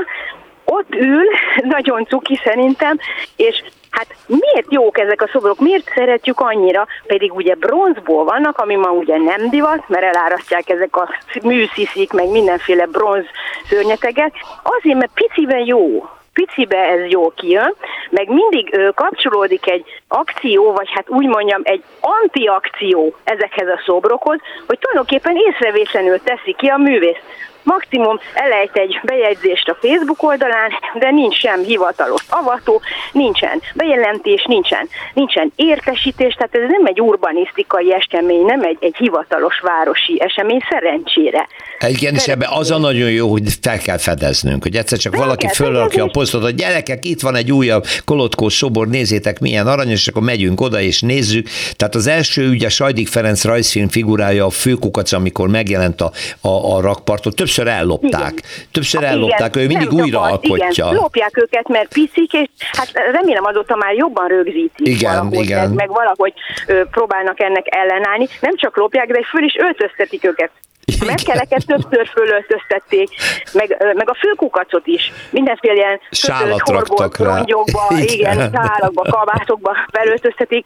ott 0.65 0.95
ül, 0.95 1.23
nagyon 1.75 2.05
cuki 2.05 2.39
szerintem, 2.43 2.97
és 3.35 3.63
Hát 3.91 4.15
miért 4.27 4.65
jók 4.73 4.99
ezek 4.99 5.21
a 5.21 5.27
szobrok, 5.31 5.59
miért 5.59 5.91
szeretjük 5.95 6.39
annyira, 6.39 6.87
pedig 7.07 7.33
ugye 7.33 7.55
bronzból 7.55 8.23
vannak, 8.23 8.57
ami 8.57 8.75
ma 8.75 8.91
ugye 8.91 9.17
nem 9.17 9.49
divat, 9.49 9.87
mert 9.87 10.03
elárasztják 10.03 10.69
ezek 10.69 10.95
a 10.95 11.09
műsziszik, 11.43 12.11
meg 12.11 12.29
mindenféle 12.29 12.85
bronz 12.85 13.25
szörnyeteget, 13.69 14.33
azért, 14.63 14.97
mert 14.97 15.11
piciben 15.13 15.65
jó, 15.65 16.09
picibe 16.33 16.77
ez 16.77 17.11
jó 17.11 17.29
kijön, 17.29 17.73
meg 18.09 18.27
mindig 18.27 18.73
ö, 18.73 18.89
kapcsolódik 18.95 19.67
egy 19.69 19.85
akció, 20.07 20.71
vagy 20.71 20.89
hát 20.91 21.09
úgy 21.09 21.27
mondjam, 21.27 21.61
egy 21.63 21.83
antiakció 21.99 23.15
ezekhez 23.23 23.67
a 23.67 23.81
szobrokhoz, 23.85 24.39
hogy 24.67 24.79
tulajdonképpen 24.79 25.35
észrevétlenül 25.35 26.19
teszi 26.23 26.55
ki 26.57 26.67
a 26.67 26.77
művész 26.77 27.19
maximum 27.63 28.19
elejt 28.33 28.75
egy 28.75 28.99
bejegyzést 29.03 29.69
a 29.69 29.77
Facebook 29.81 30.23
oldalán, 30.23 30.69
de 30.99 31.11
nincs 31.11 31.35
sem 31.35 31.63
hivatalos 31.63 32.23
avató, 32.29 32.81
nincsen 33.11 33.61
bejelentés, 33.73 34.43
nincsen, 34.47 34.89
nincsen 35.13 35.51
értesítés, 35.55 36.33
tehát 36.33 36.55
ez 36.55 36.69
nem 36.69 36.85
egy 36.85 37.01
urbanisztikai 37.01 37.93
esemény, 37.93 38.45
nem 38.45 38.61
egy, 38.63 38.77
egy 38.79 38.95
hivatalos 38.97 39.59
városi 39.59 40.21
esemény, 40.21 40.59
szerencsére. 40.69 41.47
Igen, 41.87 42.15
és 42.15 42.27
ebben 42.27 42.49
az 42.51 42.71
a 42.71 42.77
nagyon 42.77 43.11
jó, 43.11 43.31
hogy 43.31 43.43
fel 43.61 43.77
kell 43.77 43.97
fedeznünk, 43.97 44.63
hogy 44.63 44.75
egyszer 44.75 44.97
csak 44.97 45.13
fel 45.13 45.23
valaki 45.23 45.47
fölrakja 45.47 46.03
a 46.03 46.07
posztot, 46.07 46.43
hogy 46.43 46.55
gyerekek, 46.55 47.05
itt 47.05 47.21
van 47.21 47.35
egy 47.35 47.51
újabb 47.51 47.85
kolotkós 48.05 48.53
szobor, 48.53 48.87
nézzétek 48.87 49.39
milyen 49.39 49.67
aranyos, 49.67 50.07
akkor 50.07 50.21
megyünk 50.21 50.61
oda 50.61 50.81
és 50.81 51.01
nézzük. 51.01 51.47
Tehát 51.75 51.95
az 51.95 52.07
első 52.07 52.49
ugye 52.49 52.69
Sajdik 52.69 53.07
Ferenc 53.07 53.43
rajzfilm 53.43 53.87
figurája 53.87 54.45
a 54.45 54.49
főkukac, 54.49 55.11
amikor 55.11 55.47
megjelent 55.49 56.01
a, 56.01 56.11
a, 56.41 56.75
a 56.75 56.81
rakpartot, 56.81 57.35
többször 57.35 57.48
többször 57.49 57.67
ellopták. 57.67 58.31
Igen. 58.31 58.67
Többször 58.71 59.03
ellopták, 59.03 59.55
igen, 59.55 59.63
ő 59.63 59.67
mindig 59.67 59.91
újra 59.91 60.21
az, 60.21 60.31
alkotja. 60.31 60.85
Igen, 60.85 60.93
lopják 60.93 61.37
őket, 61.37 61.67
mert 61.67 61.93
piszik, 61.93 62.33
és 62.33 62.47
hát 62.71 62.91
remélem 63.11 63.45
azóta 63.45 63.75
már 63.75 63.93
jobban 63.93 64.27
rögzítik. 64.27 64.87
Igen, 64.87 65.15
valahogy, 65.15 65.43
igen. 65.43 65.69
Meg 65.69 65.89
valahogy 65.89 66.33
ö, 66.67 66.83
próbálnak 66.91 67.41
ennek 67.41 67.65
ellenállni. 67.75 68.27
Nem 68.41 68.55
csak 68.55 68.77
lopják, 68.77 69.07
de 69.07 69.23
föl 69.29 69.43
is 69.43 69.55
öltöztetik 69.59 70.23
őket. 70.23 70.51
A 70.99 71.05
megkeleket 71.05 71.65
többször 71.65 72.07
fölöltöztették, 72.07 73.09
meg, 73.53 73.93
meg 73.95 74.09
a 74.09 74.15
főkukacot 74.19 74.87
is. 74.87 75.11
Mindenféle 75.29 75.73
ilyen 75.73 75.99
sálat 76.11 76.69
raktak 76.69 77.17
rá. 77.17 77.43
igen, 77.89 78.01
igen 78.07 78.51
szálakba, 78.53 79.01
kabátokba 79.01 79.75
felöltöztetik. 79.91 80.65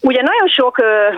Ugye 0.00 0.22
nagyon 0.22 0.48
sok 0.48 0.76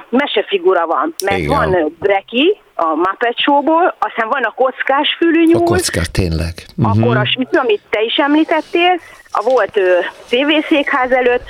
mesefigura 0.08 0.86
van, 0.86 1.14
mert 1.24 1.38
igen. 1.38 1.56
van 1.56 1.96
Breki, 1.98 2.60
a 2.74 2.94
Muppet 2.94 3.38
Show-ból, 3.38 3.94
aztán 3.98 4.28
van 4.28 4.42
a 4.42 4.50
kockás 4.50 5.16
fülű 5.18 5.44
nyúl. 5.44 5.62
A 5.62 5.64
kockás, 5.64 6.10
tényleg. 6.10 6.54
Uh-huh. 6.76 7.02
Akkor 7.02 7.16
a 7.16 7.24
sütő, 7.24 7.58
amit 7.58 7.80
te 7.90 8.02
is 8.02 8.16
említettél, 8.16 9.00
a 9.30 9.42
volt 9.42 9.80
TV-székház 10.28 11.10
előtt, 11.10 11.42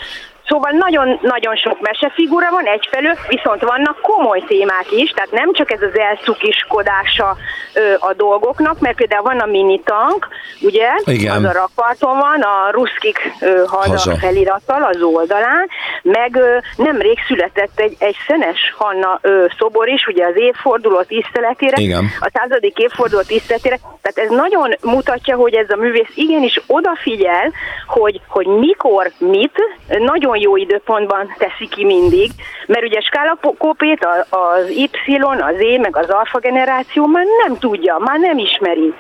Szóval 0.47 0.71
nagyon-nagyon 0.71 1.57
sok 1.57 1.81
mesefigura 1.81 2.51
van 2.51 2.65
egyfelől, 2.65 3.15
viszont 3.29 3.63
vannak 3.63 4.01
komoly 4.01 4.43
témák 4.47 4.87
is, 4.91 5.11
tehát 5.11 5.31
nem 5.31 5.53
csak 5.53 5.71
ez 5.71 5.83
az 5.83 5.99
elszukiskodása 5.99 7.37
ö, 7.75 7.95
a 7.99 8.13
dolgoknak, 8.13 8.79
mert 8.79 8.97
például 8.97 9.23
van 9.23 9.39
a 9.39 9.47
mini 9.47 9.81
tank, 9.85 10.29
ugye, 10.61 10.89
Igen. 11.05 11.37
az 11.37 11.45
a 11.45 11.53
rakparton 11.53 12.19
van, 12.19 12.41
a 12.41 12.71
ruszkik 12.71 13.19
ö, 13.41 13.63
haza, 13.67 13.91
haza 13.91 14.17
felirattal 14.17 14.83
az 14.83 15.03
oldalán, 15.03 15.69
meg 16.03 16.37
ö, 16.37 16.59
nemrég 16.77 17.19
született 17.27 17.81
egy, 17.81 17.97
egy 17.99 18.17
Szenes 18.27 18.75
Hanna 18.77 19.19
ö, 19.23 19.45
szobor 19.59 19.89
is, 19.89 20.07
ugye 20.07 20.27
az 20.27 20.37
évforduló 20.37 21.03
tiszteletére, 21.03 21.77
Igen. 21.81 22.05
a 22.21 22.31
századik 22.33 22.79
évforduló 22.79 23.23
tiszteletére, 23.23 23.79
tehát 24.03 24.31
ez 24.31 24.37
nagyon 24.37 24.77
mutatja, 24.83 25.37
hogy 25.37 25.55
ez 25.55 25.71
a 25.71 25.77
művész 25.77 26.13
igenis 26.15 26.61
odafigyel, 26.67 27.53
hogy, 27.87 28.21
hogy 28.29 28.47
mikor 28.47 29.11
mit, 29.19 29.55
nagyon 29.99 30.39
jó 30.41 30.57
időpontban 30.57 31.35
teszi 31.39 31.69
ki 31.69 31.85
mindig, 31.85 32.31
mert 32.67 32.85
ugye 32.85 33.01
skálakópét 33.01 34.07
az 34.29 34.71
Y, 34.71 34.91
az 35.23 35.61
E, 35.61 35.79
meg 35.79 35.97
az 35.97 36.11
alfa 36.11 36.39
generáció 36.39 37.07
már 37.07 37.25
nem 37.47 37.59
tudja, 37.59 37.99
már 37.99 38.19
nem 38.19 38.39
ismeri 38.39 38.95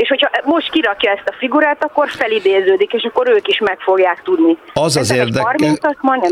és 0.00 0.08
hogyha 0.08 0.30
most 0.44 0.70
kirakja 0.70 1.10
ezt 1.10 1.28
a 1.28 1.34
figurát, 1.38 1.84
akkor 1.84 2.08
felidéződik, 2.08 2.92
és 2.92 3.02
akkor 3.02 3.28
ők 3.28 3.48
is 3.48 3.58
meg 3.58 3.78
fogják 3.80 4.22
tudni. 4.24 4.56
Az 4.72 4.96
az 4.96 5.12
érdekes. 5.12 5.70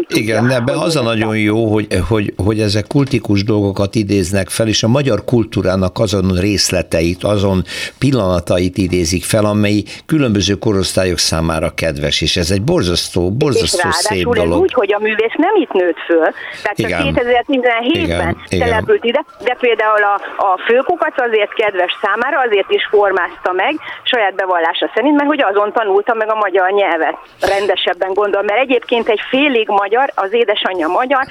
Igen, 0.08 0.50
ebben 0.50 0.76
az 0.76 0.96
a 0.96 1.02
nagyon 1.02 1.38
jó, 1.38 1.72
hogy, 1.72 1.86
hogy, 2.08 2.32
hogy 2.36 2.60
ezek 2.60 2.86
kultikus 2.86 3.44
dolgokat 3.44 3.94
idéznek 3.94 4.48
fel, 4.48 4.68
és 4.68 4.82
a 4.82 4.88
magyar 4.88 5.24
kultúrának 5.24 5.98
azon 5.98 6.40
részleteit, 6.40 7.24
azon 7.24 7.62
pillanatait 7.98 8.76
idézik 8.76 9.24
fel, 9.24 9.44
amely 9.44 9.82
különböző 10.06 10.54
korosztályok 10.54 11.18
számára 11.18 11.70
kedves, 11.74 12.20
és 12.20 12.36
ez 12.36 12.50
egy 12.50 12.62
borzasztó, 12.62 13.30
borzasztó 13.30 13.88
és 13.88 13.94
szép 13.94 14.24
dolog. 14.24 14.52
Ez 14.52 14.58
úgy, 14.58 14.72
hogy 14.72 14.92
a 14.92 14.98
művész 14.98 15.36
nem 15.36 15.54
itt 15.54 15.72
nőtt 15.72 15.98
föl, 16.06 16.28
tehát 16.62 16.78
igen. 16.78 17.14
2017-ben 17.14 18.36
települt 18.48 19.04
ide, 19.04 19.24
de 19.44 19.56
például 19.60 20.02
a, 20.02 20.14
a 20.36 20.60
főkukac 20.66 21.20
azért 21.20 21.54
kedves 21.54 21.98
számára, 22.02 22.40
azért 22.40 22.70
is 22.70 22.86
formázta 22.90 23.52
meg, 23.62 23.74
saját 24.02 24.34
bevallása 24.34 24.90
szerint, 24.94 25.16
mert 25.16 25.28
hogy 25.28 25.42
azon 25.42 25.72
tanulta 25.72 26.14
meg 26.14 26.30
a 26.30 26.34
magyar 26.44 26.70
nyelvet. 26.70 27.16
Rendesebben 27.40 28.12
gondol, 28.12 28.42
mert 28.42 28.60
egyébként 28.60 29.08
egy 29.08 29.20
félig 29.30 29.68
magyar, 29.68 30.12
az 30.14 30.32
édesanyja 30.32 30.88
magyar, 30.88 31.24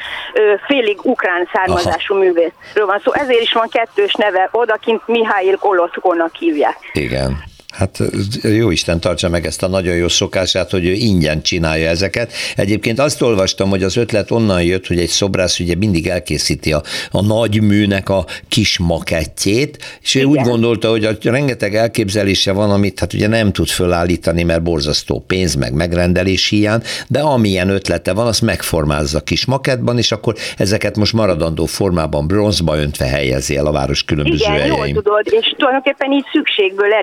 félig 0.67 0.97
ukrán 1.03 1.49
származású 1.53 2.13
Aha. 2.13 2.23
művészről 2.23 2.85
van 2.85 2.99
szó. 3.03 3.13
Ezért 3.13 3.41
is 3.41 3.53
van 3.53 3.69
kettős 3.69 4.13
neve, 4.13 4.49
odakint 4.51 5.07
Mihály 5.07 5.55
Kolotkónak 5.59 6.35
hívják. 6.35 6.77
Igen. 6.93 7.55
Hát 7.77 7.99
jó 8.43 8.71
Isten 8.71 8.99
tartsa 8.99 9.29
meg 9.29 9.45
ezt 9.45 9.63
a 9.63 9.67
nagyon 9.67 9.95
jó 9.95 10.07
szokását, 10.07 10.71
hogy 10.71 10.85
ő 10.85 10.91
ingyen 10.91 11.41
csinálja 11.41 11.89
ezeket. 11.89 12.31
Egyébként 12.55 12.99
azt 12.99 13.21
olvastam, 13.21 13.69
hogy 13.69 13.83
az 13.83 13.97
ötlet 13.97 14.31
onnan 14.31 14.63
jött, 14.63 14.87
hogy 14.87 14.99
egy 14.99 15.07
szobrász 15.07 15.59
ugye 15.59 15.75
mindig 15.75 16.07
elkészíti 16.07 16.73
a, 16.73 16.81
a 17.11 17.25
nagy 17.25 17.61
műnek 17.61 18.09
a 18.09 18.25
kis 18.47 18.77
makettjét, 18.77 19.77
és 20.01 20.15
ő 20.15 20.19
Igen. 20.19 20.31
úgy 20.31 20.41
gondolta, 20.41 20.89
hogy 20.89 21.05
a 21.05 21.11
rengeteg 21.23 21.75
elképzelése 21.75 22.51
van, 22.51 22.71
amit 22.71 22.99
hát 22.99 23.13
ugye 23.13 23.27
nem 23.27 23.51
tud 23.51 23.67
fölállítani, 23.67 24.43
mert 24.43 24.63
borzasztó 24.63 25.23
pénz, 25.27 25.55
meg 25.55 25.73
megrendelés 25.73 26.47
hiány, 26.47 26.81
de 27.07 27.19
amilyen 27.19 27.69
ötlete 27.69 28.13
van, 28.13 28.27
azt 28.27 28.41
megformázza 28.41 29.19
kis 29.19 29.45
makettban, 29.45 29.97
és 29.97 30.11
akkor 30.11 30.35
ezeket 30.57 30.97
most 30.97 31.13
maradandó 31.13 31.65
formában 31.65 32.27
bronzba 32.27 32.77
öntve 32.77 33.05
helyezi 33.05 33.57
el 33.57 33.65
a 33.65 33.71
város 33.71 34.03
különböző 34.03 34.43
Igen, 34.43 34.51
helyein. 34.51 34.93
jól 34.93 35.03
tudod, 35.03 35.25
és 35.25 35.53
tulajdonképpen 35.57 36.11
így 36.11 36.25
szükségből 36.31 36.93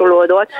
erénykovácsolódott, 0.00 0.50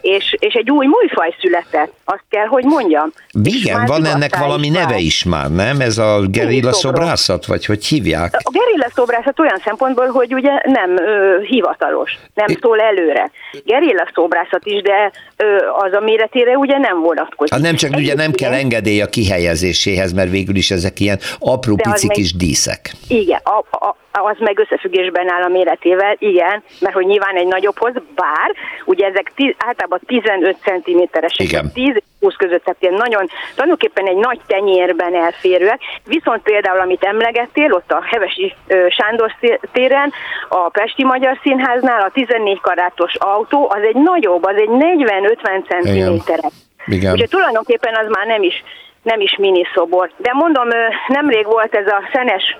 és, 0.00 0.36
és 0.38 0.54
egy 0.54 0.70
új 0.70 0.86
műfaj 0.86 1.34
született, 1.40 1.92
azt 2.04 2.24
kell, 2.28 2.46
hogy 2.46 2.64
mondjam. 2.64 3.12
Igen, 3.42 3.84
van 3.86 4.04
ennek 4.04 4.36
valami 4.36 4.66
is 4.66 4.72
neve 4.72 4.98
is 4.98 5.24
már, 5.24 5.50
nem? 5.50 5.80
Ez 5.80 5.98
a 5.98 6.20
gerilla 6.28 6.72
szobrászat, 6.72 7.46
vagy 7.46 7.66
hogy 7.66 7.84
hívják? 7.84 8.34
A 8.38 8.50
gerilla 8.50 8.88
szobrászat 8.94 9.40
olyan 9.40 9.60
szempontból, 9.64 10.06
hogy 10.06 10.34
ugye 10.34 10.50
nem 10.64 10.96
ö, 10.96 11.40
hivatalos, 11.42 12.18
nem 12.34 12.46
é. 12.48 12.56
szól 12.60 12.80
előre. 12.80 13.30
Gerilla 13.64 14.08
szobrászat 14.14 14.66
is, 14.66 14.82
de 14.82 15.12
ö, 15.36 15.56
az 15.78 15.92
a 15.92 16.00
méretére 16.00 16.56
ugye 16.56 16.78
nem 16.78 17.00
vonatkozik. 17.00 17.52
Hát 17.52 17.62
nem 17.62 17.74
csak 17.74 17.96
ugye 17.96 18.14
nem 18.14 18.32
kell 18.32 18.52
engedély 18.52 19.00
a 19.00 19.06
kihelyezéséhez, 19.06 20.12
mert 20.12 20.30
végül 20.30 20.56
is 20.56 20.70
ezek 20.70 21.00
ilyen 21.00 21.18
apró 21.38 21.76
pici 21.76 22.08
kis 22.08 22.36
díszek. 22.36 22.92
Igen, 23.08 23.40
a, 23.44 23.76
a, 23.86 23.96
az 24.12 24.36
meg 24.38 24.58
összefüggésben 24.58 25.30
áll 25.30 25.42
a 25.42 25.48
méretével, 25.48 26.16
igen, 26.18 26.62
mert 26.80 26.94
hogy 26.94 27.06
nyilván 27.06 27.36
egy 27.36 27.46
nagyobbhoz, 27.46 27.92
bár 28.14 28.54
ugye 28.84 29.06
ezek 29.06 29.32
tiz, 29.34 29.54
általában 29.58 30.00
15 30.06 30.56
cm-esek, 30.62 31.46
igen. 31.46 31.72
10 31.72 31.94
20 32.20 32.34
között, 32.36 32.64
tehát 32.64 32.82
ilyen 32.82 32.94
nagyon, 32.94 33.28
tulajdonképpen 33.54 34.06
egy 34.06 34.16
nagy 34.16 34.40
tenyérben 34.46 35.14
elférőek, 35.14 35.80
viszont 36.04 36.42
például, 36.42 36.80
amit 36.80 37.04
emlegettél, 37.04 37.72
ott 37.72 37.92
a 37.92 38.02
Hevesi 38.04 38.54
Sándor 38.88 39.34
téren, 39.72 40.12
a 40.48 40.68
Pesti 40.68 41.04
Magyar 41.04 41.38
Színháznál 41.42 42.00
a 42.00 42.10
14 42.10 42.60
karátos 42.60 43.14
autó, 43.14 43.70
az 43.70 43.82
egy 43.82 43.96
nagyobb, 43.96 44.44
az 44.44 44.56
egy 44.56 44.68
40-50 44.70 45.68
cm-es. 45.68 46.52
Igen. 46.86 47.12
Úgyhogy 47.12 47.28
tulajdonképpen 47.28 47.94
az 47.94 48.06
már 48.08 48.26
nem 48.26 48.42
is 48.42 48.62
nem 49.02 49.20
is 49.20 49.36
miniszobor. 49.36 50.10
De 50.16 50.32
mondom, 50.32 50.68
nemrég 51.06 51.46
volt 51.46 51.74
ez 51.74 51.86
a 51.86 52.02
szenes 52.12 52.56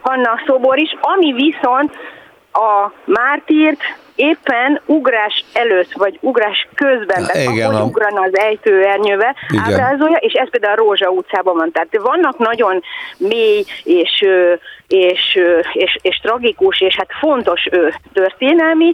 Hanna 0.00 0.42
szobor 0.46 0.78
is, 0.78 0.96
ami 1.00 1.32
viszont 1.32 1.92
a 2.52 2.92
mártírt 3.04 3.80
éppen 4.14 4.80
ugrás 4.86 5.44
előtt, 5.52 5.92
vagy 5.92 6.18
ugrás 6.20 6.68
közben, 6.74 7.26
tehát 7.26 7.52
Igen, 7.52 7.70
ahogy 7.70 7.80
a... 7.80 7.84
ugran 7.84 8.16
az 8.16 8.38
ejtőernyővel, 8.38 9.36
ábrázolja, 9.64 10.16
és 10.16 10.32
ez 10.32 10.50
például 10.50 10.72
a 10.72 10.82
Rózsa 10.82 11.10
utcában 11.10 11.56
van. 11.56 11.72
Tehát 11.72 11.98
vannak 12.02 12.38
nagyon 12.38 12.82
mély 13.16 13.64
és, 13.84 14.24
és, 14.92 15.38
és, 15.72 15.98
és 16.02 16.16
tragikus, 16.22 16.80
és 16.80 16.96
hát 16.96 17.08
fontos 17.20 17.68
történelmi 18.12 18.92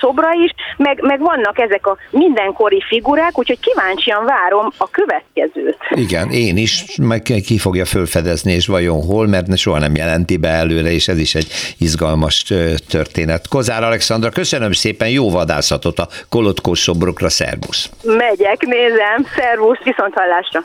szobra 0.00 0.28
is, 0.44 0.50
meg, 0.76 1.00
meg 1.02 1.20
vannak 1.20 1.58
ezek 1.58 1.86
a 1.86 1.96
mindenkori 2.10 2.82
figurák, 2.88 3.38
úgyhogy 3.38 3.58
kíváncsian 3.60 4.24
várom 4.24 4.72
a 4.76 4.90
következőt. 4.90 5.78
Igen, 5.90 6.30
én 6.30 6.56
is, 6.56 6.84
meg 7.02 7.22
ki 7.22 7.58
fogja 7.58 7.84
fölfedezni, 7.84 8.52
és 8.52 8.66
vajon 8.66 9.02
hol, 9.02 9.26
mert 9.26 9.56
soha 9.56 9.78
nem 9.78 9.94
jelenti 9.94 10.36
be 10.36 10.48
előre, 10.48 10.90
és 10.90 11.08
ez 11.08 11.18
is 11.18 11.34
egy 11.34 11.46
izgalmas 11.78 12.44
történet. 12.88 13.48
Kozár 13.48 13.82
Alexandra, 13.82 14.30
köszönöm 14.30 14.60
Köszönöm 14.60 14.72
szépen, 14.72 15.08
jó 15.08 15.30
vadászatot 15.30 15.98
a 15.98 16.08
kolotkós 16.28 16.78
szobrokra, 16.78 17.28
szervusz! 17.28 17.90
Megyek, 18.04 18.66
nézem, 18.66 19.26
szervusz, 19.36 19.78
viszont 19.84 20.14
hallásra! 20.14 20.64